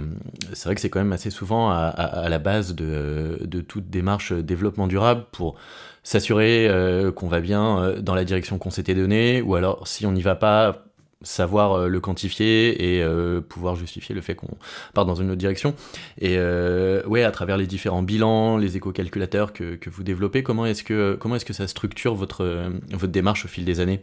c'est 0.53 0.65
vrai 0.65 0.75
que 0.75 0.83
c'est 0.83 0.91
quand 0.91 1.01
même 1.01 1.13
assez 1.13 1.31
souvent 1.31 1.71
à, 1.71 1.77
à, 1.77 2.05
à, 2.25 2.29
la 2.29 2.39
base 2.39 2.75
de, 2.75 3.39
de 3.43 3.61
toute 3.63 3.89
démarche 3.89 4.33
développement 4.33 4.87
durable 4.87 5.25
pour 5.33 5.55
s'assurer 6.03 6.69
qu'on 7.17 7.29
va 7.29 7.41
bien 7.41 7.95
dans 8.01 8.15
la 8.15 8.25
direction 8.25 8.59
qu'on 8.59 8.71
s'était 8.71 8.95
donnée, 8.95 9.41
ou 9.41 9.55
alors 9.55 9.89
si 9.89 10.05
on 10.05 10.13
n'y 10.13 10.23
va 10.23 10.35
pas, 10.35 10.85
savoir 11.23 11.73
euh, 11.73 11.89
le 11.89 12.01
quantifier 12.01 12.97
et 12.97 13.03
euh, 13.03 13.41
pouvoir 13.41 13.77
justifier 13.77 14.15
le 14.15 14.21
fait 14.21 14.35
qu'on 14.35 14.57
part 14.95 15.05
dans 15.05 15.15
une 15.15 15.31
autre 15.31 15.39
direction. 15.39 15.75
Et 16.19 16.37
euh, 16.39 17.03
ouais, 17.07 17.25
à 17.25 17.31
travers 17.31 17.57
les 17.57 17.67
différents 17.67 18.03
bilans, 18.03 18.57
les 18.57 18.77
éco-calculateurs 18.77 19.53
que, 19.53 19.77
que, 19.77 19.91
vous 19.91 20.03
développez, 20.03 20.43
comment 20.43 20.67
est-ce 20.67 20.83
que, 20.83 21.17
comment 21.21 21.37
est-ce 21.37 21.45
que 21.45 21.53
ça 21.53 21.67
structure 21.67 22.15
votre, 22.15 22.71
votre 22.91 23.13
démarche 23.13 23.45
au 23.45 23.49
fil 23.49 23.65
des 23.65 23.81
années? 23.81 24.01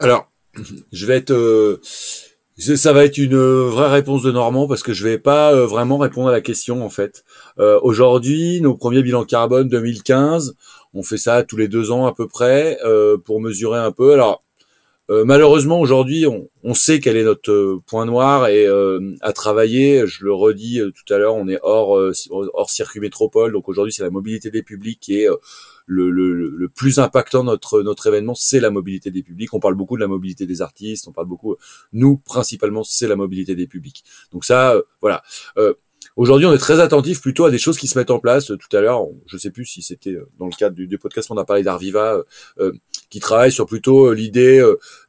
Alors, 0.00 0.30
je 0.92 1.06
vais 1.06 1.16
être... 1.16 1.80
ça 2.56 2.92
va 2.92 3.04
être 3.04 3.18
une 3.18 3.36
vraie 3.36 3.90
réponse 3.90 4.22
de 4.24 4.32
Normand 4.32 4.66
parce 4.66 4.82
que 4.82 4.92
je 4.92 5.04
vais 5.04 5.18
pas 5.18 5.54
vraiment 5.66 5.98
répondre 5.98 6.28
à 6.28 6.32
la 6.32 6.40
question 6.40 6.84
en 6.84 6.90
fait. 6.90 7.24
Aujourd'hui, 7.58 8.60
nos 8.60 8.74
premiers 8.74 9.02
bilans 9.02 9.24
carbone 9.24 9.68
2015, 9.68 10.56
on 10.94 11.02
fait 11.02 11.16
ça 11.16 11.44
tous 11.44 11.56
les 11.56 11.68
deux 11.68 11.92
ans 11.92 12.06
à 12.06 12.12
peu 12.12 12.26
près 12.26 12.78
pour 13.24 13.40
mesurer 13.40 13.78
un 13.78 13.92
peu. 13.92 14.12
Alors 14.12 14.43
euh, 15.10 15.24
malheureusement, 15.24 15.80
aujourd'hui, 15.80 16.26
on, 16.26 16.48
on, 16.62 16.72
sait 16.72 16.98
quel 16.98 17.16
est 17.16 17.24
notre 17.24 17.50
euh, 17.50 17.82
point 17.86 18.06
noir 18.06 18.48
et 18.48 18.66
euh, 18.66 19.14
à 19.20 19.32
travailler. 19.34 20.06
Je 20.06 20.24
le 20.24 20.32
redis 20.32 20.80
tout 20.94 21.12
à 21.12 21.18
l'heure, 21.18 21.34
on 21.34 21.46
est 21.48 21.58
hors 21.62 22.00
hors 22.30 22.70
circuit 22.70 23.00
métropole, 23.00 23.52
donc 23.52 23.68
aujourd'hui, 23.68 23.92
c'est 23.92 24.02
la 24.02 24.10
mobilité 24.10 24.50
des 24.50 24.62
publics 24.62 25.00
qui 25.00 25.20
est 25.20 25.28
le, 25.86 26.10
le, 26.10 26.32
le, 26.32 26.68
plus 26.68 26.98
impactant 26.98 27.44
notre 27.44 27.82
notre 27.82 28.06
événement, 28.06 28.34
c'est 28.34 28.60
la 28.60 28.70
mobilité 28.70 29.10
des 29.10 29.22
publics. 29.22 29.52
On 29.52 29.60
parle 29.60 29.74
beaucoup 29.74 29.96
de 29.96 30.00
la 30.00 30.08
mobilité 30.08 30.46
des 30.46 30.62
artistes, 30.62 31.06
on 31.06 31.12
parle 31.12 31.28
beaucoup. 31.28 31.56
Nous, 31.92 32.16
principalement, 32.16 32.82
c'est 32.82 33.08
la 33.08 33.16
mobilité 33.16 33.54
des 33.54 33.66
publics. 33.66 34.04
Donc 34.32 34.44
ça, 34.44 34.80
voilà. 35.02 35.22
Aujourd'hui, 36.16 36.46
on 36.46 36.52
est 36.52 36.58
très 36.58 36.78
attentif 36.78 37.20
plutôt 37.20 37.44
à 37.44 37.50
des 37.50 37.58
choses 37.58 37.76
qui 37.76 37.88
se 37.88 37.98
mettent 37.98 38.12
en 38.12 38.20
place. 38.20 38.46
Tout 38.46 38.76
à 38.76 38.80
l'heure, 38.80 39.06
je 39.26 39.34
ne 39.34 39.40
sais 39.40 39.50
plus 39.50 39.66
si 39.66 39.82
c'était 39.82 40.14
euh, 40.14 40.30
dans 40.38 40.46
le 40.46 40.52
cadre 40.52 40.76
du, 40.76 40.98
podcast, 40.98 41.28
on 41.30 41.36
a 41.36 41.44
parlé 41.44 41.64
d'Arviva, 41.64 42.14
euh, 42.14 42.22
euh, 42.60 42.72
qui 43.10 43.20
travaille 43.20 43.52
sur 43.52 43.66
plutôt 43.66 44.12
l'idée 44.12 44.62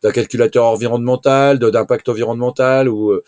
d'un 0.03 0.11
calculateur 0.11 0.65
environnemental, 0.65 1.59
d'impact 1.59 2.09
environnemental. 2.09 2.89
Ou 2.89 3.19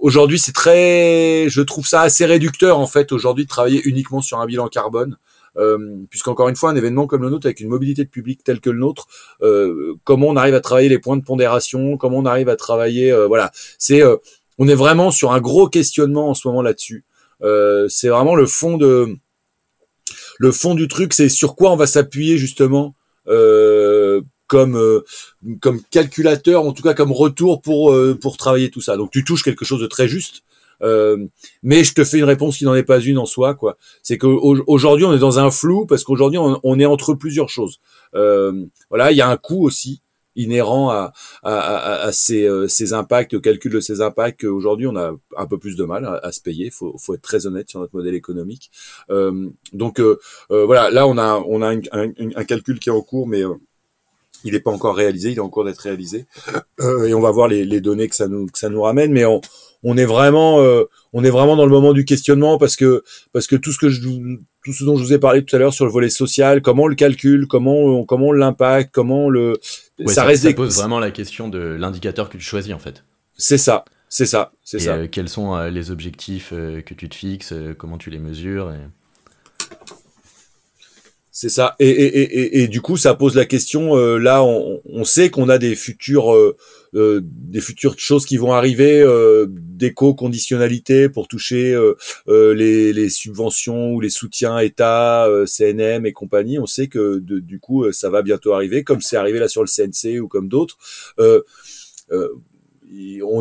aujourd'hui, 0.00 0.38
c'est 0.38 0.52
très, 0.52 1.46
je 1.48 1.60
trouve 1.62 1.86
ça 1.86 2.02
assez 2.02 2.26
réducteur 2.26 2.78
en 2.78 2.86
fait 2.86 3.12
aujourd'hui 3.12 3.44
de 3.44 3.48
travailler 3.48 3.80
uniquement 3.84 4.22
sur 4.22 4.38
un 4.40 4.46
bilan 4.46 4.68
carbone. 4.68 5.16
Euh, 5.56 5.96
puisqu'encore 6.08 6.48
une 6.48 6.54
fois, 6.54 6.70
un 6.70 6.76
événement 6.76 7.08
comme 7.08 7.22
le 7.22 7.28
nôtre, 7.28 7.48
avec 7.48 7.58
une 7.58 7.68
mobilité 7.68 8.04
de 8.04 8.08
public 8.08 8.44
telle 8.44 8.60
que 8.60 8.70
le 8.70 8.78
nôtre, 8.78 9.08
euh, 9.42 9.94
comment 10.04 10.28
on 10.28 10.36
arrive 10.36 10.54
à 10.54 10.60
travailler 10.60 10.88
les 10.88 11.00
points 11.00 11.16
de 11.16 11.24
pondération, 11.24 11.96
comment 11.96 12.18
on 12.18 12.24
arrive 12.24 12.48
à 12.48 12.54
travailler, 12.54 13.12
voilà, 13.26 13.50
c'est 13.76 14.00
on 14.60 14.68
est 14.68 14.74
vraiment 14.74 15.10
sur 15.10 15.32
un 15.32 15.40
gros 15.40 15.68
questionnement 15.68 16.28
en 16.28 16.34
ce 16.34 16.46
moment 16.46 16.60
là-dessus. 16.60 17.04
Euh, 17.42 17.88
c'est 17.88 18.08
vraiment 18.08 18.34
le 18.34 18.44
fond 18.44 18.76
de 18.76 19.16
le 20.38 20.52
fond 20.52 20.74
du 20.74 20.86
truc, 20.86 21.14
c'est 21.14 21.30
sur 21.30 21.56
quoi 21.56 21.72
on 21.72 21.76
va 21.76 21.86
s'appuyer 21.86 22.36
justement 22.36 22.88
euh, 22.88 22.99
comme 23.26 24.76
euh, 24.76 25.04
comme 25.60 25.80
calculateur, 25.90 26.64
en 26.64 26.72
tout 26.72 26.82
cas 26.82 26.94
comme 26.94 27.12
retour 27.12 27.62
pour 27.62 27.94
pour 28.20 28.36
travailler 28.36 28.70
tout 28.70 28.80
ça. 28.80 28.96
Donc 28.96 29.10
tu 29.10 29.24
touches 29.24 29.42
quelque 29.42 29.64
chose 29.64 29.80
de 29.80 29.86
très 29.86 30.08
juste. 30.08 30.42
mais 31.62 31.84
je 31.84 31.94
te 31.94 32.04
fais 32.04 32.18
une 32.18 32.24
réponse 32.24 32.58
qui 32.58 32.64
n'en 32.64 32.74
est 32.74 32.82
pas 32.82 33.00
une 33.00 33.18
en 33.18 33.26
soi, 33.26 33.54
quoi. 33.54 33.76
C'est 34.02 34.18
qu'aujourd'hui 34.18 35.04
on 35.04 35.12
est 35.12 35.18
dans 35.18 35.38
un 35.38 35.50
flou 35.50 35.86
parce 35.86 36.04
qu'aujourd'hui 36.04 36.38
on, 36.38 36.78
est 36.78 36.86
entre 36.86 37.14
plusieurs 37.14 37.48
choses. 37.48 37.80
voilà, 38.12 39.12
il 39.12 39.16
y 39.16 39.22
a 39.22 39.28
un 39.28 39.36
coût 39.36 39.64
aussi 39.64 40.02
inhérent 40.36 40.90
à, 40.90 41.12
à, 41.42 42.02
à, 42.02 42.12
ces, 42.12 42.44
euh, 42.44 42.68
ces, 42.68 42.92
impacts, 42.92 43.34
au 43.34 43.40
calcul 43.40 43.72
de 43.72 43.80
ces 43.80 44.00
impacts, 44.00 44.44
aujourd'hui 44.44 44.86
on 44.86 44.96
a 44.96 45.12
un 45.36 45.46
peu 45.46 45.58
plus 45.58 45.76
de 45.76 45.84
mal 45.84 46.20
à, 46.22 46.32
se 46.32 46.40
payer. 46.40 46.70
Faut, 46.70 46.96
faut, 46.98 47.14
être 47.14 47.22
très 47.22 47.46
honnête 47.46 47.68
sur 47.68 47.80
notre 47.80 47.94
modèle 47.94 48.14
économique. 48.14 48.70
Euh, 49.10 49.48
donc 49.72 50.00
euh, 50.00 50.18
euh, 50.50 50.64
voilà, 50.64 50.90
là 50.90 51.06
on 51.06 51.18
a, 51.18 51.42
on 51.46 51.62
a 51.62 51.74
un, 51.74 51.80
un, 51.92 52.44
calcul 52.44 52.78
qui 52.78 52.88
est 52.88 52.92
en 52.92 53.02
cours, 53.02 53.26
mais 53.26 53.42
il 54.44 54.52
n'est 54.52 54.60
pas 54.60 54.70
encore 54.70 54.96
réalisé, 54.96 55.30
il 55.30 55.36
est 55.36 55.40
en 55.40 55.48
cours 55.48 55.64
d'être 55.64 55.80
réalisé. 55.80 56.26
et 57.06 57.14
on 57.14 57.20
va 57.20 57.30
voir 57.30 57.48
les, 57.48 57.64
les, 57.64 57.80
données 57.80 58.08
que 58.08 58.16
ça 58.16 58.28
nous, 58.28 58.46
que 58.46 58.58
ça 58.58 58.68
nous 58.68 58.82
ramène, 58.82 59.12
mais 59.12 59.24
on, 59.24 59.40
on 59.82 59.96
est 59.96 60.04
vraiment, 60.04 60.58
on 61.12 61.24
est 61.24 61.30
vraiment 61.30 61.56
dans 61.56 61.66
le 61.66 61.72
moment 61.72 61.92
du 61.92 62.04
questionnement 62.04 62.58
parce 62.58 62.76
que 62.76 63.02
parce 63.32 63.46
que 63.46 63.56
tout 63.56 63.72
ce 63.72 63.78
que 63.78 63.88
je 63.88 64.00
tout 64.64 64.72
ce 64.72 64.84
dont 64.84 64.96
je 64.96 65.02
vous 65.02 65.12
ai 65.12 65.18
parlé 65.18 65.44
tout 65.44 65.56
à 65.56 65.58
l'heure 65.58 65.72
sur 65.72 65.84
le 65.84 65.90
volet 65.90 66.10
social, 66.10 66.60
comment 66.62 66.84
on 66.84 66.88
le 66.88 66.94
calcule, 66.94 67.46
comment 67.46 67.76
on, 67.76 68.04
comment 68.04 68.28
on 68.28 68.32
l'impacte, 68.32 68.90
comment 68.92 69.26
on 69.26 69.30
le 69.30 69.54
ça, 70.06 70.24
reste 70.24 70.42
ça 70.44 70.52
pose 70.52 70.76
vraiment 70.76 70.98
la 70.98 71.10
question 71.10 71.48
de 71.48 71.58
l'indicateur 71.58 72.28
que 72.28 72.36
tu 72.36 72.44
choisis 72.44 72.74
en 72.74 72.78
fait. 72.78 73.04
C'est 73.36 73.58
ça, 73.58 73.84
c'est 74.08 74.26
ça, 74.26 74.52
c'est 74.62 74.78
ça. 74.78 74.96
Euh, 74.96 75.08
quels 75.10 75.28
sont 75.28 75.54
euh, 75.54 75.70
les 75.70 75.90
objectifs 75.90 76.50
euh, 76.52 76.82
que 76.82 76.94
tu 76.94 77.08
te 77.08 77.14
fixes, 77.14 77.54
comment 77.78 77.96
tu 77.96 78.10
les 78.10 78.18
mesures 78.18 78.72
C'est 81.40 81.48
ça. 81.48 81.74
Et, 81.78 81.88
et, 81.88 82.20
et, 82.20 82.62
et, 82.62 82.68
du 82.68 82.82
coup, 82.82 82.98
ça 82.98 83.14
pose 83.14 83.34
la 83.34 83.46
question. 83.46 83.96
là, 84.18 84.44
on, 84.44 84.82
on 84.84 85.04
sait 85.04 85.30
qu'on 85.30 85.48
a 85.48 85.56
des 85.56 85.74
futurs 85.74 86.30
euh, 86.94 87.20
des 87.22 87.60
futures 87.60 87.94
choses 87.98 88.26
qui 88.26 88.36
vont 88.36 88.52
arriver, 88.52 89.00
euh, 89.00 89.46
d'éco-conditionnalité 89.48 91.08
pour 91.08 91.28
toucher 91.28 91.72
euh, 91.72 91.94
euh, 92.28 92.52
les, 92.52 92.92
les, 92.92 93.08
subventions 93.08 93.92
ou 93.92 94.00
les 94.00 94.10
soutiens 94.10 94.58
État, 94.58 95.28
CNM 95.46 96.06
et 96.06 96.12
compagnie. 96.12 96.58
On 96.58 96.66
sait 96.66 96.88
que 96.88 97.20
du 97.20 97.60
coup, 97.60 97.90
ça 97.92 98.10
va 98.10 98.22
bientôt 98.22 98.52
arriver, 98.52 98.84
comme 98.84 99.00
c'est 99.00 99.16
arrivé 99.16 99.38
là 99.38 99.48
sur 99.48 99.62
le 99.62 99.68
CNC 99.68 100.20
ou 100.20 100.28
comme 100.28 100.48
d'autres. 100.48 100.76
on 101.18 101.44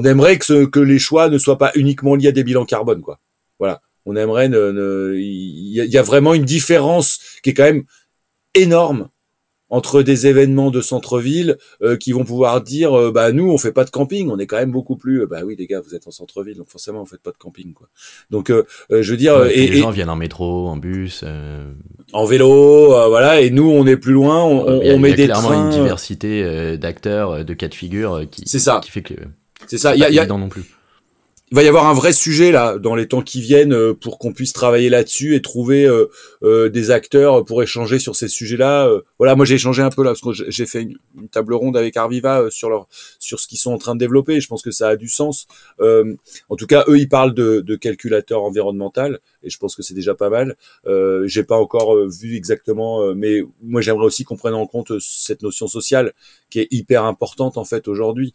aimerait 0.03 0.37
que, 0.37 0.45
ce, 0.45 0.65
que 0.65 0.79
les 0.79 0.99
choix 0.99 1.29
ne 1.29 1.37
soient 1.37 1.57
pas 1.57 1.71
uniquement 1.75 2.15
liés 2.15 2.27
à 2.27 2.31
des 2.31 2.43
bilans 2.43 2.65
carbone, 2.65 3.01
quoi. 3.01 3.19
Voilà. 3.57 3.81
On 4.09 4.15
aimerait, 4.15 4.47
il 4.47 4.51
ne, 4.51 5.15
y, 5.17 5.81
y 5.87 5.97
a 5.97 6.01
vraiment 6.01 6.33
une 6.33 6.45
différence 6.45 7.19
qui 7.43 7.51
est 7.51 7.53
quand 7.53 7.63
même 7.63 7.83
énorme 8.55 9.09
entre 9.69 10.01
des 10.01 10.27
événements 10.27 10.71
de 10.71 10.81
centre-ville 10.81 11.57
euh, 11.81 11.95
qui 11.95 12.11
vont 12.11 12.23
pouvoir 12.23 12.61
dire 12.61 12.97
euh, 12.97 13.11
bah 13.11 13.31
nous 13.31 13.49
on 13.49 13.57
fait 13.57 13.71
pas 13.71 13.85
de 13.85 13.89
camping, 13.89 14.29
on 14.29 14.39
est 14.39 14.47
quand 14.47 14.57
même 14.57 14.71
beaucoup 14.71 14.95
plus 14.95 15.21
euh, 15.21 15.27
bah 15.27 15.41
oui 15.45 15.55
les 15.57 15.67
gars 15.67 15.79
vous 15.79 15.95
êtes 15.95 16.07
en 16.07 16.11
centre-ville 16.11 16.57
donc 16.57 16.69
forcément 16.69 17.01
on 17.01 17.05
fait 17.05 17.21
pas 17.21 17.31
de 17.31 17.37
camping 17.37 17.73
quoi. 17.73 17.87
Donc 18.31 18.51
je 18.89 19.11
veux 19.11 19.17
dire 19.17 19.45
et, 19.45 19.67
les 19.67 19.79
gens 19.79 19.91
viennent 19.91 20.09
en 20.09 20.15
métro, 20.15 20.67
en 20.67 20.77
bus, 20.77 21.23
en 22.13 22.25
vélo 22.25 22.87
voilà 23.09 23.41
et 23.41 23.51
nous 23.51 23.69
on 23.69 23.85
est 23.85 23.97
plus 23.97 24.13
loin, 24.13 24.43
on, 24.43 24.81
on, 24.81 24.99
met 24.99 25.11
y 25.11 25.13
a 25.13 25.15
des 25.15 25.25
clairement 25.25 25.53
une 25.53 25.69
diversité 25.69 26.77
d'acteurs, 26.77 27.45
de 27.45 27.53
cas 27.53 27.67
de 27.67 27.75
figure 27.75 28.23
qui 28.29 28.43
c'est 28.45 28.59
ça. 28.59 28.81
qui 28.83 28.91
fait 28.91 29.03
que 29.03 29.13
c'est 29.67 29.77
ça. 29.77 29.95
il 29.95 29.99
y 29.99 30.03
a, 30.03 30.09
y 30.09 30.19
a 30.19 30.25
non 30.25 30.49
plus 30.49 30.63
il 31.51 31.55
va 31.55 31.63
y 31.63 31.67
avoir 31.67 31.87
un 31.87 31.93
vrai 31.93 32.13
sujet 32.13 32.51
là 32.51 32.77
dans 32.77 32.93
les 32.93 33.07
temps 33.07 33.21
qui 33.21 33.41
viennent 33.41 33.73
euh, 33.73 33.93
pour 33.93 34.19
qu'on 34.19 34.33
puisse 34.33 34.53
travailler 34.53 34.89
là-dessus 34.89 35.35
et 35.35 35.41
trouver 35.41 35.85
euh, 35.85 36.05
euh, 36.43 36.69
des 36.69 36.91
acteurs 36.91 37.43
pour 37.43 37.63
échanger 37.63 37.97
sur 37.97 38.15
ces 38.15 38.27
sujets-là. 38.27 38.89
voilà, 39.17 39.35
moi 39.35 39.45
j'ai 39.45 39.55
échangé 39.55 39.81
un 39.81 39.89
peu 39.89 40.03
là 40.03 40.11
parce 40.11 40.21
que 40.21 40.51
j'ai 40.51 40.65
fait 40.65 40.83
une, 40.83 40.97
table 41.31 41.53
ronde 41.53 41.75
avec 41.75 41.97
Arviva 41.97 42.45
sur 42.49 42.69
leur 42.69 42.87
sur 43.19 43.39
ce 43.39 43.47
qu'ils 43.47 43.57
sont 43.57 43.71
en 43.71 43.77
train 43.77 43.95
de 43.95 43.99
développer. 43.99 44.39
Je 44.39 44.47
pense 44.47 44.61
que 44.61 44.71
ça 44.71 44.89
a 44.89 44.95
du 44.95 45.09
sens. 45.09 45.47
en 45.79 46.55
tout 46.55 46.67
cas, 46.67 46.85
eux 46.87 46.99
ils 46.99 47.09
parlent 47.09 47.33
de, 47.33 47.61
de 47.61 47.75
calculateur 47.75 48.43
environnemental 48.43 49.19
et 49.43 49.49
je 49.49 49.57
pense 49.57 49.75
que 49.75 49.83
c'est 49.83 49.93
déjà 49.93 50.15
pas 50.15 50.29
mal. 50.29 50.55
Euh, 50.85 51.27
j'ai 51.27 51.43
pas 51.43 51.57
encore 51.57 51.95
vu 52.07 52.35
exactement, 52.35 53.13
mais 53.15 53.41
moi 53.61 53.81
j'aimerais 53.81 54.05
aussi 54.05 54.23
qu'on 54.23 54.37
prenne 54.37 54.53
en 54.53 54.67
compte 54.67 54.93
cette 54.99 55.41
notion 55.43 55.67
sociale 55.67 56.13
qui 56.49 56.59
est 56.59 56.67
hyper 56.71 57.03
importante 57.03 57.57
en 57.57 57.65
fait 57.65 57.87
aujourd'hui. 57.87 58.33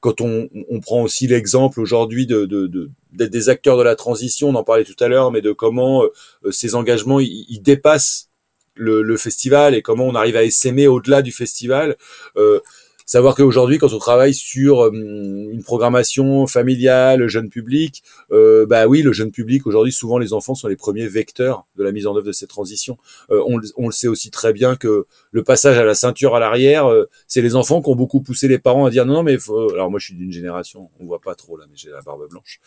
quand 0.00 0.20
on, 0.20 0.48
on 0.68 0.80
prend 0.80 1.02
aussi 1.02 1.26
l'exemple 1.26 1.80
aujourd'hui 1.80 2.26
de, 2.26 2.44
de, 2.44 2.90
d'être 3.14 3.30
des 3.30 3.48
acteurs 3.48 3.78
de 3.78 3.82
la 3.82 3.96
transition, 3.96 4.48
on 4.48 4.54
en 4.54 4.64
parlait 4.64 4.84
tout 4.84 4.96
à 5.02 5.08
l'heure, 5.08 5.30
mais 5.30 5.40
de 5.40 5.52
comment 5.52 6.04
euh, 6.04 6.50
ces 6.50 6.74
engagements 6.74 7.20
ils, 7.20 7.60
dépassent 7.62 8.30
le, 8.74 9.02
le, 9.02 9.16
festival 9.16 9.74
et 9.74 9.82
comment 9.82 10.06
on 10.06 10.14
arrive 10.14 10.36
à 10.36 10.42
essaimer 10.42 10.88
au-delà 10.88 11.22
du 11.22 11.32
festival. 11.32 11.96
Euh, 12.36 12.60
Savoir 13.06 13.34
qu'aujourd'hui, 13.34 13.76
quand 13.76 13.92
on 13.92 13.98
travaille 13.98 14.32
sur 14.32 14.86
euh, 14.86 14.90
une 14.90 15.62
programmation 15.62 16.46
familiale, 16.46 17.28
jeune 17.28 17.50
public, 17.50 18.02
euh, 18.32 18.64
bah 18.64 18.86
oui, 18.86 19.02
le 19.02 19.12
jeune 19.12 19.30
public 19.30 19.66
aujourd'hui, 19.66 19.92
souvent 19.92 20.16
les 20.16 20.32
enfants 20.32 20.54
sont 20.54 20.68
les 20.68 20.76
premiers 20.76 21.06
vecteurs 21.06 21.66
de 21.76 21.84
la 21.84 21.92
mise 21.92 22.06
en 22.06 22.16
œuvre 22.16 22.26
de 22.26 22.32
cette 22.32 22.48
transition. 22.48 22.96
Euh, 23.30 23.42
on, 23.46 23.58
le 23.58 23.92
sait 23.92 24.08
aussi 24.08 24.30
très 24.30 24.54
bien 24.54 24.74
que 24.76 25.04
le 25.32 25.44
passage 25.44 25.76
à 25.76 25.84
la 25.84 25.94
ceinture 25.94 26.34
à 26.34 26.40
l'arrière, 26.40 26.90
c'est 27.28 27.42
les 27.42 27.56
enfants 27.56 27.82
qui 27.82 27.90
ont 27.90 27.94
beaucoup 27.94 28.22
poussé 28.22 28.48
les 28.48 28.58
parents 28.58 28.86
à 28.86 28.90
dire 28.90 29.04
non, 29.04 29.14
non 29.14 29.22
mais 29.22 29.36
faut... 29.38 29.70
alors 29.72 29.90
moi 29.90 30.00
je 30.00 30.06
suis 30.06 30.14
d'une 30.14 30.32
génération, 30.32 30.90
on 30.98 31.04
voit 31.04 31.20
pas 31.20 31.34
trop 31.34 31.58
là, 31.58 31.66
mais 31.68 31.76
j'ai 31.76 31.90
la 31.90 32.00
barbe 32.00 32.26
blanche, 32.30 32.60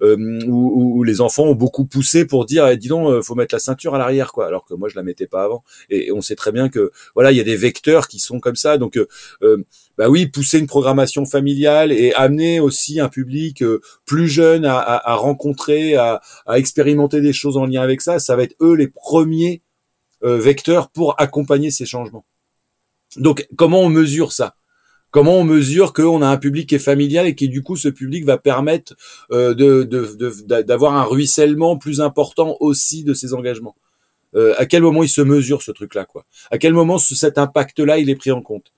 où, 0.00 1.04
les 1.04 1.20
enfants 1.20 1.44
ont 1.44 1.54
beaucoup 1.54 1.84
poussé 1.84 2.26
pour 2.26 2.46
dire, 2.46 2.66
eh, 2.66 2.76
dis 2.76 2.88
donc, 2.88 3.22
faut 3.22 3.34
mettre 3.34 3.54
la 3.54 3.60
ceinture 3.60 3.94
à 3.94 3.98
l'arrière 3.98 4.32
quoi, 4.32 4.46
alors 4.46 4.64
que 4.64 4.74
moi 4.74 4.88
je 4.88 4.96
la 4.96 5.04
mettais 5.04 5.28
pas 5.28 5.44
avant. 5.44 5.62
Et, 5.88 6.10
on 6.10 6.20
sait 6.20 6.36
très 6.36 6.50
bien 6.50 6.68
que 6.68 6.90
voilà, 7.14 7.30
il 7.30 7.38
y 7.38 7.40
a 7.40 7.44
des 7.44 7.56
vecteurs 7.56 8.08
qui 8.08 8.18
sont 8.18 8.40
comme 8.40 8.56
ça, 8.56 8.76
donc 8.76 8.98
bah 9.98 10.08
oui, 10.08 10.26
pousser 10.26 10.58
une 10.58 10.66
programmation 10.66 11.24
familiale 11.24 11.92
et 11.92 12.12
amener 12.14 12.60
aussi 12.60 12.98
un 13.00 13.08
public 13.08 13.62
euh, 13.62 13.80
plus 14.06 14.28
jeune 14.28 14.64
à, 14.64 15.14
rencontrer, 15.14 15.96
à, 15.96 16.20
expérimenter 16.54 17.20
des 17.20 17.32
choses 17.32 17.56
en 17.56 17.66
lien 17.66 17.82
avec 17.82 18.00
ça, 18.00 18.18
ça 18.18 18.36
va 18.36 18.42
être 18.44 18.56
eux 18.60 18.74
les 18.74 18.88
premiers 18.88 19.62
euh, 20.24 20.38
vecteurs 20.38 20.90
pour 20.90 21.20
accompagner 21.20 21.70
ces 21.70 21.86
changements. 21.86 22.24
Donc, 23.16 23.46
comment 23.56 23.80
on 23.80 23.90
mesure 23.90 24.32
ça? 24.32 24.56
Comment 25.10 25.36
on 25.36 25.44
mesure 25.44 25.92
qu'on 25.92 26.22
a 26.22 26.26
un 26.26 26.38
public 26.38 26.70
qui 26.70 26.76
est 26.76 26.78
familial 26.78 27.26
et 27.26 27.34
qui 27.34 27.50
du 27.50 27.62
coup 27.62 27.76
ce 27.76 27.88
public 27.88 28.24
va 28.24 28.38
permettre 28.38 28.94
euh, 29.30 29.84
d'avoir 30.64 30.94
un 30.94 31.04
ruissellement 31.04 31.76
plus 31.76 32.00
important 32.00 32.56
aussi 32.60 33.04
de 33.04 33.12
ces 33.12 33.34
engagements? 33.34 33.76
À 34.56 34.64
quel 34.64 34.80
moment 34.82 35.02
il 35.02 35.10
se 35.10 35.20
mesure 35.20 35.60
ce 35.60 35.70
truc-là 35.72 36.06
quoi? 36.06 36.24
À 36.50 36.56
quel 36.56 36.72
moment 36.72 36.96
cet 36.96 37.36
impact-là 37.36 37.98
il 37.98 38.08
est 38.08 38.16
pris 38.16 38.30
en 38.30 38.40
compte? 38.40 38.72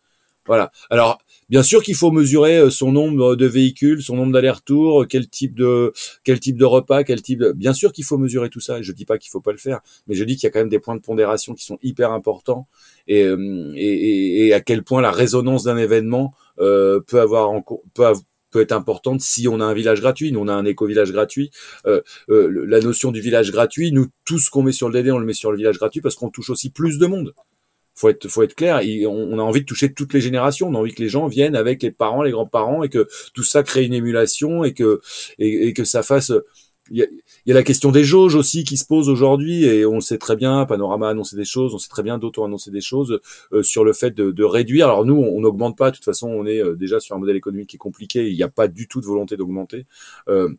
Voilà. 0.47 0.71
Alors, 0.91 1.19
bien 1.49 1.63
sûr 1.63 1.83
qu'il 1.83 1.95
faut 1.95 2.11
mesurer 2.11 2.59
euh, 2.59 2.71
son 2.71 2.93
nombre 2.93 3.37
de 3.37 3.47
véhicules, 3.47 4.03
son 4.03 4.17
nombre 4.17 4.33
d'allers-retours, 4.33 5.03
euh, 5.03 5.07
quel 5.07 5.29
type 5.29 5.55
de 5.55 5.93
quel 6.23 6.41
type 6.41 6.57
de 6.59 6.65
repas, 6.65 7.05
quel 7.05 7.23
type 7.23 7.39
de... 7.39 7.53
Bien 7.53 7.73
sûr 7.73 7.93
qu'il 7.93 8.05
faut 8.05 8.19
mesurer 8.19 8.51
tout 8.51 8.61
ça. 8.61 8.83
Je 8.83 8.93
dis 8.93 9.05
pas 9.05 9.19
qu'il 9.19 9.31
faut 9.31 9.41
pas 9.41 9.53
le 9.53 9.59
faire, 9.59 9.81
mais 10.07 10.15
je 10.15 10.25
dis 10.25 10.37
qu'il 10.37 10.45
y 10.45 10.49
a 10.49 10.51
quand 10.51 10.61
même 10.61 10.69
des 10.69 10.79
points 10.79 10.97
de 10.97 11.01
pondération 11.01 11.55
qui 11.55 11.65
sont 11.65 11.79
hyper 11.83 12.13
importants 12.13 12.69
et, 13.07 13.23
euh, 13.25 14.55
à 14.55 14.61
quel 14.61 14.83
point 14.83 15.01
la 15.01 15.11
résonance 15.11 15.65
d'un 15.65 15.77
événement 15.77 16.35
peut 16.57 17.21
avoir 17.21 17.51
en, 17.51 17.63
peut, 17.63 18.61
être 18.61 18.73
importante 18.73 19.21
si 19.21 19.49
on 19.49 19.61
a 19.61 19.65
un 19.65 19.75
village 19.75 20.01
gratuit. 20.01 20.31
Nous, 20.31 20.39
on 20.39 20.47
a 20.47 20.55
un 20.55 20.65
éco-village 20.65 21.11
gratuit. 21.11 21.51
La 22.29 22.81
notion 22.81 23.11
du 23.11 23.21
village 23.21 23.51
gratuit, 23.51 23.93
nous, 23.93 24.07
tout 24.25 24.39
ce 24.39 24.51
qu'on 24.51 24.63
met 24.63 24.73
sur 24.73 24.89
le 24.89 24.95
DD, 24.95 25.11
on 25.11 25.19
le 25.19 25.27
met 25.27 25.33
sur 25.33 25.51
le 25.51 25.57
village 25.57 25.79
gratuit 25.79 26.01
parce 26.01 26.15
qu'on 26.15 26.31
touche 26.31 26.51
aussi 26.51 26.71
plus 26.71 26.99
de 26.99 27.07
monde 27.07 27.35
faut 27.95 28.09
être, 28.09 28.29
faut 28.29 28.43
être 28.43 28.55
clair. 28.55 28.81
on, 29.09 29.39
a 29.39 29.43
envie 29.43 29.61
de 29.61 29.67
toucher 29.67 29.93
toutes 29.93 30.13
les 30.13 30.21
générations. 30.21 30.69
On 30.69 30.75
a 30.75 30.79
envie 30.79 30.95
que 30.95 31.03
les 31.03 31.09
gens 31.09 31.27
viennent 31.27 31.57
avec 31.57 31.83
les 31.83 31.91
parents, 31.91 32.23
les 32.23 32.33
grands-parents, 32.33 32.83
et 32.83 32.89
que 32.89 33.09
tout 33.35 33.45
ça 33.45 33.63
crée 33.63 33.85
une 33.85 33.95
émulation 33.95 34.65
et 34.65 34.75
que 34.75 35.01
et, 35.39 35.73
que 35.73 35.85
ça 35.85 36.03
fasse. 36.03 36.33
Il 36.91 36.99
y, 37.47 37.51
a, 37.51 37.55
la 37.55 37.63
question 37.63 37.91
des 37.93 38.05
jauges 38.05 38.35
aussi 38.35 38.63
qui 38.63 38.77
se 38.77 38.85
pose 38.85 39.09
aujourd'hui, 39.09 39.65
et 39.65 39.87
on 39.87 40.01
sait 40.01 40.19
très 40.19 40.37
bien. 40.37 40.67
Panorama 40.67 41.07
a 41.07 41.11
annoncé 41.11 41.35
des 41.35 41.47
choses, 41.47 41.75
on 41.75 41.79
sait 41.79 41.89
très 41.89 42.03
bien 42.03 42.19
d'autres 42.19 42.41
ont 42.43 42.45
annoncé 42.45 42.71
des 42.71 42.83
choses 42.83 43.21
euh, 43.55 43.63
sur 43.63 43.85
le 43.85 43.95
fait 43.95 44.11
de, 44.11 44.31
de 44.31 44.45
réduire. 44.45 44.89
Alors 44.89 45.07
nous, 45.07 45.17
on 45.17 45.41
n'augmente 45.41 45.79
pas. 45.79 45.91
De 45.91 45.97
toute 45.97 46.05
façon, 46.05 46.29
on 46.29 46.45
est 46.45 46.63
euh, 46.63 46.75
déjà 46.75 47.01
sur 47.01 47.17
un 47.17 47.19
modèle 47.19 47.37
économique 47.37 47.71
qui 47.71 47.77
est 47.77 47.79
compliqué. 47.79 48.29
Il 48.29 48.37
n'y 48.37 48.43
a 48.43 48.49
pas 48.49 48.69
du 48.69 48.87
tout 48.87 49.01
de 49.01 49.07
volonté 49.07 49.39
d'augmenter. 49.39 49.87
Euh, 50.29 50.51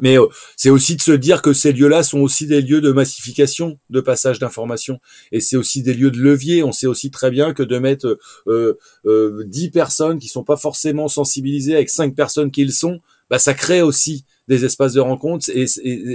mais 0.00 0.18
euh, 0.18 0.26
c'est 0.56 0.70
aussi 0.70 0.96
de 0.96 1.02
se 1.02 1.12
dire 1.12 1.42
que 1.42 1.52
ces 1.52 1.72
lieux-là 1.72 2.02
sont 2.02 2.20
aussi 2.20 2.46
des 2.46 2.60
lieux 2.60 2.80
de 2.80 2.92
massification, 2.92 3.78
de 3.90 4.00
passage 4.00 4.38
d'informations, 4.38 4.98
et 5.32 5.40
c'est 5.40 5.56
aussi 5.56 5.82
des 5.82 5.94
lieux 5.94 6.10
de 6.10 6.20
levier. 6.20 6.62
On 6.62 6.72
sait 6.72 6.86
aussi 6.86 7.10
très 7.10 7.30
bien 7.30 7.54
que 7.54 7.62
de 7.62 7.78
mettre 7.78 8.18
euh, 8.46 8.78
euh, 9.06 9.44
10 9.46 9.70
personnes 9.70 10.18
qui 10.18 10.28
sont 10.28 10.44
pas 10.44 10.56
forcément 10.56 11.08
sensibilisées 11.08 11.74
avec 11.74 11.90
cinq 11.90 12.14
personnes 12.14 12.50
qui 12.50 12.64
le 12.64 12.72
sont, 12.72 13.00
bah, 13.30 13.38
ça 13.38 13.54
crée 13.54 13.82
aussi 13.82 14.24
des 14.48 14.64
espaces 14.64 14.92
de 14.92 15.00
rencontre 15.00 15.48
et, 15.52 15.66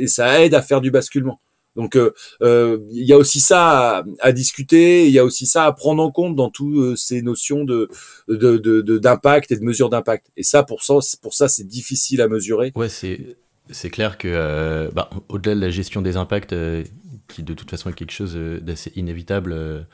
ça 0.08 0.44
aide 0.44 0.54
à 0.54 0.62
faire 0.62 0.82
du 0.82 0.92
basculement. 0.92 1.39
Donc 1.76 1.96
euh, 1.96 2.13
euh, 2.42 2.80
il 2.92 3.06
y 3.06 3.13
a 3.13 3.18
aussi 3.18 3.39
ça 3.39 4.04
à, 4.20 4.32
discuter, 4.32 5.08
il 5.08 5.13
y 5.13 5.20
a 5.20 5.24
aussi 5.24 5.46
ça 5.46 5.65
à 5.65 5.72
prendre 5.72 6.04
en 6.04 6.12
compte 6.12 6.36
dans 6.36 6.50
toutes 6.50 6.98
ces 6.98 7.22
notions 7.22 7.63
de 7.63 7.89
d'impact 8.28 9.50
de, 9.50 9.56
de, 9.56 9.60
et 9.60 9.62
de 9.62 9.65
mesure 9.65 9.90
d'impact. 9.90 10.27
Et 10.36 10.44
ça 10.44 10.63
pour 10.63 10.84
ça 10.84 10.96
pour 11.21 11.34
ça 11.34 11.48
c'est 11.48 11.65
difficile 11.65 12.21
à 12.21 12.27
mesurer. 12.27 12.71
Ouais, 12.75 12.90
c'est 12.90 13.38
c'est 13.70 13.90
clair 13.90 14.17
que, 14.17 14.28
euh, 14.28 14.90
bah, 14.92 15.10
au-delà 15.30 15.56
de 15.56 15.62
la 15.62 15.70
gestion 15.70 16.02
des 16.02 16.17
impacts, 16.17 16.54
euh, 16.54 16.84
qui 17.28 17.44
de 17.44 17.54
toute 17.54 17.70
façon 17.70 17.90
est 17.90 17.94
quelque 17.94 18.12
chose 18.12 18.34
euh, 18.36 18.60
d'assez 18.60 18.92
inévitable 18.96 19.86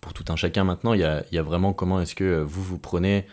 pour 0.00 0.12
tout 0.12 0.24
un 0.28 0.36
chacun 0.36 0.64
maintenant, 0.64 0.92
il 0.94 1.00
y 1.00 1.04
a, 1.38 1.42
vraiment 1.42 1.72
comment 1.72 2.00
est-ce 2.00 2.14
que 2.14 2.42
vous 2.42 2.62
vous 2.62 2.78
prenez 2.78 3.26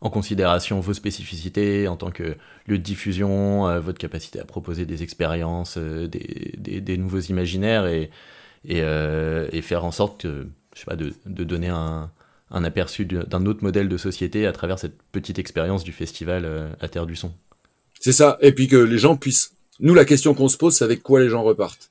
en 0.00 0.10
considération 0.10 0.80
vos 0.80 0.94
spécificités 0.94 1.88
en 1.88 1.96
tant 1.96 2.10
que 2.10 2.36
lieu 2.66 2.78
de 2.78 2.82
diffusion, 2.82 3.80
votre 3.80 3.98
capacité 3.98 4.40
à 4.40 4.44
proposer 4.44 4.84
des 4.84 5.02
expériences, 5.02 5.78
des, 5.78 6.96
nouveaux 6.98 7.20
imaginaires 7.20 7.86
et, 7.86 8.10
et, 8.64 9.62
faire 9.62 9.84
en 9.84 9.92
sorte 9.92 10.22
que, 10.22 10.48
je 10.74 10.80
sais 10.80 10.86
pas, 10.86 10.96
de, 10.96 11.14
donner 11.44 11.68
un, 11.68 12.10
aperçu 12.50 13.06
d'un 13.06 13.46
autre 13.46 13.62
modèle 13.62 13.88
de 13.88 13.96
société 13.96 14.46
à 14.46 14.52
travers 14.52 14.78
cette 14.78 15.00
petite 15.12 15.38
expérience 15.38 15.84
du 15.84 15.92
festival 15.92 16.74
à 16.80 16.88
Terre 16.88 17.06
du 17.06 17.16
Son. 17.16 17.32
C'est 18.00 18.12
ça, 18.12 18.38
et 18.40 18.52
puis 18.52 18.68
que 18.68 18.76
les 18.76 18.98
gens 18.98 19.16
puissent. 19.16 19.52
Nous, 19.80 19.94
la 19.94 20.04
question 20.04 20.34
qu'on 20.34 20.48
se 20.48 20.56
pose, 20.56 20.76
c'est 20.76 20.84
avec 20.84 21.02
quoi 21.02 21.20
les 21.20 21.28
gens 21.28 21.42
repartent. 21.42 21.90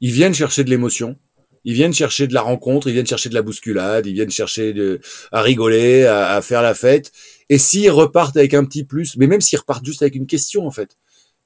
Ils 0.00 0.12
viennent 0.12 0.34
chercher 0.34 0.64
de 0.64 0.70
l'émotion, 0.70 1.16
ils 1.64 1.74
viennent 1.74 1.92
chercher 1.92 2.26
de 2.26 2.34
la 2.34 2.40
rencontre, 2.40 2.88
ils 2.88 2.92
viennent 2.92 3.06
chercher 3.06 3.28
de 3.28 3.34
la 3.34 3.42
bousculade, 3.42 4.06
ils 4.06 4.14
viennent 4.14 4.30
chercher 4.30 4.74
à 5.32 5.42
rigoler, 5.42 6.06
à, 6.06 6.40
faire 6.40 6.62
la 6.62 6.74
fête. 6.74 7.12
Et 7.48 7.58
s'ils 7.58 7.90
repartent 7.90 8.36
avec 8.36 8.54
un 8.54 8.64
petit 8.64 8.84
plus, 8.84 9.16
mais 9.16 9.26
même 9.26 9.40
s'ils 9.40 9.58
repartent 9.58 9.84
juste 9.84 10.02
avec 10.02 10.14
une 10.14 10.26
question 10.26 10.66
en 10.66 10.70
fait, 10.70 10.96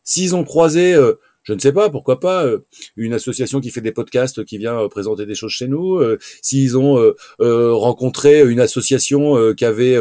s'ils 0.04 0.34
ont 0.34 0.44
croisé, 0.44 0.94
euh, 0.94 1.14
je 1.42 1.52
ne 1.52 1.58
sais 1.58 1.72
pas, 1.72 1.90
pourquoi 1.90 2.20
pas, 2.20 2.44
euh, 2.44 2.66
une 2.96 3.12
association 3.12 3.60
qui 3.60 3.70
fait 3.70 3.80
des 3.80 3.92
podcasts, 3.92 4.44
qui 4.44 4.58
vient 4.58 4.78
euh, 4.78 4.88
présenter 4.88 5.26
des 5.26 5.34
choses 5.34 5.52
chez 5.52 5.68
nous, 5.68 6.00
s'ils 6.40 6.76
ont 6.76 7.14
rencontré 7.38 8.42
une 8.42 8.60
association 8.60 9.54
qui 9.54 9.64
avait, 9.64 9.98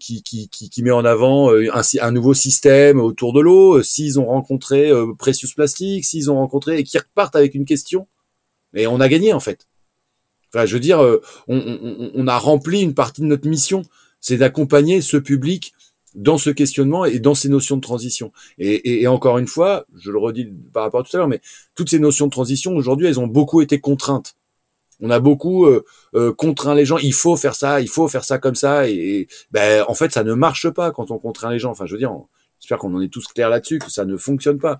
qui, 0.00 0.22
qui, 0.22 0.82
met 0.82 0.90
en 0.90 1.04
avant 1.04 1.50
un, 1.52 2.10
nouveau 2.10 2.34
système 2.34 3.00
autour 3.00 3.32
de 3.32 3.40
l'eau, 3.40 3.82
s'ils 3.82 4.20
ont 4.20 4.26
rencontré 4.26 4.90
Precious 5.18 5.54
Plastic, 5.54 6.04
s'ils 6.04 6.30
ont 6.30 6.36
rencontré 6.36 6.78
et 6.78 6.84
qui 6.84 6.98
repartent 6.98 7.36
avec 7.36 7.54
une 7.54 7.64
question, 7.64 8.06
et 8.74 8.86
on 8.86 9.00
a 9.00 9.08
gagné 9.08 9.32
en 9.32 9.40
fait. 9.40 9.66
Enfin, 10.54 10.66
je 10.66 10.74
veux 10.74 10.80
dire, 10.80 11.02
euh, 11.02 11.20
on, 11.48 12.28
a 12.28 12.38
rempli 12.38 12.80
une 12.80 12.94
partie 12.94 13.22
de 13.22 13.26
notre 13.26 13.48
mission, 13.48 13.82
c'est 14.20 14.36
d'accompagner 14.36 15.00
ce 15.00 15.16
public 15.16 15.74
dans 16.14 16.38
ce 16.38 16.50
questionnement 16.50 17.04
et 17.04 17.18
dans 17.18 17.34
ces 17.34 17.48
notions 17.48 17.76
de 17.76 17.80
transition. 17.80 18.32
Et, 18.58 19.06
encore 19.06 19.38
une 19.38 19.46
fois, 19.46 19.86
je 19.96 20.10
le 20.10 20.18
redis 20.18 20.48
par 20.72 20.84
rapport 20.84 21.00
à 21.00 21.02
tout 21.02 21.16
à 21.16 21.18
l'heure, 21.18 21.28
mais 21.28 21.40
toutes 21.74 21.90
ces 21.90 21.98
notions 21.98 22.26
de 22.26 22.30
transition 22.30 22.76
aujourd'hui, 22.76 23.06
elles 23.06 23.20
ont 23.20 23.26
beaucoup 23.26 23.62
été 23.62 23.80
contraintes. 23.80 24.36
On 25.00 25.10
a 25.10 25.18
beaucoup 25.18 25.66
euh, 25.66 25.84
euh, 26.14 26.32
contraint 26.32 26.74
les 26.74 26.84
gens. 26.84 26.98
Il 26.98 27.12
faut 27.12 27.36
faire 27.36 27.56
ça, 27.56 27.80
il 27.80 27.88
faut 27.88 28.06
faire 28.06 28.24
ça 28.24 28.38
comme 28.38 28.54
ça. 28.54 28.88
Et, 28.88 29.26
ben, 29.50 29.84
en 29.88 29.94
fait, 29.94 30.12
ça 30.12 30.22
ne 30.22 30.34
marche 30.34 30.70
pas 30.70 30.92
quand 30.92 31.10
on 31.10 31.18
contraint 31.18 31.50
les 31.50 31.58
gens. 31.58 31.72
Enfin, 31.72 31.84
je 31.86 31.92
veux 31.92 31.98
dire, 31.98 32.14
j'espère 32.60 32.78
qu'on 32.78 32.94
en 32.94 33.00
est 33.00 33.08
tous 33.08 33.26
clairs 33.26 33.50
là-dessus, 33.50 33.78
que 33.80 33.90
ça 33.90 34.04
ne 34.04 34.16
fonctionne 34.16 34.58
pas. 34.58 34.78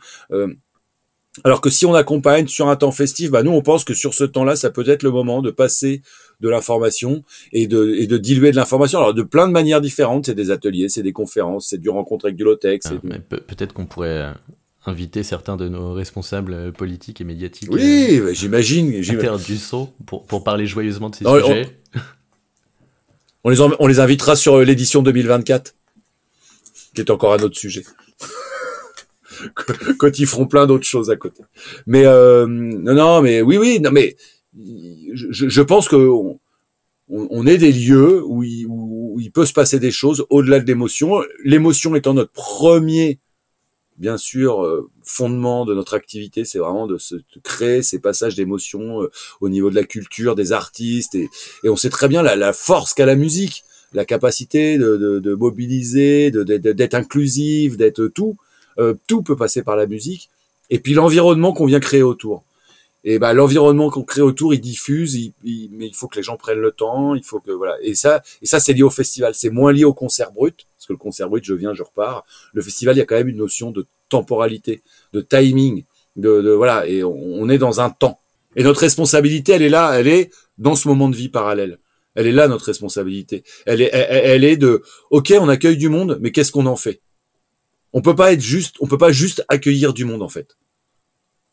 Alors 1.42 1.60
que 1.60 1.68
si 1.68 1.84
on 1.84 1.94
accompagne 1.94 2.46
sur 2.46 2.68
un 2.68 2.76
temps 2.76 2.92
festif, 2.92 3.32
bah 3.32 3.42
nous 3.42 3.50
on 3.50 3.60
pense 3.60 3.82
que 3.82 3.92
sur 3.92 4.14
ce 4.14 4.22
temps-là, 4.22 4.54
ça 4.54 4.70
peut 4.70 4.88
être 4.88 5.02
le 5.02 5.10
moment 5.10 5.42
de 5.42 5.50
passer 5.50 6.00
de 6.40 6.48
l'information 6.48 7.22
et 7.52 7.66
de, 7.66 7.94
et 7.98 8.06
de 8.06 8.16
diluer 8.18 8.50
de 8.50 8.56
l'information. 8.56 8.98
Alors 8.98 9.14
de 9.14 9.22
plein 9.22 9.46
de 9.46 9.52
manières 9.52 9.80
différentes, 9.80 10.26
c'est 10.26 10.34
des 10.34 10.50
ateliers, 10.50 10.88
c'est 10.88 11.02
des 11.02 11.12
conférences, 11.12 11.68
c'est 11.68 11.78
du 11.78 11.88
rencontre 11.88 12.26
avec 12.26 12.36
du 12.36 12.44
low-tech. 12.44 12.80
Ah, 12.84 12.90
peut-être 13.28 13.72
qu'on 13.72 13.86
pourrait 13.86 14.22
euh, 14.22 14.32
inviter 14.86 15.22
certains 15.22 15.56
de 15.56 15.68
nos 15.68 15.92
responsables 15.92 16.52
euh, 16.52 16.72
politiques 16.72 17.20
et 17.20 17.24
médiatiques. 17.24 17.70
Oui, 17.72 18.18
euh, 18.18 18.32
j'imagine. 18.32 19.00
Du 19.46 19.56
saut 19.58 19.90
pour, 20.06 20.24
pour 20.24 20.44
parler 20.44 20.66
joyeusement 20.66 21.10
de 21.10 21.16
ces 21.16 21.24
sujets. 21.24 21.78
On, 23.46 23.50
les, 23.50 23.60
on 23.60 23.86
les 23.86 24.00
invitera 24.00 24.36
sur 24.36 24.58
l'édition 24.60 25.02
2024, 25.02 25.74
qui 26.94 27.00
est 27.00 27.10
encore 27.10 27.34
un 27.34 27.38
autre 27.38 27.58
sujet. 27.58 27.84
quand 29.98 30.18
ils 30.18 30.26
feront 30.26 30.46
plein 30.46 30.66
d'autres 30.66 30.86
choses 30.86 31.10
à 31.10 31.16
côté. 31.16 31.42
Mais 31.86 32.04
euh, 32.06 32.46
non, 32.46 32.94
non, 32.94 33.22
mais 33.22 33.42
oui, 33.42 33.56
oui, 33.58 33.80
non, 33.80 33.90
mais 33.90 34.16
je, 34.56 35.48
je 35.48 35.62
pense 35.62 35.88
que 35.88 35.96
on, 35.96 36.38
on, 37.08 37.46
est 37.46 37.58
des 37.58 37.72
lieux 37.72 38.22
où 38.24 38.42
il, 38.42 38.66
où 38.66 39.18
il 39.20 39.30
peut 39.30 39.46
se 39.46 39.52
passer 39.52 39.78
des 39.78 39.90
choses 39.90 40.26
au-delà 40.30 40.60
de 40.60 40.66
l'émotion. 40.66 41.22
L'émotion 41.44 41.94
étant 41.94 42.14
notre 42.14 42.32
premier, 42.32 43.18
bien 43.98 44.16
sûr, 44.16 44.64
euh, 44.64 44.90
fondement 45.02 45.64
de 45.64 45.74
notre 45.74 45.94
activité, 45.94 46.44
c'est 46.44 46.58
vraiment 46.58 46.86
de, 46.86 46.98
se, 46.98 47.16
créer 47.42 47.82
ces 47.82 47.98
passages 47.98 48.34
d'émotion 48.34 49.02
euh, 49.02 49.10
au 49.40 49.48
niveau 49.48 49.70
de 49.70 49.74
la 49.74 49.84
culture, 49.84 50.34
des 50.34 50.52
artistes, 50.52 51.14
et, 51.14 51.28
et 51.62 51.68
on 51.68 51.76
sait 51.76 51.90
très 51.90 52.08
bien 52.08 52.22
la, 52.22 52.36
la 52.36 52.52
force 52.52 52.94
qu'a 52.94 53.06
la 53.06 53.16
musique 53.16 53.64
la 53.94 54.04
capacité 54.04 54.76
de, 54.76 54.96
de, 54.96 55.18
de 55.20 55.34
mobiliser, 55.34 56.30
d'être 56.30 56.94
inclusive, 56.94 57.76
d'être 57.76 58.08
tout. 58.08 58.36
Euh, 58.78 58.94
tout 59.06 59.22
peut 59.22 59.36
passer 59.36 59.62
par 59.62 59.76
la 59.76 59.86
musique. 59.86 60.30
Et 60.68 60.80
puis 60.80 60.94
l'environnement 60.94 61.52
qu'on 61.52 61.66
vient 61.66 61.80
créer 61.80 62.02
autour. 62.02 62.44
Et 63.06 63.18
ben 63.18 63.34
l'environnement 63.34 63.90
qu'on 63.90 64.02
crée 64.02 64.22
autour, 64.22 64.54
il 64.54 64.60
diffuse, 64.60 65.14
mais 65.44 65.86
il 65.86 65.94
faut 65.94 66.08
que 66.08 66.16
les 66.16 66.22
gens 66.22 66.38
prennent 66.38 66.60
le 66.60 66.72
temps, 66.72 67.14
il 67.14 67.22
faut 67.22 67.38
que 67.38 67.50
voilà. 67.50 67.76
Et 67.82 67.94
ça, 67.94 68.22
et 68.40 68.46
ça 68.46 68.60
c'est 68.60 68.72
lié 68.72 68.82
au 68.82 68.90
festival. 68.90 69.34
C'est 69.34 69.50
moins 69.50 69.72
lié 69.72 69.84
au 69.84 69.92
concert 69.92 70.32
brut, 70.32 70.66
parce 70.78 70.86
que 70.86 70.94
le 70.94 70.98
concert 70.98 71.28
brut, 71.28 71.44
je 71.44 71.52
viens, 71.52 71.74
je 71.74 71.82
repars. 71.82 72.24
Le 72.54 72.62
festival, 72.62 72.96
il 72.96 73.00
y 73.00 73.02
a 73.02 73.04
quand 73.04 73.16
même 73.16 73.28
une 73.28 73.36
notion 73.36 73.70
de 73.70 73.86
temporalité, 74.08 74.82
de 75.12 75.20
timing, 75.20 75.84
de, 76.16 76.40
de 76.40 76.50
voilà. 76.52 76.86
Et 76.86 77.04
on, 77.04 77.46
est 77.50 77.58
dans 77.58 77.82
un 77.82 77.90
temps. 77.90 78.20
Et 78.56 78.62
notre 78.62 78.80
responsabilité, 78.80 79.52
elle 79.52 79.62
est 79.62 79.68
là, 79.68 79.98
elle 80.00 80.08
est 80.08 80.30
dans 80.56 80.74
ce 80.74 80.88
moment 80.88 81.10
de 81.10 81.16
vie 81.16 81.28
parallèle. 81.28 81.78
Elle 82.14 82.26
est 82.26 82.32
là 82.32 82.48
notre 82.48 82.64
responsabilité. 82.64 83.44
Elle 83.66 83.82
est, 83.82 83.90
elle 83.92 84.44
est 84.44 84.56
de, 84.56 84.82
ok, 85.10 85.34
on 85.38 85.48
accueille 85.50 85.76
du 85.76 85.90
monde, 85.90 86.18
mais 86.22 86.30
qu'est-ce 86.30 86.52
qu'on 86.52 86.66
en 86.66 86.76
fait? 86.76 87.02
On 87.92 88.00
peut 88.00 88.14
pas 88.14 88.32
être 88.32 88.40
juste, 88.40 88.76
on 88.80 88.86
peut 88.86 88.98
pas 88.98 89.12
juste 89.12 89.44
accueillir 89.48 89.92
du 89.92 90.04
monde 90.04 90.22
en 90.22 90.28
fait. 90.28 90.56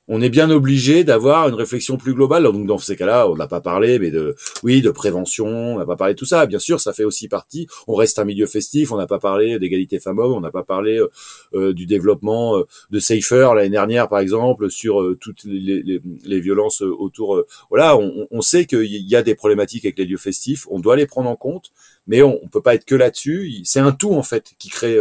On 0.07 0.19
est 0.21 0.29
bien 0.29 0.49
obligé 0.49 1.03
d'avoir 1.03 1.47
une 1.47 1.53
réflexion 1.53 1.95
plus 1.95 2.13
globale. 2.13 2.43
Donc 2.43 2.65
dans 2.65 2.79
ces 2.79 2.95
cas-là, 2.95 3.29
on 3.29 3.35
n'a 3.35 3.47
pas 3.47 3.61
parlé, 3.61 3.99
mais 3.99 4.09
de 4.09 4.35
oui, 4.63 4.81
de 4.81 4.89
prévention, 4.89 5.47
on 5.47 5.77
n'a 5.77 5.85
pas 5.85 5.95
parlé 5.95 6.15
de 6.15 6.19
tout 6.19 6.25
ça. 6.25 6.45
Bien 6.47 6.59
sûr, 6.59 6.81
ça 6.81 6.91
fait 6.91 7.03
aussi 7.03 7.27
partie. 7.27 7.67
On 7.87 7.93
reste 7.93 8.17
un 8.17 8.25
milieu 8.25 8.47
festif. 8.47 8.91
On 8.91 8.97
n'a 8.97 9.05
pas 9.05 9.19
parlé 9.19 9.59
d'égalité 9.59 9.99
femmes-hommes. 9.99 10.33
On 10.33 10.41
n'a 10.41 10.51
pas 10.51 10.63
parlé 10.63 10.97
euh, 10.97 11.09
euh, 11.53 11.73
du 11.73 11.85
développement 11.85 12.57
euh, 12.57 12.63
de 12.89 12.99
Safer 12.99 13.53
l'année 13.55 13.69
dernière, 13.69 14.09
par 14.09 14.19
exemple, 14.19 14.69
sur 14.71 15.15
toutes 15.19 15.43
les, 15.45 16.01
violences 16.41 16.81
autour. 16.81 17.43
voilà, 17.69 17.95
on, 17.95 18.27
on 18.31 18.41
sait 18.41 18.65
qu'il 18.65 18.85
y 18.85 19.15
a 19.15 19.21
des 19.21 19.35
problématiques 19.35 19.85
avec 19.85 19.99
les 19.99 20.05
lieux 20.05 20.17
festifs. 20.17 20.65
On 20.71 20.79
doit 20.79 20.95
les 20.95 21.05
prendre 21.05 21.29
en 21.29 21.35
compte, 21.35 21.71
mais 22.07 22.23
on, 22.23 22.39
on 22.43 22.47
peut 22.47 22.61
pas 22.61 22.73
être 22.73 22.85
que 22.85 22.95
là-dessus. 22.95 23.61
C'est 23.63 23.79
un 23.79 23.91
tout 23.91 24.13
en 24.13 24.23
fait 24.23 24.53
qui 24.57 24.69
crée 24.69 24.97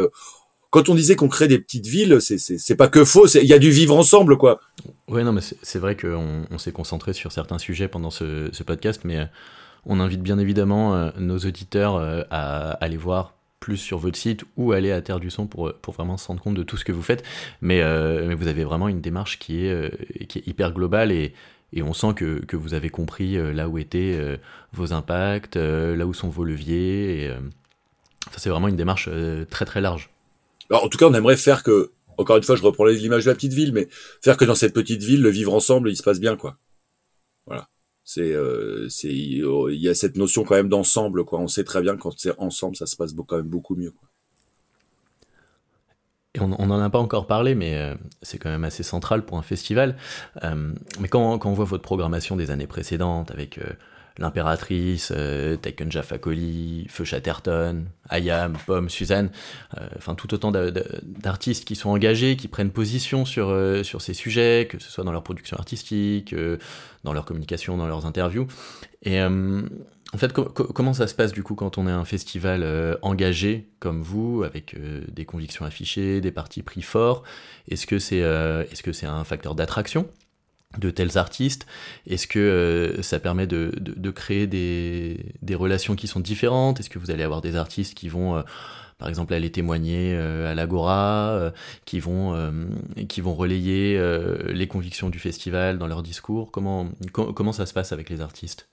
quand 0.70 0.88
on 0.88 0.94
disait 0.94 1.16
qu'on 1.16 1.28
crée 1.28 1.48
des 1.48 1.58
petites 1.58 1.86
villes, 1.86 2.18
c'est 2.20 2.76
pas 2.76 2.88
que 2.88 3.04
faux, 3.04 3.26
il 3.26 3.46
y 3.46 3.52
a 3.52 3.58
du 3.58 3.70
vivre 3.70 3.96
ensemble, 3.96 4.38
quoi. 4.38 4.60
Oui, 5.08 5.24
non, 5.24 5.32
mais 5.32 5.40
c'est 5.40 5.78
vrai 5.80 5.96
qu'on 5.96 6.46
on, 6.48 6.58
s'est 6.58 6.72
concentré 6.72 7.12
sur 7.12 7.32
certains 7.32 7.58
sujets 7.58 7.88
pendant 7.88 8.10
ce, 8.10 8.62
podcast, 8.62 9.02
mais 9.04 9.18
euh, 9.18 9.24
on 9.84 9.98
invite 9.98 10.22
bien 10.22 10.38
évidemment 10.38 10.94
euh, 10.94 11.10
nos 11.18 11.38
auditeurs 11.38 11.96
euh, 11.96 12.22
à 12.30 12.72
aller 12.74 12.96
voir 12.96 13.34
plus 13.58 13.76
sur 13.76 13.98
votre 13.98 14.16
site 14.16 14.44
ou 14.56 14.72
aller 14.72 14.92
à 14.92 15.02
Terre 15.02 15.18
du 15.18 15.28
Son 15.28 15.46
pour, 15.46 15.74
pour 15.82 15.92
vraiment 15.92 16.16
se 16.16 16.28
rendre 16.28 16.40
compte 16.40 16.54
de 16.54 16.62
tout 16.62 16.76
ce 16.76 16.84
que 16.84 16.92
vous 16.92 17.02
faites. 17.02 17.24
Mais, 17.60 17.82
vous 18.34 18.46
avez 18.46 18.64
vraiment 18.64 18.88
une 18.88 19.02
démarche 19.02 19.38
qui 19.38 19.66
est, 19.66 20.46
hyper 20.46 20.72
globale 20.72 21.12
et, 21.12 21.34
on 21.82 21.92
sent 21.92 22.14
que, 22.16 22.44
que 22.46 22.56
vous 22.56 22.72
avez 22.72 22.88
compris 22.88 23.36
là 23.52 23.68
où 23.68 23.76
étaient 23.76 24.18
vos 24.72 24.94
impacts, 24.94 25.56
là 25.56 26.06
où 26.06 26.14
sont 26.14 26.30
vos 26.30 26.44
leviers. 26.44 27.24
Et, 27.24 27.30
c'est 28.38 28.48
vraiment 28.48 28.68
une 28.68 28.76
démarche 28.76 29.10
très 29.50 29.66
très 29.66 29.82
large. 29.82 30.09
Alors, 30.70 30.84
en 30.84 30.88
tout 30.88 30.98
cas, 30.98 31.06
on 31.06 31.14
aimerait 31.14 31.36
faire 31.36 31.62
que, 31.62 31.92
encore 32.16 32.36
une 32.36 32.42
fois, 32.42 32.56
je 32.56 32.62
reprends 32.62 32.84
l'image 32.84 33.24
de 33.24 33.30
la 33.30 33.34
petite 33.34 33.52
ville, 33.52 33.72
mais 33.72 33.88
faire 34.22 34.36
que 34.36 34.44
dans 34.44 34.54
cette 34.54 34.74
petite 34.74 35.02
ville, 35.02 35.22
le 35.22 35.30
vivre 35.30 35.54
ensemble, 35.54 35.90
il 35.90 35.96
se 35.96 36.02
passe 36.02 36.20
bien, 36.20 36.36
quoi. 36.36 36.58
Voilà. 37.46 37.68
C'est, 38.04 38.32
euh, 38.32 38.88
c'est, 38.88 39.12
il 39.12 39.44
y 39.74 39.88
a 39.88 39.94
cette 39.94 40.16
notion 40.16 40.44
quand 40.44 40.54
même 40.54 40.68
d'ensemble, 40.68 41.24
quoi. 41.24 41.40
On 41.40 41.48
sait 41.48 41.64
très 41.64 41.82
bien 41.82 41.96
que 41.96 42.02
quand 42.02 42.18
c'est 42.18 42.38
ensemble, 42.38 42.76
ça 42.76 42.86
se 42.86 42.96
passe 42.96 43.12
quand 43.26 43.36
même 43.36 43.48
beaucoup 43.48 43.76
mieux, 43.76 43.90
quoi. 43.90 44.10
Et 46.34 46.40
on 46.40 46.48
n'en 46.48 46.80
a 46.80 46.90
pas 46.90 47.00
encore 47.00 47.26
parlé, 47.26 47.56
mais 47.56 47.74
euh, 47.76 47.96
c'est 48.22 48.38
quand 48.38 48.50
même 48.50 48.62
assez 48.62 48.84
central 48.84 49.24
pour 49.24 49.36
un 49.36 49.42
festival. 49.42 49.96
Euh, 50.44 50.72
mais 51.00 51.08
quand, 51.08 51.38
quand, 51.38 51.50
on 51.50 51.54
voit 51.54 51.64
votre 51.64 51.82
programmation 51.82 52.36
des 52.36 52.52
années 52.52 52.68
précédentes, 52.68 53.32
avec 53.32 53.58
euh, 53.58 53.72
l'impératrice, 54.20 55.12
euh, 55.16 55.56
Taken 55.56 55.90
Jafakoli, 55.90 56.86
Feu 56.88 57.04
Chatterton, 57.04 57.86
Ayam, 58.08 58.56
Pomme, 58.66 58.90
Suzanne, 58.90 59.30
euh, 59.78 59.88
enfin 59.96 60.14
tout 60.14 60.32
autant 60.34 60.52
d'artistes 60.52 61.64
qui 61.64 61.74
sont 61.74 61.90
engagés, 61.90 62.36
qui 62.36 62.46
prennent 62.46 62.70
position 62.70 63.24
sur, 63.24 63.48
euh, 63.48 63.82
sur 63.82 64.02
ces 64.02 64.14
sujets, 64.14 64.68
que 64.70 64.78
ce 64.78 64.90
soit 64.90 65.04
dans 65.04 65.12
leur 65.12 65.22
production 65.22 65.56
artistique, 65.56 66.34
dans 67.02 67.12
leur 67.12 67.24
communication, 67.24 67.76
dans 67.76 67.86
leurs 67.86 68.06
interviews. 68.06 68.46
Et 69.02 69.20
en 69.22 70.18
fait, 70.18 70.32
comment 70.32 70.92
ça 70.92 71.06
se 71.06 71.14
passe 71.14 71.32
du 71.32 71.42
coup 71.42 71.54
quand 71.54 71.78
on 71.78 71.88
est 71.88 71.92
un 71.92 72.04
festival 72.04 72.98
engagé 73.00 73.68
comme 73.78 74.02
vous, 74.02 74.42
avec 74.44 74.76
des 75.10 75.24
convictions 75.24 75.64
affichées, 75.64 76.20
des 76.20 76.32
partis 76.32 76.62
pris 76.62 76.82
forts? 76.82 77.22
Est-ce 77.68 77.86
que 77.86 77.98
c'est 77.98 78.18
est 78.18 78.74
-ce 78.74 78.92
c'est 78.92 79.06
un 79.06 79.24
facteur 79.24 79.54
d'attraction? 79.54 80.06
De 80.78 80.90
tels 80.90 81.18
artistes? 81.18 81.66
Est-ce 82.06 82.26
que 82.26 82.38
euh, 82.38 83.02
ça 83.02 83.18
permet 83.18 83.46
de, 83.46 83.72
de, 83.78 84.10
créer 84.10 84.46
des, 84.46 85.18
des, 85.42 85.54
relations 85.54 85.96
qui 85.96 86.06
sont 86.06 86.20
différentes? 86.20 86.80
Est-ce 86.80 86.90
que 86.90 86.98
vous 86.98 87.10
allez 87.10 87.22
avoir 87.22 87.40
des 87.40 87.56
artistes 87.56 87.94
qui 87.94 88.08
vont, 88.08 88.36
euh, 88.36 88.42
par 88.98 89.08
exemple, 89.08 89.34
aller 89.34 89.50
témoigner 89.50 90.14
euh, 90.14 90.50
à 90.50 90.54
l'Agora, 90.54 91.52
qui, 91.84 92.00
vont, 92.00 92.52
qui 93.08 93.20
vont 93.20 93.34
relayer 93.34 94.00
les 94.48 94.68
convictions 94.68 95.10
du 95.10 95.18
festival 95.18 95.78
dans 95.78 95.86
leur 95.86 96.02
discours? 96.02 96.50
Comment, 96.50 96.90
comment 97.12 97.52
ça 97.52 97.66
se 97.66 97.72
passe 97.72 97.92
avec 97.92 98.10
les 98.10 98.20
artistes? 98.20 98.68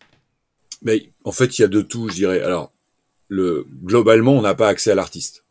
Mais 0.81 1.09
en 1.23 1.31
fait, 1.31 1.57
il 1.57 1.61
y 1.61 1.65
a 1.65 1.67
de 1.67 1.81
tout, 1.81 2.09
je 2.09 2.15
dirais. 2.15 2.41
Alors, 2.41 2.71
le 3.27 3.65
globalement, 3.83 4.33
on 4.33 4.41
n'a 4.41 4.55
pas 4.55 4.67
accès 4.69 4.91
à 4.91 4.95
l'artiste. 4.95 5.43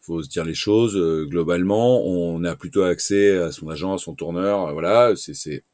Faut 0.00 0.22
se 0.22 0.28
dire 0.28 0.44
les 0.44 0.54
choses. 0.54 0.96
euh, 0.96 1.26
globalement, 1.26 2.04
on 2.06 2.44
a 2.44 2.54
plutôt 2.56 2.82
accès 2.82 3.38
à 3.38 3.52
son 3.52 3.68
agent, 3.70 3.94
à 3.94 3.98
son 3.98 4.14
tourneur. 4.14 4.68
euh, 4.68 4.72
voilà, 4.72 5.14
c'est 5.16 5.64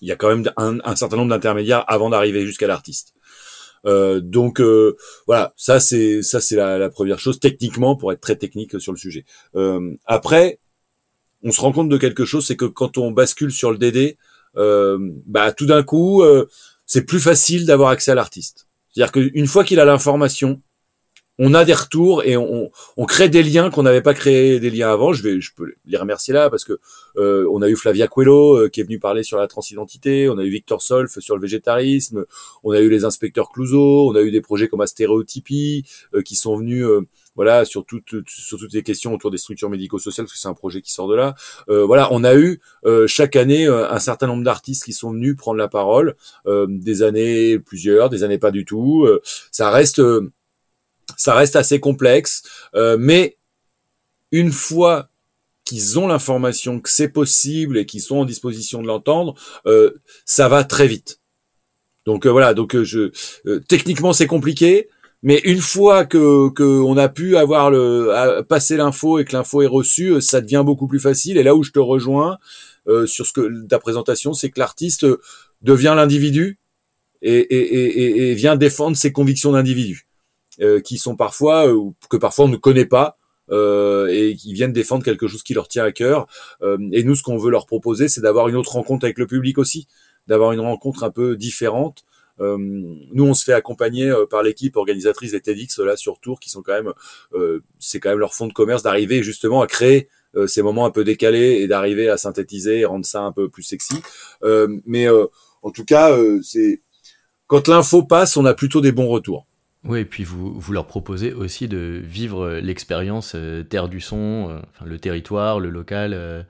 il 0.00 0.08
y 0.08 0.12
a 0.12 0.16
quand 0.16 0.28
même 0.28 0.50
un, 0.56 0.78
un 0.84 0.96
certain 0.96 1.16
nombre 1.16 1.30
d'intermédiaires 1.30 1.84
avant 1.88 2.10
d'arriver 2.10 2.46
jusqu'à 2.46 2.66
l'artiste. 2.66 3.14
Euh, 3.86 4.20
donc 4.20 4.60
euh, 4.60 4.96
voilà, 5.26 5.52
ça 5.56 5.78
c'est 5.78 6.22
ça 6.22 6.40
c'est 6.40 6.56
la, 6.56 6.90
première 6.90 7.20
chose 7.20 7.38
techniquement 7.38 7.94
pour 7.94 8.12
être 8.12 8.20
très 8.20 8.36
technique 8.36 8.80
sur 8.80 8.92
le 8.92 8.98
sujet. 8.98 9.24
Euh, 9.54 9.94
après, 10.04 10.58
on 11.42 11.52
se 11.52 11.60
rend 11.60 11.72
compte 11.72 11.88
de 11.88 11.96
quelque 11.96 12.24
chose, 12.24 12.46
c'est 12.46 12.56
que 12.56 12.64
quand 12.64 12.98
on 12.98 13.12
bascule 13.12 13.52
sur 13.52 13.70
le 13.70 13.78
DD, 13.78 14.16
euh, 14.56 14.98
bah 15.26 15.52
tout 15.52 15.66
d'un 15.66 15.82
coup, 15.82 16.22
euh, 16.22 16.48
c'est 16.86 17.04
plus 17.04 17.20
facile 17.20 17.66
d'avoir 17.66 17.90
accès 17.90 18.10
à 18.10 18.14
l'artiste. 18.14 18.66
C'est-à-dire 18.88 19.12
qu'une 19.12 19.46
fois 19.46 19.64
qu'il 19.64 19.78
a 19.80 19.84
l'information, 19.84 20.60
on 21.38 21.54
a 21.54 21.64
des 21.64 21.74
retours 21.74 22.24
et 22.24 22.36
on, 22.36 22.70
on 22.96 23.04
crée 23.06 23.28
des 23.28 23.42
liens 23.42 23.70
qu'on 23.70 23.82
n'avait 23.82 24.02
pas 24.02 24.14
créé 24.14 24.60
des 24.60 24.70
liens 24.70 24.90
avant. 24.90 25.12
Je 25.12 25.22
vais, 25.22 25.40
je 25.40 25.52
peux 25.54 25.72
les 25.86 25.96
remercier 25.96 26.34
là 26.34 26.50
parce 26.50 26.64
que 26.64 26.78
euh, 27.16 27.46
on 27.50 27.62
a 27.62 27.68
eu 27.68 27.76
Flavia 27.76 28.08
Coelho 28.08 28.56
euh, 28.56 28.68
qui 28.68 28.80
est 28.80 28.84
venu 28.84 28.98
parler 28.98 29.22
sur 29.22 29.38
la 29.38 29.46
transidentité, 29.46 30.28
on 30.28 30.38
a 30.38 30.44
eu 30.44 30.50
Victor 30.50 30.82
Solf 30.82 31.18
sur 31.18 31.36
le 31.36 31.42
végétarisme, 31.42 32.24
on 32.64 32.72
a 32.72 32.80
eu 32.80 32.88
les 32.88 33.04
inspecteurs 33.04 33.50
Clouseau, 33.50 34.08
on 34.10 34.14
a 34.14 34.22
eu 34.22 34.30
des 34.30 34.40
projets 34.40 34.68
comme 34.68 34.80
Astéréotypie 34.80 35.84
euh, 36.14 36.22
qui 36.22 36.34
sont 36.36 36.56
venus 36.56 36.84
euh, 36.84 37.06
voilà 37.38 37.64
sur 37.64 37.86
toutes 37.86 38.16
sur 38.26 38.58
toutes 38.58 38.72
les 38.72 38.82
questions 38.82 39.14
autour 39.14 39.30
des 39.30 39.38
structures 39.38 39.70
médico-sociales 39.70 40.26
parce 40.26 40.34
que 40.34 40.40
c'est 40.40 40.48
un 40.48 40.54
projet 40.54 40.82
qui 40.82 40.92
sort 40.92 41.06
de 41.06 41.14
là. 41.14 41.36
Euh, 41.68 41.84
voilà, 41.86 42.08
on 42.12 42.24
a 42.24 42.34
eu 42.34 42.60
euh, 42.84 43.06
chaque 43.06 43.36
année 43.36 43.68
euh, 43.68 43.88
un 43.88 44.00
certain 44.00 44.26
nombre 44.26 44.42
d'artistes 44.42 44.84
qui 44.84 44.92
sont 44.92 45.12
venus 45.12 45.36
prendre 45.36 45.56
la 45.56 45.68
parole, 45.68 46.16
euh, 46.46 46.66
des 46.68 47.02
années 47.02 47.60
plusieurs, 47.60 48.10
des 48.10 48.24
années 48.24 48.38
pas 48.38 48.50
du 48.50 48.64
tout. 48.64 49.04
Euh, 49.04 49.22
ça 49.52 49.70
reste 49.70 50.02
ça 51.16 51.34
reste 51.34 51.56
assez 51.56 51.80
complexe, 51.80 52.42
euh, 52.74 52.96
mais 52.98 53.36
une 54.30 54.52
fois 54.52 55.08
qu'ils 55.64 55.98
ont 55.98 56.06
l'information 56.06 56.80
que 56.80 56.88
c'est 56.90 57.08
possible 57.08 57.78
et 57.78 57.86
qu'ils 57.86 58.00
sont 58.00 58.18
en 58.18 58.24
disposition 58.24 58.82
de 58.82 58.86
l'entendre, 58.86 59.34
euh, 59.66 59.92
ça 60.24 60.48
va 60.48 60.64
très 60.64 60.86
vite. 60.86 61.20
Donc 62.06 62.24
euh, 62.24 62.30
voilà, 62.30 62.54
donc 62.54 62.74
euh, 62.74 62.84
je 62.84 63.10
euh, 63.46 63.60
techniquement 63.68 64.14
c'est 64.14 64.26
compliqué, 64.26 64.88
mais 65.22 65.40
une 65.44 65.60
fois 65.60 66.06
que 66.06 66.48
que 66.50 66.62
on 66.62 66.96
a 66.96 67.08
pu 67.08 67.36
avoir 67.36 67.70
le 67.70 68.40
passer 68.48 68.76
l'info 68.78 69.18
et 69.18 69.24
que 69.26 69.34
l'info 69.36 69.60
est 69.60 69.66
reçue, 69.66 70.12
euh, 70.14 70.20
ça 70.20 70.40
devient 70.40 70.62
beaucoup 70.64 70.86
plus 70.88 71.00
facile. 71.00 71.36
Et 71.36 71.42
là 71.42 71.54
où 71.54 71.62
je 71.62 71.70
te 71.70 71.78
rejoins 71.78 72.38
sur 73.04 73.26
ce 73.26 73.34
que 73.34 73.66
ta 73.66 73.78
présentation, 73.78 74.32
c'est 74.32 74.48
que 74.48 74.58
l'artiste 74.58 75.06
devient 75.60 75.92
l'individu 75.94 76.58
et, 77.20 77.34
et, 77.34 77.84
et, 77.84 78.30
et- 78.30 78.34
vient 78.34 78.56
défendre 78.56 78.96
ses 78.96 79.12
convictions 79.12 79.52
d'individu, 79.52 80.07
qui 80.84 80.98
sont 80.98 81.16
parfois 81.16 81.68
euh, 81.68 81.90
que 82.10 82.16
parfois 82.16 82.46
on 82.46 82.48
ne 82.48 82.56
connaît 82.56 82.86
pas. 82.86 83.16
euh, 83.50 84.08
et 84.08 84.36
qui 84.36 84.52
viennent 84.52 84.72
défendre 84.72 85.04
quelque 85.04 85.26
chose 85.26 85.42
qui 85.42 85.54
leur 85.54 85.68
tient 85.68 85.84
à 85.84 85.92
cœur. 85.92 86.26
Euh, 86.62 86.78
et 86.92 87.02
nous, 87.04 87.14
ce 87.14 87.22
qu'on 87.22 87.38
veut 87.38 87.50
leur 87.50 87.66
proposer, 87.66 88.08
c'est 88.08 88.20
d'avoir 88.20 88.48
une 88.48 88.56
autre 88.56 88.72
rencontre 88.72 89.04
avec 89.04 89.18
le 89.18 89.26
public 89.26 89.58
aussi, 89.58 89.86
d'avoir 90.26 90.52
une 90.52 90.60
rencontre 90.60 91.04
un 91.04 91.10
peu 91.10 91.36
différente. 91.36 92.04
Euh, 92.40 92.56
nous, 92.58 93.24
on 93.24 93.34
se 93.34 93.44
fait 93.44 93.52
accompagner 93.52 94.08
euh, 94.10 94.26
par 94.26 94.42
l'équipe 94.42 94.76
organisatrice 94.76 95.32
des 95.32 95.40
TEDx 95.40 95.78
là 95.80 95.96
sur 95.96 96.20
Tours, 96.20 96.38
qui 96.40 96.50
sont 96.50 96.62
quand 96.62 96.74
même, 96.74 96.92
euh, 97.34 97.62
c'est 97.78 97.98
quand 98.00 98.10
même 98.10 98.18
leur 98.20 98.34
fond 98.34 98.46
de 98.46 98.52
commerce 98.52 98.82
d'arriver 98.82 99.22
justement 99.22 99.60
à 99.60 99.66
créer 99.66 100.08
euh, 100.36 100.46
ces 100.46 100.62
moments 100.62 100.84
un 100.86 100.90
peu 100.90 101.02
décalés 101.02 101.58
et 101.62 101.66
d'arriver 101.66 102.08
à 102.08 102.16
synthétiser 102.16 102.80
et 102.80 102.84
rendre 102.84 103.06
ça 103.06 103.22
un 103.22 103.32
peu 103.32 103.48
plus 103.48 103.62
sexy. 103.64 103.96
Euh, 104.44 104.68
mais 104.86 105.08
euh, 105.08 105.26
en 105.62 105.70
tout 105.70 105.84
cas, 105.84 106.12
euh, 106.12 106.40
c'est 106.42 106.82
quand 107.48 107.66
l'info 107.66 108.02
passe, 108.04 108.36
on 108.36 108.44
a 108.44 108.54
plutôt 108.54 108.80
des 108.82 108.92
bons 108.92 109.08
retours. 109.08 109.47
Oui, 109.84 110.00
et 110.00 110.04
puis 110.04 110.24
vous, 110.24 110.58
vous 110.58 110.72
leur 110.72 110.86
proposez 110.86 111.32
aussi 111.32 111.68
de 111.68 112.00
vivre 112.04 112.54
l'expérience 112.54 113.34
euh, 113.34 113.62
terre 113.62 113.88
du 113.88 114.00
son, 114.00 114.50
euh, 114.50 114.84
le 114.84 114.98
territoire, 114.98 115.60
le 115.60 115.70
local, 115.70 116.12
euh, 116.14 116.42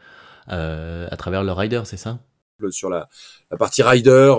euh, 0.50 1.06
à 1.10 1.16
travers 1.16 1.44
leur 1.44 1.58
rider, 1.58 1.82
c'est 1.84 1.98
ça? 1.98 2.20
Sur 2.70 2.90
la, 2.90 3.08
partie 3.58 3.82
rider, 3.82 4.34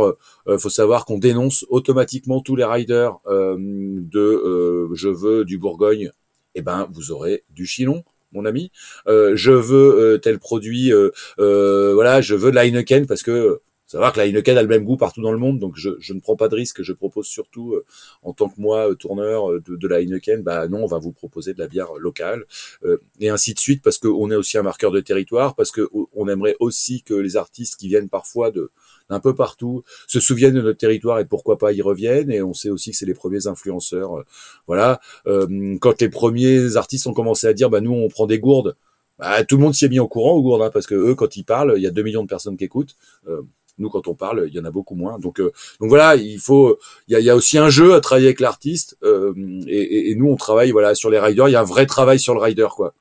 euh, 0.47 0.57
faut 0.57 0.69
savoir 0.69 1.05
qu'on 1.05 1.19
dénonce 1.19 1.65
automatiquement 1.69 2.41
tous 2.41 2.57
les 2.57 2.65
riders 2.65 3.17
euh, 3.27 3.55
de 3.57 4.19
euh, 4.19 4.89
je 4.93 5.07
veux 5.07 5.45
du 5.45 5.57
Bourgogne, 5.57 6.11
et 6.55 6.61
ben 6.61 6.87
vous 6.91 7.11
aurez 7.11 7.45
du 7.49 7.65
Chilon, 7.65 8.03
mon 8.33 8.43
ami. 8.43 8.71
Euh, 9.07 9.35
je 9.35 9.51
veux 9.51 10.15
euh, 10.15 10.17
tel 10.17 10.39
produit, 10.39 10.91
euh, 10.91 11.11
euh, 11.39 11.93
voilà, 11.93 12.19
je 12.19 12.35
veux 12.35 12.51
de 12.51 12.55
la 12.55 12.65
Heineken 12.65 13.07
parce 13.07 13.23
que 13.23 13.61
savoir 13.91 14.13
que 14.13 14.19
la 14.19 14.27
Heineken 14.27 14.57
a 14.57 14.61
le 14.61 14.67
même 14.69 14.85
goût 14.85 14.97
partout 14.97 15.21
dans 15.21 15.31
le 15.31 15.37
monde, 15.37 15.59
donc 15.59 15.73
je, 15.75 15.91
je 15.99 16.13
ne 16.13 16.19
prends 16.21 16.35
pas 16.37 16.47
de 16.47 16.55
risque. 16.55 16.81
Je 16.83 16.93
propose 16.93 17.27
surtout, 17.27 17.73
euh, 17.73 17.85
en 18.23 18.33
tant 18.33 18.47
que 18.49 18.59
moi, 18.61 18.91
euh, 18.91 18.95
tourneur 18.95 19.51
euh, 19.51 19.61
de, 19.67 19.75
de 19.75 19.87
la 19.87 19.99
Heineken, 20.01 20.41
bah 20.43 20.67
non, 20.67 20.83
on 20.83 20.87
va 20.87 20.99
vous 20.99 21.11
proposer 21.11 21.53
de 21.53 21.59
la 21.59 21.67
bière 21.67 21.93
locale, 21.99 22.45
euh, 22.85 22.97
et 23.19 23.29
ainsi 23.29 23.53
de 23.53 23.59
suite, 23.59 23.81
parce 23.83 23.97
qu'on 23.97 24.31
est 24.31 24.35
aussi 24.35 24.57
un 24.57 24.63
marqueur 24.63 24.91
de 24.91 24.99
territoire, 24.99 25.55
parce 25.55 25.71
que 25.71 25.89
on 26.13 26.27
aimerait 26.27 26.55
aussi 26.59 27.03
que 27.03 27.13
les 27.13 27.35
artistes 27.37 27.75
qui 27.77 27.87
viennent 27.87 28.09
parfois 28.09 28.51
de 28.51 28.71
d'un 29.09 29.19
peu 29.19 29.33
partout 29.33 29.83
se 30.07 30.19
souviennent 30.19 30.53
de 30.53 30.61
notre 30.61 30.77
territoire 30.77 31.17
et 31.19 31.25
pourquoi 31.25 31.57
pas 31.57 31.73
y 31.73 31.81
reviennent. 31.81 32.29
Et 32.31 32.43
on 32.43 32.53
sait 32.53 32.69
aussi 32.69 32.91
que 32.91 32.97
c'est 32.97 33.07
les 33.07 33.15
premiers 33.15 33.47
influenceurs. 33.47 34.19
euh, 34.19 34.23
voilà, 34.67 34.99
Euh, 35.27 35.77
quand 35.81 35.99
les 36.01 36.09
premiers 36.09 36.75
artistes 36.77 37.07
ont 37.07 37.13
commencé 37.13 37.47
à 37.47 37.53
dire, 37.53 37.69
bah 37.69 37.81
nous 37.81 37.91
on 37.93 38.07
prend 38.09 38.27
des 38.27 38.39
gourdes. 38.39 38.75
Bah, 39.17 39.43
tout 39.43 39.57
le 39.57 39.63
monde 39.63 39.73
s'y 39.73 39.85
est 39.85 39.89
mis 39.89 39.99
au 39.99 40.07
courant 40.07 40.31
aux 40.33 40.41
gourdes, 40.41 40.61
hein, 40.61 40.69
parce 40.73 40.87
que 40.87 40.95
eux, 40.95 41.15
quand 41.15 41.35
ils 41.35 41.43
parlent, 41.43 41.73
il 41.77 41.83
y 41.83 41.87
a 41.87 41.91
2 41.91 42.03
millions 42.03 42.23
de 42.23 42.27
personnes 42.29 42.55
qui 42.57 42.63
écoutent. 42.65 42.95
Euh, 43.27 43.41
nous, 43.79 43.89
quand 43.89 44.07
on 44.07 44.13
parle, 44.13 44.45
il 44.47 44.53
y 44.53 44.59
en 44.59 44.65
a 44.65 44.71
beaucoup 44.71 44.95
moins. 44.95 45.19
Donc, 45.19 45.39
euh, 45.39 45.51
donc 45.79 45.89
voilà, 45.89 46.15
il 46.15 46.39
faut, 46.39 46.77
il 47.07 47.19
y 47.19 47.29
a, 47.29 47.35
aussi 47.35 47.57
un 47.57 47.69
jeu 47.69 47.93
à 47.93 48.01
travailler 48.01 48.27
avec 48.27 48.39
l'artiste, 48.39 48.97
euh, 49.03 49.33
et, 49.67 50.13
nous, 50.15 50.29
on 50.29 50.35
travaille 50.35 50.71
voilà 50.71 50.95
sur 50.95 51.09
les 51.09 51.19
riders. 51.19 51.49
Il 51.49 51.53
y 51.53 51.55
a 51.55 51.61
un 51.61 51.65
vrai 51.65 51.85
travail 51.85 52.19
sur 52.19 52.33
le 52.33 52.41
rider, 52.41 52.67
quoi. 52.75 52.93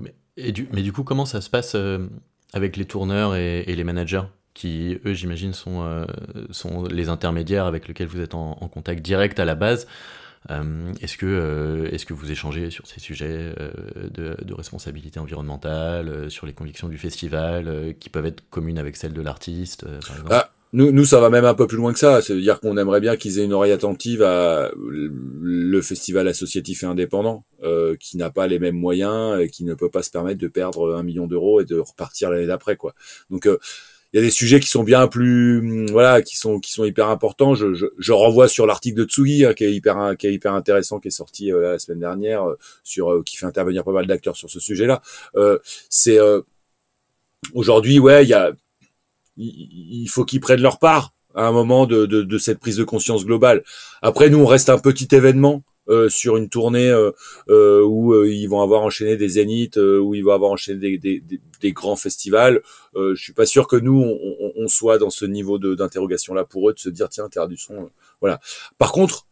Mais, 0.00 0.52
du, 0.52 0.92
coup, 0.92 1.04
comment 1.04 1.26
ça 1.26 1.40
se 1.40 1.48
passe 1.48 1.74
euh, 1.76 2.06
avec 2.52 2.76
les 2.76 2.84
tourneurs 2.84 3.36
et, 3.36 3.64
les 3.64 3.84
managers 3.84 4.24
qui, 4.52 4.98
eux, 5.04 5.14
j'imagine, 5.14 5.52
sont, 5.52 6.06
sont 6.50 6.84
les 6.84 7.08
intermédiaires 7.08 7.66
avec 7.66 7.86
lesquels 7.86 8.08
vous 8.08 8.20
êtes 8.20 8.34
en, 8.34 8.54
contact 8.72 9.02
direct 9.02 9.38
à 9.38 9.44
la 9.44 9.54
base? 9.54 9.86
Est-ce 10.48 11.16
que, 11.16 11.26
euh, 11.26 11.88
est-ce 11.90 12.04
que 12.04 12.12
vous 12.12 12.30
échangez 12.30 12.70
sur 12.70 12.86
ces 12.86 13.00
sujets 13.00 13.54
euh, 13.58 13.70
de, 14.12 14.36
de 14.44 14.54
responsabilité 14.54 15.18
environnementale, 15.18 16.08
euh, 16.08 16.28
sur 16.28 16.46
les 16.46 16.52
convictions 16.52 16.88
du 16.88 16.98
festival, 16.98 17.66
euh, 17.68 17.92
qui 17.98 18.10
peuvent 18.10 18.26
être 18.26 18.42
communes 18.50 18.78
avec 18.78 18.96
celles 18.96 19.14
de 19.14 19.22
l'artiste, 19.22 19.84
euh, 19.84 20.00
par 20.06 20.16
Ah, 20.30 20.50
Nous, 20.74 20.92
nous, 20.92 21.04
ça 21.06 21.18
va 21.18 21.30
même 21.30 21.46
un 21.46 21.54
peu 21.54 21.66
plus 21.66 21.78
loin 21.78 21.92
que 21.94 21.98
ça. 21.98 22.20
C'est-à-dire 22.20 22.60
qu'on 22.60 22.76
aimerait 22.76 23.00
bien 23.00 23.16
qu'ils 23.16 23.38
aient 23.38 23.44
une 23.44 23.54
oreille 23.54 23.72
attentive 23.72 24.22
à 24.22 24.70
le 24.76 25.80
festival 25.80 26.28
associatif 26.28 26.82
et 26.82 26.86
indépendant, 26.86 27.46
euh, 27.62 27.96
qui 27.98 28.18
n'a 28.18 28.30
pas 28.30 28.46
les 28.46 28.58
mêmes 28.58 28.76
moyens 28.76 29.40
et 29.40 29.48
qui 29.48 29.64
ne 29.64 29.72
peut 29.74 29.88
pas 29.90 30.02
se 30.02 30.10
permettre 30.10 30.40
de 30.40 30.48
perdre 30.48 30.94
un 30.94 31.02
million 31.02 31.26
d'euros 31.26 31.60
et 31.62 31.64
de 31.64 31.78
repartir 31.78 32.28
l'année 32.28 32.46
d'après, 32.46 32.76
quoi. 32.76 32.94
Donc, 33.30 33.46
euh, 33.46 33.58
il 34.14 34.18
y 34.18 34.20
a 34.20 34.22
des 34.22 34.30
sujets 34.30 34.60
qui 34.60 34.68
sont 34.68 34.84
bien 34.84 35.08
plus, 35.08 35.58
hum, 35.58 35.86
voilà, 35.90 36.22
qui 36.22 36.36
sont 36.36 36.60
qui 36.60 36.70
sont 36.70 36.84
hyper 36.84 37.08
importants. 37.08 37.56
Je, 37.56 37.74
je, 37.74 37.86
je 37.98 38.12
renvoie 38.12 38.46
sur 38.46 38.64
l'article 38.64 38.96
de 38.96 39.04
Tsugi 39.04 39.44
hein, 39.44 39.54
qui 39.54 39.64
est 39.64 39.74
hyper 39.74 40.16
qui 40.16 40.28
est 40.28 40.32
hyper 40.32 40.54
intéressant, 40.54 41.00
qui 41.00 41.08
est 41.08 41.10
sorti 41.10 41.52
euh, 41.52 41.72
la 41.72 41.78
semaine 41.80 41.98
dernière, 41.98 42.48
euh, 42.48 42.56
sur 42.84 43.12
euh, 43.12 43.22
qui 43.24 43.36
fait 43.36 43.46
intervenir 43.46 43.82
pas 43.82 43.90
mal 43.90 44.06
d'acteurs 44.06 44.36
sur 44.36 44.48
ce 44.48 44.60
sujet-là. 44.60 45.02
Euh, 45.34 45.58
c'est 45.90 46.20
euh, 46.20 46.42
aujourd'hui, 47.54 47.98
ouais, 47.98 48.24
il 48.24 48.28
y 48.28 48.34
a 48.34 48.52
il 49.36 50.06
faut 50.06 50.24
qu'ils 50.24 50.40
prennent 50.40 50.62
leur 50.62 50.78
part 50.78 51.12
à 51.34 51.48
un 51.48 51.50
moment 51.50 51.86
de, 51.86 52.06
de, 52.06 52.22
de 52.22 52.38
cette 52.38 52.60
prise 52.60 52.76
de 52.76 52.84
conscience 52.84 53.24
globale. 53.26 53.64
Après, 54.00 54.30
nous, 54.30 54.38
on 54.38 54.46
reste 54.46 54.70
un 54.70 54.78
petit 54.78 55.08
événement 55.12 55.64
euh, 55.88 56.08
sur 56.08 56.36
une 56.36 56.48
tournée 56.48 56.88
euh, 57.48 57.82
où 57.84 58.24
ils 58.24 58.46
vont 58.46 58.62
avoir 58.62 58.82
enchaîné 58.82 59.16
des 59.16 59.28
zéniths, 59.28 59.76
où 59.76 60.14
ils 60.14 60.22
vont 60.22 60.32
avoir 60.32 60.50
enchaîné 60.50 60.98
des, 60.98 61.72
grands 61.72 61.96
festivals. 61.96 62.62
Euh, 62.96 63.14
je 63.14 63.22
suis 63.22 63.32
pas 63.32 63.46
sûr 63.46 63.66
que 63.66 63.76
nous, 63.76 64.02
on, 64.56 64.68
soit 64.68 64.98
dans 64.98 65.10
ce 65.10 65.24
niveau 65.24 65.58
d'interrogation 65.58 66.34
là 66.34 66.44
pour 66.44 66.68
eux, 66.68 66.74
de 66.74 66.78
se 66.78 66.88
dire 66.88 67.08
tiens, 67.08 67.28
Terre 67.28 67.48
du 67.48 67.56
son, 67.56 67.74
euh, 67.74 67.90
voilà. 68.20 68.40
Par 68.78 68.92
contre, 68.92 69.26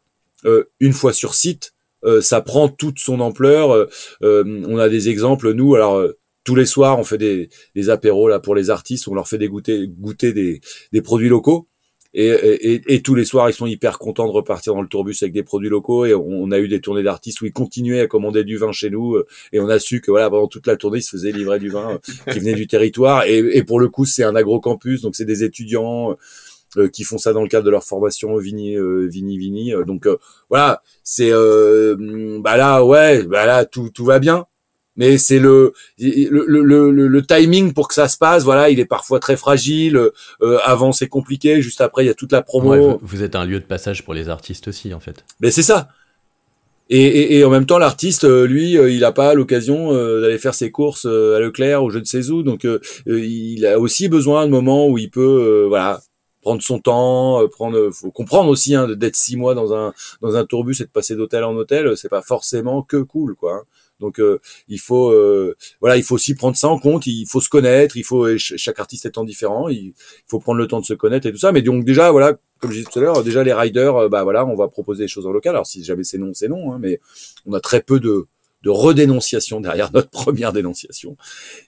une 0.81 0.93
fois 0.93 1.13
sur 1.13 1.35
site, 1.35 1.73
ça 2.21 2.41
prend 2.41 2.69
toute 2.69 2.99
son 2.99 3.21
ampleur. 3.21 3.89
On 4.21 4.79
a 4.79 4.89
des 4.89 5.09
exemples, 5.09 5.53
nous, 5.53 5.75
alors. 5.75 6.05
tous 6.45 6.57
les 6.57 6.67
soirs, 6.67 6.99
on 6.99 7.05
fait 7.05 7.19
des, 7.19 7.49
des 7.77 7.89
apéros 7.89 8.29
là 8.29 8.41
pour 8.41 8.57
les 8.57 8.69
artistes, 8.69 9.07
on 9.07 9.15
leur 9.15 9.29
fait 9.29 9.39
des 9.39 9.49
goûter, 9.49 9.87
des 10.33 11.03
produits 11.03 11.29
locaux. 11.29 11.69
Et, 12.15 12.27
et, 12.27 12.95
et 12.95 13.01
tous 13.01 13.15
les 13.15 13.25
soirs, 13.25 13.49
ils 13.49 13.55
sont 13.55 13.67
hyper 13.67 13.99
contents 13.99 14.27
de 14.27 14.33
repartir 14.33 14.75
dans 14.75 14.83
le 14.83 14.89
tourbus 14.89 15.17
avec 15.23 15.33
des 15.33 15.43
produits 15.43 15.71
locaux. 15.71 16.05
Et 16.05 16.15
on, 16.15 16.27
on 16.29 16.51
a 16.51 16.59
eu 16.59 16.69
des 16.69 16.81
tournées 16.81 17.03
d'artistes 17.03 17.41
où 17.41 17.47
ils 17.47 17.53
continuaient 17.53 18.01
à 18.01 18.07
commander 18.07 18.45
du 18.45 18.59
vin 18.59 18.73
chez 18.73 18.91
nous. 18.91 19.17
Et 19.53 19.61
on 19.61 19.69
a 19.69 19.79
su 19.79 20.01
que 20.01 20.11
voilà, 20.11 20.29
pendant 20.29 20.47
toute 20.47 20.67
la 20.67 20.77
tournée, 20.77 20.99
ils 20.99 21.03
se 21.03 21.11
faisaient 21.11 21.33
livrer 21.33 21.59
du 21.59 21.71
vin 21.71 21.93
euh, 21.93 22.33
qui 22.33 22.39
venait 22.39 22.55
du 22.55 22.67
territoire. 22.67 23.25
Et, 23.25 23.39
et 23.57 23.63
pour 23.63 23.81
le 23.81 23.89
coup, 23.89 24.05
c'est 24.05 24.25
un 24.25 24.37
agrocampus, 24.37 25.01
donc 25.01 25.17
c'est 25.17 25.25
des 25.25 25.43
étudiants 25.43 26.17
euh, 26.77 26.89
qui 26.89 27.05
font 27.05 27.19
ça 27.19 27.33
dans 27.33 27.43
le 27.43 27.49
cadre 27.49 27.65
de 27.65 27.71
leur 27.71 27.85
formation 27.85 28.37
Vini, 28.37 28.77
Vini, 29.09 29.39
Vini. 29.39 29.73
Donc 29.87 30.07
euh, 30.07 30.19
voilà, 30.51 30.83
c'est 31.03 31.31
euh, 31.33 32.39
bah 32.41 32.57
là, 32.57 32.85
ouais, 32.85 33.23
bah 33.25 33.47
là, 33.47 33.65
tout, 33.65 33.89
tout 33.89 34.05
va 34.05 34.19
bien. 34.19 34.47
Mais 34.97 35.19
c'est 35.19 35.39
le 35.39 35.73
le, 35.99 36.45
le, 36.47 36.91
le 36.91 37.27
timing 37.27 37.73
pour 37.73 37.89
que 37.89 37.95
ça 37.95 38.09
se 38.09 38.19
passe. 38.19 38.45
Voilà, 38.45 38.71
il 38.71 38.81
est 38.81 38.85
parfois 38.87 39.21
très 39.21 39.37
fragile. 39.37 39.97
Euh, 40.43 40.59
avant, 40.65 40.93
c'est 40.93 41.09
compliqué. 41.09 41.63
Juste 41.63 41.81
après, 41.81 42.05
il 42.05 42.09
y 42.09 42.11
a 42.11 42.15
toute 42.15 42.33
la 42.33 42.43
promo. 42.43 42.99
vous, 43.01 43.23
êtes 43.23 43.37
un 43.37 43.45
lieu 43.45 43.61
de 43.61 43.65
passage 43.65 44.05
pour 44.05 44.15
les 44.15 44.29
artistes 44.29 44.69
aussi, 44.69 44.93
en 44.93 45.01
fait. 45.01 45.25
Mais 45.41 45.51
c'est 45.51 45.63
ça. 45.63 45.89
Et, 46.91 47.01
et, 47.01 47.39
et, 47.39 47.45
en 47.45 47.51
même 47.51 47.65
temps, 47.65 47.79
l'artiste, 47.79 48.25
euh, 48.25 48.47
lui, 48.47 48.77
euh, 48.77 48.91
il 48.91 49.01
n'a 49.01 49.13
pas 49.13 49.33
l'occasion 49.33 49.93
d'aller 50.21 50.39
faire 50.39 50.55
ses 50.55 50.71
courses 50.71 51.07
à 51.07 51.39
Leclerc 51.39 51.83
ou 51.83 51.91
je 51.91 51.99
ne 51.99 52.05
sais 52.05 52.29
où. 52.29 52.43
Donc, 52.43 52.67
il 53.07 53.67
a 53.67 53.79
aussi 53.79 54.09
besoin 54.09 54.47
de 54.47 54.51
moments 54.51 54.89
où 54.89 54.99
il 54.99 55.11
peut, 55.11 55.65
voilà, 55.69 56.03
prendre 56.43 56.61
son 56.61 56.81
temps, 56.81 57.41
prendre, 57.49 57.91
faut 57.93 58.11
comprendre 58.11 58.51
aussi 58.51 58.75
hein, 58.75 58.89
d'être 58.89 59.17
six 59.17 59.37
mois 59.37 59.55
dans 59.55 59.73
un 59.73 59.95
dans 60.21 60.37
un 60.37 60.45
tourbus 60.45 60.81
et 60.81 60.85
de 60.85 60.91
passer 60.91 61.15
d'hôtel 61.15 61.45
en 61.45 61.55
hôtel, 61.55 61.97
c'est 61.97 62.09
pas 62.09 62.21
forcément 62.21 62.83
que 62.83 62.97
cool, 62.97 63.37
quoi. 63.37 63.63
Donc 64.03 64.21
euh, 64.21 64.41
il 64.69 64.79
faut 64.79 65.11
euh, 65.11 65.57
voilà, 65.81 65.97
il 65.97 66.03
faut 66.03 66.17
aussi 66.17 66.35
prendre 66.35 66.57
ça 66.57 66.69
en 66.69 66.79
compte. 66.79 67.07
Il 67.07 67.27
faut 67.27 67.41
se 67.41 67.49
connaître. 67.49 67.97
Il 67.97 68.05
faut 68.05 68.37
chaque 68.37 68.79
artiste 68.79 69.07
étant 69.07 69.25
différent, 69.25 69.69
il 69.69 69.95
faut 70.27 70.41
prendre 70.41 70.59
le 70.59 70.67
temps 70.67 70.81
de 70.81 70.85
se 70.85 70.95
connaître 70.95 71.27
et 71.27 71.33
tout 71.33 71.39
ça. 71.39 71.53
Mais 71.53 71.63
donc 71.63 71.85
déjà 71.85 72.11
voilà, 72.11 72.37
comme 72.59 72.71
je 72.71 72.79
disais 72.79 72.91
tout 72.91 72.99
à 72.99 73.03
l'heure, 73.03 73.25
déjà 73.25 73.43
les 73.43 73.55
riders, 73.55 73.97
euh, 73.97 74.09
bah 74.09 74.25
voilà, 74.25 74.45
on 74.45 74.55
va 74.55 74.69
proposer 74.69 75.05
des 75.05 75.09
choses 75.09 75.27
en 75.27 75.33
local. 75.33 75.55
Alors 75.55 75.67
si 75.67 75.83
jamais 75.83 76.05
c'est 76.05 76.19
non, 76.19 76.33
c'est 76.35 76.49
non. 76.49 76.73
Hein, 76.73 76.79
mais 76.81 77.01
on 77.47 77.55
a 77.55 77.61
très 77.61 77.81
peu 77.81 78.01
de 78.01 78.27
de 78.63 78.71
redénonciation 78.71 79.61
derrière 79.61 79.91
notre 79.93 80.11
première 80.23 80.53
dénonciation. 80.53 81.17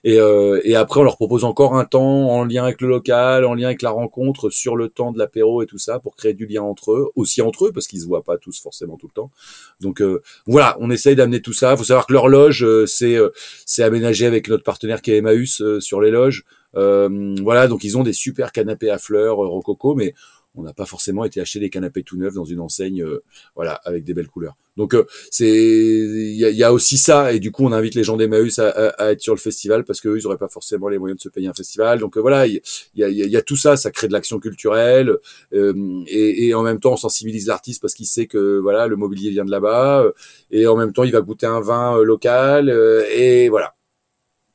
Et, 0.03 0.19
euh, 0.19 0.61
et 0.63 0.75
après, 0.75 0.99
on 0.99 1.03
leur 1.03 1.17
propose 1.17 1.43
encore 1.43 1.75
un 1.75 1.85
temps 1.85 2.29
en 2.29 2.43
lien 2.43 2.63
avec 2.63 2.81
le 2.81 2.87
local, 2.87 3.45
en 3.45 3.53
lien 3.53 3.67
avec 3.67 3.81
la 3.81 3.91
rencontre 3.91 4.49
sur 4.49 4.75
le 4.75 4.89
temps 4.89 5.11
de 5.11 5.19
l'apéro 5.19 5.61
et 5.61 5.65
tout 5.65 5.77
ça 5.77 5.99
pour 5.99 6.15
créer 6.15 6.33
du 6.33 6.45
lien 6.45 6.61
entre 6.61 6.93
eux, 6.93 7.11
aussi 7.15 7.41
entre 7.41 7.67
eux 7.67 7.71
parce 7.71 7.87
qu'ils 7.87 8.01
se 8.01 8.07
voient 8.07 8.23
pas 8.23 8.37
tous 8.37 8.59
forcément 8.59 8.97
tout 8.97 9.07
le 9.07 9.13
temps. 9.13 9.31
Donc 9.79 10.01
euh, 10.01 10.21
voilà, 10.47 10.77
on 10.79 10.89
essaye 10.89 11.15
d'amener 11.15 11.41
tout 11.41 11.53
ça. 11.53 11.73
Il 11.73 11.77
faut 11.77 11.83
savoir 11.83 12.07
que 12.07 12.13
leur 12.13 12.27
loge, 12.27 12.63
euh, 12.63 12.85
c'est 12.85 13.15
euh, 13.15 13.29
c'est 13.65 13.83
aménagé 13.83 14.25
avec 14.25 14.47
notre 14.47 14.63
partenaire 14.63 15.01
qui 15.01 15.11
est 15.11 15.17
Emmaüs 15.17 15.61
sur 15.79 16.01
les 16.01 16.11
loges. 16.11 16.45
voilà, 16.73 17.67
donc 17.67 17.83
ils 17.83 17.97
ont 17.97 18.03
des 18.03 18.13
super 18.13 18.51
canapés 18.51 18.89
à 18.89 18.97
fleurs, 18.97 19.37
rococo, 19.37 19.95
mais 19.95 20.13
on 20.57 20.63
n'a 20.63 20.73
pas 20.73 20.85
forcément 20.85 21.25
été 21.25 21.41
acheter 21.41 21.59
des 21.59 21.69
canapés 21.69 22.03
tout 22.03 22.17
neufs 22.17 22.33
dans 22.33 22.45
une 22.45 22.59
enseigne, 22.59 23.03
euh, 23.03 23.23
voilà, 23.55 23.73
avec 23.85 24.03
des 24.03 24.13
belles 24.13 24.27
couleurs. 24.27 24.55
Donc 24.77 24.93
euh, 24.93 25.05
c'est, 25.31 25.47
il 25.47 26.35
y 26.35 26.63
a, 26.63 26.73
aussi 26.73 26.97
ça, 26.97 27.31
et 27.33 27.39
du 27.39 27.51
coup 27.51 27.65
on 27.65 27.71
invite 27.71 27.95
les 27.95 28.03
gens 28.03 28.17
d'Emmaüs 28.17 28.59
à, 28.59 28.69
à, 28.69 29.11
être 29.11 29.21
sur 29.21 29.33
le 29.33 29.39
festival 29.39 29.85
parce 29.85 30.01
qu'eux 30.01 30.17
ils 30.17 30.27
auraient 30.27 30.37
pas 30.37 30.49
forcément 30.49 30.89
les 30.89 30.97
moyens 30.97 31.17
de 31.17 31.21
se 31.21 31.29
payer 31.29 31.47
un 31.47 31.53
festival. 31.53 31.99
Donc 31.99 32.17
euh, 32.17 32.21
voilà, 32.21 32.45
il 32.47 32.61
y 32.95 33.03
a, 33.03 33.09
y 33.09 33.35
a, 33.37 33.41
tout 33.41 33.55
ça, 33.55 33.77
ça 33.77 33.91
crée 33.91 34.07
de 34.07 34.13
l'action 34.13 34.39
culturelle, 34.39 35.17
et, 35.53 36.47
et, 36.47 36.53
en 36.53 36.63
même 36.63 36.79
temps 36.79 36.93
on 36.93 36.97
sensibilise 36.97 37.47
l'artiste 37.47 37.81
parce 37.81 37.93
qu'il 37.93 38.07
sait 38.07 38.27
que 38.27 38.59
voilà 38.59 38.87
le 38.87 38.95
mobilier 38.95 39.29
vient 39.29 39.45
de 39.45 39.51
là-bas, 39.51 40.05
et 40.51 40.67
en 40.67 40.75
même 40.75 40.93
temps 40.93 41.03
il 41.03 41.11
va 41.11 41.21
goûter 41.21 41.45
un 41.45 41.61
vin 41.61 42.01
local, 42.03 42.69
et 43.11 43.49
voilà. 43.49 43.75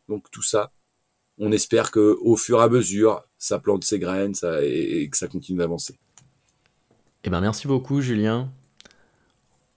Donc 0.09 0.31
tout 0.31 0.43
ça, 0.43 0.73
on 1.39 1.53
espère 1.53 1.91
que 1.91 2.19
au 2.21 2.37
fur 2.37 2.61
et 2.61 2.65
à 2.65 2.69
mesure, 2.69 3.25
ça 3.41 3.59
plante 3.59 3.83
ses 3.83 3.99
graines 3.99 4.35
ça, 4.35 4.63
et, 4.63 5.09
que 5.11 5.17
ça 5.17 5.27
continue 5.27 5.59
d'avancer. 5.59 5.97
Eh 7.25 7.31
ben 7.31 7.41
merci 7.41 7.67
beaucoup 7.67 8.01
Julien. 8.01 8.53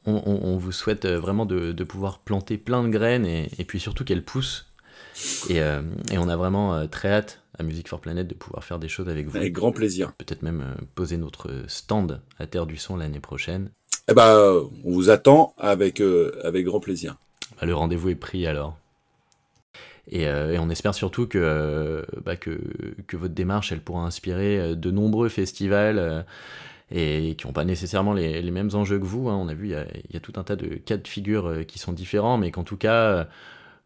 On, 0.05 0.57
vous 0.57 0.74
souhaite 0.74 1.05
euh, 1.05 1.18
vraiment 1.18 1.45
de, 1.45 1.84
pouvoir 1.86 2.20
planter 2.20 2.57
plein 2.57 2.84
de 2.84 2.89
graines 2.89 3.26
et, 3.26 3.64
puis 3.66 3.80
surtout 3.80 4.03
qu'elles 4.03 4.26
poussent. 4.26 4.68
Et, 5.49 5.61
euh, 5.61 5.82
on 6.11 6.28
a 6.28 6.36
vraiment 6.36 6.76
euh, 6.76 6.88
très 6.88 7.09
hâte 7.09 7.39
à 7.57 7.64
Music 7.64 7.88
for 7.88 8.01
Planet 8.01 8.28
de 8.28 8.34
pouvoir 8.34 8.66
faire 8.66 8.80
des 8.80 8.89
choses 8.89 9.07
avec 9.07 9.28
vous. 9.28 9.38
Avec 9.38 9.53
grand 9.53 9.72
plaisir. 9.72 10.11
Peut-être 10.18 10.41
même 10.41 10.76
poser 10.93 11.16
notre 11.16 11.64
stand 11.68 12.20
à 12.38 12.47
Terre 12.47 12.66
du 12.66 12.76
Son 12.76 12.97
l'année 12.97 13.22
prochaine. 13.22 13.70
Eh 14.09 14.14
ben, 14.14 14.61
on 14.84 14.91
vous 14.91 15.09
attend 15.09 15.53
avec, 15.57 16.01
avec 16.43 16.66
grand 16.66 16.82
plaisir. 16.82 17.16
Bah, 17.61 17.66
le 17.66 17.74
rendez-vous 17.74 18.09
est 18.09 18.16
pris 18.16 18.45
alors. 18.45 18.78
Euh, 20.12 20.51
et, 20.51 20.60
on 20.60 20.70
espère 20.70 20.93
surtout 20.93 21.28
que, 21.28 22.06
bah, 22.26 22.36
que, 22.36 22.60
que, 23.08 23.18
votre 23.18 23.34
démarche, 23.34 23.72
elle 23.72 23.82
pourra 23.82 24.04
inspirer 24.06 24.60
euh, 24.60 24.76
de 24.76 24.91
nombreux 24.91 25.30
festivals 25.30 25.97
euh, 25.97 26.24
et 26.91 27.36
qui 27.36 27.47
n'ont 27.47 27.54
pas 27.54 27.64
nécessairement 27.64 28.14
les, 28.14 28.41
les, 28.41 28.51
mêmes 28.51 28.72
enjeux 28.74 28.99
que 28.99 29.06
vous. 29.06 29.30
Hein. 29.30 29.36
On 29.36 29.47
a 29.47 29.54
vu, 29.54 29.68
il 29.68 30.14
y 30.14 30.18
a, 30.18 30.20
tout 30.20 30.34
un 30.36 30.43
tas 30.43 30.56
de 30.56 30.76
cas 30.76 30.97
de 30.97 31.08
figure 31.08 31.66
qui 31.66 31.80
sont 31.80 31.93
différents, 31.93 32.38
mais 32.38 32.51
qu'en 32.51 32.64
tout 32.64 32.78
cas, 32.78 33.28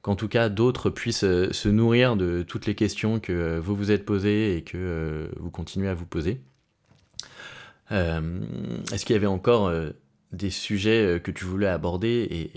qu'en 0.02 0.16
tout 0.16 0.28
cas, 0.28 0.50
d'autres 0.50 0.90
puissent 0.90 1.20
se 1.20 1.70
nourrir 1.70 2.16
de 2.16 2.44
toutes 2.44 2.66
les 2.66 2.76
questions 2.76 3.20
que 3.20 3.60
vous 3.60 3.76
vous 3.76 3.92
êtes 3.92 4.06
posées 4.06 4.58
et 4.58 4.64
que 4.64 5.30
vous 5.38 5.52
continuez 5.52 5.88
à 5.88 5.94
vous 5.94 6.06
poser. 6.06 6.42
Est-ce 7.92 9.06
qu'il 9.06 9.14
y 9.14 9.18
avait 9.18 9.28
encore 9.28 9.72
des 10.34 10.50
sujets 10.50 11.22
que 11.24 11.32
tu 11.32 11.46
voulais 11.46 11.68
aborder 11.68 12.50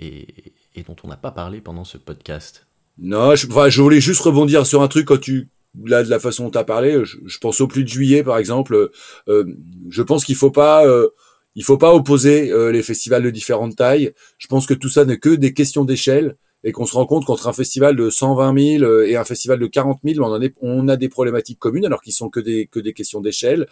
et 0.74 0.82
dont 0.82 0.96
on 1.04 1.08
n'a 1.08 1.16
pas 1.16 1.30
parlé 1.30 1.60
pendant 1.60 1.84
ce 1.84 1.98
podcast? 1.98 2.66
Non, 3.00 3.34
je, 3.34 3.46
je 3.46 3.82
voulais 3.82 4.00
juste 4.00 4.20
rebondir 4.20 4.66
sur 4.66 4.82
un 4.82 4.88
truc 4.88 5.06
quand 5.06 5.20
tu 5.20 5.48
là 5.84 6.02
de 6.02 6.10
la 6.10 6.18
façon 6.18 6.44
dont 6.44 6.50
tu 6.50 6.58
as 6.58 6.64
parlé. 6.64 7.02
Je, 7.04 7.38
pense 7.38 7.60
au 7.60 7.66
plus 7.66 7.84
de 7.84 7.88
juillet 7.88 8.22
par 8.22 8.38
exemple. 8.38 8.90
Euh, 9.28 9.44
je 9.88 10.02
pense 10.02 10.24
qu'il 10.24 10.36
faut 10.36 10.50
pas 10.50 10.86
euh, 10.86 11.08
il 11.54 11.64
faut 11.64 11.78
pas 11.78 11.94
opposer 11.94 12.50
euh, 12.50 12.70
les 12.70 12.82
festivals 12.82 13.22
de 13.22 13.30
différentes 13.30 13.76
tailles. 13.76 14.12
Je 14.38 14.46
pense 14.46 14.66
que 14.66 14.74
tout 14.74 14.88
ça 14.88 15.04
n'est 15.04 15.18
que 15.18 15.30
des 15.30 15.54
questions 15.54 15.84
d'échelle 15.84 16.36
et 16.64 16.72
qu'on 16.72 16.86
se 16.86 16.94
rend 16.94 17.06
compte 17.06 17.24
qu'entre 17.24 17.48
un 17.48 17.52
festival 17.52 17.96
de 17.96 18.10
120 18.10 18.78
000 18.78 19.00
et 19.02 19.16
un 19.16 19.24
festival 19.24 19.58
de 19.58 19.66
40 19.66 20.00
000, 20.04 20.24
on, 20.24 20.32
en 20.32 20.40
est, 20.40 20.54
on 20.60 20.88
a 20.88 20.96
des 20.96 21.08
problématiques 21.08 21.58
communes 21.58 21.86
alors 21.86 22.02
qu'ils 22.02 22.12
sont 22.12 22.28
que 22.28 22.40
des 22.40 22.66
que 22.66 22.80
des 22.80 22.92
questions 22.92 23.20
d'échelle 23.20 23.66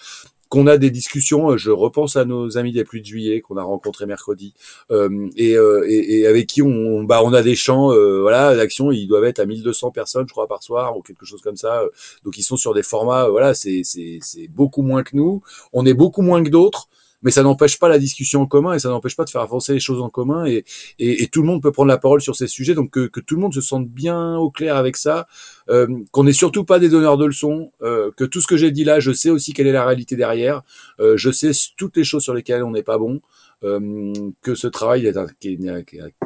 qu'on 0.48 0.66
a 0.66 0.78
des 0.78 0.90
discussions. 0.90 1.50
Euh, 1.50 1.56
je 1.56 1.70
repense 1.70 2.16
à 2.16 2.24
nos 2.24 2.58
amis 2.58 2.72
des 2.72 2.84
pluies 2.84 3.00
de 3.00 3.06
juillet 3.06 3.40
qu'on 3.40 3.56
a 3.56 3.62
rencontrés 3.62 4.06
mercredi 4.06 4.54
euh, 4.90 5.28
et, 5.36 5.56
euh, 5.56 5.84
et, 5.88 6.20
et, 6.20 6.26
avec 6.26 6.46
qui 6.46 6.62
on, 6.62 7.04
bah, 7.04 7.22
on 7.22 7.32
a 7.32 7.42
des 7.42 7.54
champs, 7.56 7.92
euh, 7.92 8.20
voilà, 8.20 8.56
d'action. 8.56 8.90
Ils 8.90 9.06
doivent 9.06 9.24
être 9.24 9.40
à 9.40 9.46
1200 9.46 9.90
personnes, 9.90 10.26
je 10.26 10.32
crois, 10.32 10.48
par 10.48 10.62
soir 10.62 10.96
ou 10.96 11.02
quelque 11.02 11.24
chose 11.24 11.40
comme 11.42 11.56
ça. 11.56 11.82
Donc 12.24 12.38
ils 12.38 12.42
sont 12.42 12.56
sur 12.56 12.74
des 12.74 12.82
formats, 12.82 13.28
voilà, 13.28 13.54
c'est 13.54 13.82
c'est 13.84 14.18
c'est 14.22 14.48
beaucoup 14.48 14.82
moins 14.82 15.02
que 15.02 15.16
nous. 15.16 15.42
On 15.72 15.86
est 15.86 15.94
beaucoup 15.94 16.22
moins 16.22 16.42
que 16.42 16.50
d'autres 16.50 16.88
mais 17.22 17.30
ça 17.30 17.42
n'empêche 17.42 17.78
pas 17.78 17.88
la 17.88 17.98
discussion 17.98 18.42
en 18.42 18.46
commun 18.46 18.74
et 18.74 18.78
ça 18.78 18.88
n'empêche 18.88 19.16
pas 19.16 19.24
de 19.24 19.30
faire 19.30 19.40
avancer 19.40 19.72
les 19.72 19.80
choses 19.80 20.00
en 20.00 20.08
commun 20.08 20.46
et, 20.46 20.64
et, 20.98 21.22
et, 21.22 21.26
tout 21.28 21.42
le 21.42 21.48
monde 21.48 21.62
peut 21.62 21.72
prendre 21.72 21.88
la 21.88 21.98
parole 21.98 22.20
sur 22.20 22.36
ces 22.36 22.46
sujets. 22.46 22.74
Donc 22.74 22.90
que, 22.90 23.06
que 23.06 23.20
tout 23.20 23.34
le 23.34 23.40
monde 23.40 23.54
se 23.54 23.60
sente 23.60 23.88
bien 23.88 24.36
au 24.36 24.50
clair 24.50 24.76
avec 24.76 24.96
ça, 24.96 25.26
euh, 25.68 25.86
qu'on 26.12 26.24
n'est 26.24 26.32
surtout 26.32 26.64
pas 26.64 26.78
des 26.78 26.88
donneurs 26.88 27.18
de 27.18 27.26
leçons, 27.26 27.72
euh, 27.82 28.10
que 28.16 28.24
tout 28.24 28.40
ce 28.40 28.46
que 28.46 28.56
j'ai 28.56 28.70
dit 28.70 28.84
là, 28.84 29.00
je 29.00 29.12
sais 29.12 29.30
aussi 29.30 29.52
quelle 29.52 29.66
est 29.66 29.72
la 29.72 29.84
réalité 29.84 30.16
derrière, 30.16 30.62
euh, 31.00 31.16
je 31.16 31.30
sais 31.30 31.50
toutes 31.76 31.96
les 31.96 32.04
choses 32.04 32.22
sur 32.22 32.34
lesquelles 32.34 32.62
on 32.62 32.70
n'est 32.70 32.82
pas 32.82 32.98
bon, 32.98 33.20
euh, 33.64 34.12
que 34.40 34.54
ce 34.54 34.68
travail 34.68 35.12
n'est 35.42 35.84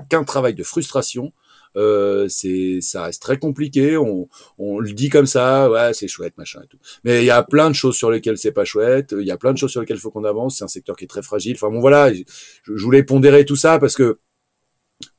qu'un 0.09 0.24
travail 0.24 0.55
de 0.55 0.62
frustration 0.62 1.32
euh, 1.77 2.29
c'est 2.29 2.81
ça 2.81 3.05
reste 3.05 3.23
très 3.23 3.39
compliqué. 3.39 3.97
On, 3.97 4.29
on 4.59 4.79
le 4.79 4.93
dit 4.93 5.09
comme 5.09 5.27
ça, 5.27 5.70
ouais, 5.70 5.95
c'est 5.95 6.09
chouette, 6.09 6.37
machin 6.39 6.61
et. 6.68 6.79
Mais 7.05 7.23
il 7.23 7.27
y 7.27 7.31
a 7.31 7.43
plein 7.43 7.70
de 7.70 7.75
choses 7.75 7.97
sur 7.97 8.11
lesquelles 8.11 8.39
c'est 8.39 8.53
pas 8.53 8.64
chouette. 8.64 9.14
Il 9.18 9.27
y 9.27 9.31
a 9.31 9.37
plein 9.37 9.53
de 9.53 9.59
choses 9.59 9.70
sur 9.70 9.81
lesquelles 9.81 9.99
faut 9.99 10.11
qu'on 10.11 10.25
avance. 10.25 10.59
C'est 10.59 10.64
un 10.64 10.68
secteur 10.68 10.97
qui 10.97 11.05
est 11.05 11.09
très 11.09 11.23
fragile. 11.23 11.55
Enfin 11.55 11.70
bon, 11.70 11.81
voilà, 11.81 12.12
je 12.12 12.85
voulais 12.85 13.03
pondérer 13.03 13.45
tout 13.45 13.57
ça 13.57 13.79
parce 13.79 13.95
que 13.95 14.18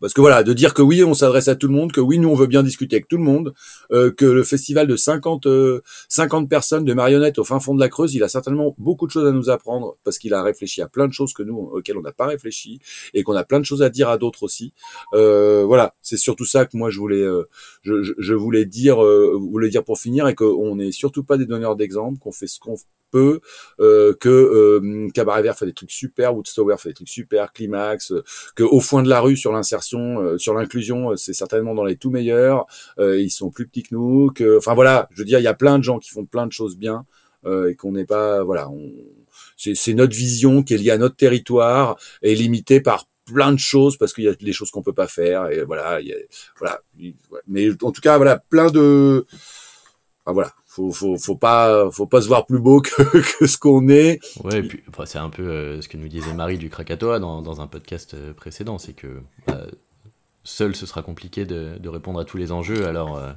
parce 0.04 0.14
que 0.14 0.20
voilà, 0.20 0.44
de 0.44 0.52
dire 0.52 0.74
que 0.74 0.82
oui, 0.82 1.02
on 1.02 1.14
s'adresse 1.14 1.48
à 1.48 1.56
tout 1.56 1.70
le 1.70 1.74
monde, 1.74 1.94
que 1.94 2.02
oui, 2.02 2.20
nous 2.20 2.28
on 2.28 2.36
veut 2.36 2.48
bien 2.48 2.62
discuter 2.62 2.98
avec 2.98 3.08
tout 3.08 3.16
le 3.16 3.24
monde, 3.24 3.54
euh, 3.94 4.12
que 4.12 4.26
le 4.26 4.44
festival 4.44 4.86
de 4.86 4.98
50 4.98 5.48
50 6.10 6.44
euh, 6.44 6.48
personnes 6.50 6.84
de 6.84 6.94
marionnettes 6.94 7.40
au 7.40 7.46
fin 7.46 7.62
fond 7.62 7.74
de 7.74 7.80
la 7.80 7.88
Creuse, 7.88 8.14
il 8.14 8.22
a 8.22 8.28
certainement 8.28 8.76
beaucoup 8.78 9.08
de 9.08 9.12
choses 9.12 9.26
à 9.26 9.32
nous 9.32 9.50
apprendre 9.50 9.96
parce 10.04 10.18
qu'il 10.18 10.34
a 10.34 10.44
réfléchi 10.44 10.82
à 10.82 10.90
plein 10.90 11.08
de 11.08 11.14
choses 11.14 11.32
que 11.32 11.42
nous 11.42 11.56
auxquelles 11.56 11.98
on 11.98 12.02
n'a 12.02 12.12
pas 12.12 12.28
réfléchi 12.28 12.82
et 13.14 13.24
qu'on 13.24 13.36
a 13.38 13.46
plein 13.46 13.62
de 13.62 13.66
choses 13.66 13.82
à 13.82 13.90
dire 13.90 14.10
à 14.10 14.18
d'autres 14.18 14.44
aussi. 14.44 14.74
Euh, 15.14 15.64
voilà, 15.64 15.96
c'est 16.02 16.18
surtout 16.18 16.44
ça 16.44 16.66
que 16.66 16.76
moi 16.76 16.90
je 16.90 17.00
voulais 17.00 17.24
euh, 17.24 17.48
je, 17.84 18.14
je, 18.18 18.34
voulais 18.34 18.66
dire 18.66 19.02
euh, 19.02 19.40
voulais 19.40 19.70
dire 19.70 19.86
pour 19.86 19.98
finir 20.00 20.28
et 20.28 20.36
qu'on 20.36 20.76
n'est 20.76 20.92
surtout 20.92 21.24
pas 21.24 21.38
des 21.38 21.46
donneurs 21.46 21.78
d'exemple, 21.78 22.20
qu'on 22.20 22.34
fait 22.34 22.48
ce 22.48 22.60
qu'on 22.60 22.76
peu, 23.14 23.40
euh, 23.80 24.14
que 24.20 24.28
euh, 24.28 25.08
Cabaret 25.14 25.44
Vert 25.44 25.56
fait 25.56 25.68
des 25.68 25.74
trucs 25.74 25.92
super, 25.92 26.36
Woodstower 26.36 26.78
fait 26.78 26.90
des 26.90 26.96
trucs 26.96 27.10
super, 27.10 27.54
Climax, 27.54 28.12
euh, 28.12 28.24
que 28.56 28.64
au 28.64 28.80
fond 28.80 29.04
de 29.04 29.08
la 29.08 29.22
rue 29.22 29.38
sur 29.38 29.54
l'insertion, 29.54 29.93
euh, 30.00 30.38
sur 30.38 30.54
l'inclusion, 30.54 31.16
c'est 31.16 31.34
certainement 31.34 31.74
dans 31.74 31.84
les 31.84 31.96
tout 31.96 32.10
meilleurs. 32.10 32.66
ils 33.00 33.32
sont 33.32 33.50
plus 33.50 33.68
petits 33.68 33.84
que 33.84 33.96
nous, 33.96 34.32
que, 34.34 34.58
enfin 34.58 34.74
voilà, 34.74 35.08
je 35.12 35.20
veux 35.20 35.26
dire, 35.26 35.40
il 35.40 35.44
y 35.44 35.48
a 35.48 35.54
plein 35.54 35.78
de 35.78 35.84
gens 35.84 36.00
qui 36.00 36.10
font 36.10 36.26
plein 36.26 36.48
de 36.48 36.52
choses 36.52 36.78
bien 36.78 37.06
et 37.46 37.76
qu'on 37.76 37.92
n'est 37.92 38.06
pas, 38.06 38.42
voilà, 38.44 38.70
on, 38.70 38.90
c'est 39.58 39.94
notre 39.94 40.16
vision 40.16 40.64
qui 40.64 40.74
est 40.74 40.78
liée 40.78 40.92
à 40.92 40.98
notre 40.98 41.16
territoire 41.16 41.98
et 42.22 42.36
limitée 42.36 42.80
par 42.80 43.06
plein 43.26 43.52
de 43.52 43.60
choses 43.60 43.98
parce 43.98 44.14
qu'il 44.14 44.26
y 44.26 44.28
a 44.28 44.34
des 44.34 44.54
choses 44.54 44.72
qu'on 44.72 44.82
peut 44.82 44.94
pas 44.94 45.08
faire 45.08 45.50
et 45.50 45.64
voilà, 45.64 46.00
voilà. 46.60 46.82
Mais 47.48 47.70
en 47.82 47.92
tout 47.92 48.02
cas, 48.02 48.18
voilà, 48.18 48.38
plein 48.38 48.70
de, 48.70 49.26
enfin, 50.26 50.34
voilà, 50.34 50.54
faut, 50.74 50.92
faut, 50.92 51.18
faut 51.18 51.36
pas, 51.36 51.90
faut 51.92 52.08
pas 52.08 52.22
se 52.22 52.28
voir 52.28 52.46
plus 52.48 52.60
beau 52.60 52.82
que, 52.82 53.04
que 53.40 53.46
ce 53.46 53.58
qu'on 53.58 53.88
est. 53.90 54.20
Ouais, 54.44 54.60
et 54.60 54.64
puis 54.64 54.84
c'est 55.06 55.20
un 55.20 55.30
peu 55.30 55.44
euh, 55.44 55.82
ce 55.82 55.88
que 55.88 55.98
nous 55.98 56.08
disait 56.08 56.34
Marie 56.34 56.58
du 56.58 56.70
Krakatoa 56.70 57.20
dans, 57.20 57.42
dans 57.42 57.62
un 57.62 57.68
podcast 57.68 58.16
euh, 58.16 58.34
précédent, 58.34 58.80
c'est 58.80 58.94
que 58.94 59.22
bah, 59.46 59.66
seul 60.44 60.76
ce 60.76 60.86
sera 60.86 61.04
compliqué 61.04 61.46
de, 61.46 61.78
de, 61.78 61.90
répondre 61.90 62.20
à 62.20 62.26
tous 62.26 62.38
les 62.38 62.52
enjeux, 62.52 62.88
alors 62.88 63.18
euh, 63.18 63.32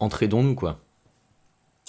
entraidons-nous 0.00 0.54
quoi. 0.54 0.78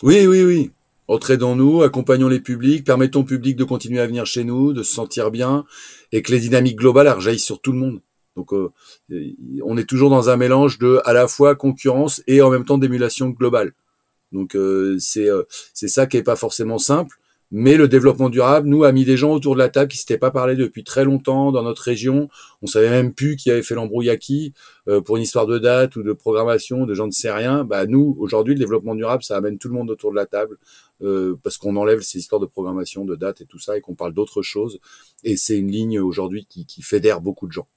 Oui, 0.03 0.25
oui, 0.25 0.43
oui. 0.43 0.71
Entraidons-nous, 1.09 1.81
accompagnons 1.81 2.29
les 2.29 2.39
publics, 2.39 2.85
permettons 2.85 3.21
au 3.21 3.25
public 3.25 3.57
de 3.57 3.65
continuer 3.65 3.99
à 3.99 4.07
venir 4.07 4.25
chez 4.25 4.45
nous, 4.45 4.71
de 4.71 4.83
se 4.83 4.93
sentir 4.93 5.31
bien, 5.31 5.65
et 6.13 6.21
que 6.21 6.31
les 6.31 6.39
dynamiques 6.39 6.77
globales 6.77 7.09
rejaillissent 7.09 7.43
sur 7.43 7.59
tout 7.59 7.73
le 7.73 7.77
monde. 7.77 7.99
Donc 8.37 8.53
on 8.53 9.77
est 9.77 9.83
toujours 9.83 10.09
dans 10.09 10.29
un 10.29 10.37
mélange 10.37 10.79
de 10.79 11.01
à 11.03 11.11
la 11.11 11.27
fois 11.27 11.55
concurrence 11.55 12.23
et 12.27 12.41
en 12.41 12.49
même 12.49 12.63
temps 12.63 12.77
d'émulation 12.77 13.29
globale. 13.29 13.73
Donc 14.31 14.57
c'est 14.99 15.27
c'est 15.73 15.87
ça 15.87 16.07
qui 16.07 16.17
est 16.17 16.23
pas 16.23 16.35
forcément 16.35 16.77
simple. 16.77 17.17
Mais 17.53 17.75
le 17.75 17.89
développement 17.89 18.29
durable, 18.29 18.69
nous, 18.69 18.85
a 18.85 18.93
mis 18.93 19.03
des 19.03 19.17
gens 19.17 19.33
autour 19.33 19.55
de 19.55 19.59
la 19.59 19.67
table 19.67 19.91
qui 19.91 19.97
s'étaient 19.97 20.17
pas 20.17 20.31
parlé 20.31 20.55
depuis 20.55 20.85
très 20.85 21.03
longtemps 21.03 21.51
dans 21.51 21.63
notre 21.63 21.81
région. 21.83 22.29
On 22.61 22.67
savait 22.67 22.89
même 22.89 23.13
plus 23.13 23.35
qui 23.35 23.51
avait 23.51 23.61
fait 23.61 23.75
qui 24.21 24.53
euh, 24.87 25.01
pour 25.01 25.17
une 25.17 25.23
histoire 25.23 25.47
de 25.47 25.59
date 25.59 25.97
ou 25.97 26.03
de 26.03 26.13
programmation, 26.13 26.85
de 26.85 26.93
gens 26.93 27.07
ne 27.07 27.11
sait 27.11 27.31
rien. 27.31 27.65
Bah 27.65 27.85
nous, 27.87 28.15
aujourd'hui, 28.19 28.53
le 28.53 28.59
développement 28.59 28.95
durable, 28.95 29.23
ça 29.23 29.35
amène 29.35 29.57
tout 29.57 29.67
le 29.67 29.73
monde 29.73 29.89
autour 29.89 30.11
de 30.11 30.15
la 30.15 30.25
table 30.25 30.57
euh, 31.01 31.37
parce 31.43 31.57
qu'on 31.57 31.75
enlève 31.75 31.99
ces 31.99 32.19
histoires 32.19 32.39
de 32.39 32.45
programmation, 32.45 33.03
de 33.03 33.15
date 33.17 33.41
et 33.41 33.45
tout 33.45 33.59
ça 33.59 33.77
et 33.77 33.81
qu'on 33.81 33.95
parle 33.95 34.13
d'autres 34.13 34.41
choses. 34.41 34.79
Et 35.25 35.35
c'est 35.35 35.57
une 35.57 35.71
ligne 35.71 35.99
aujourd'hui 35.99 36.45
qui 36.45 36.81
fédère 36.81 37.19
beaucoup 37.19 37.47
de 37.47 37.51
gens. 37.51 37.67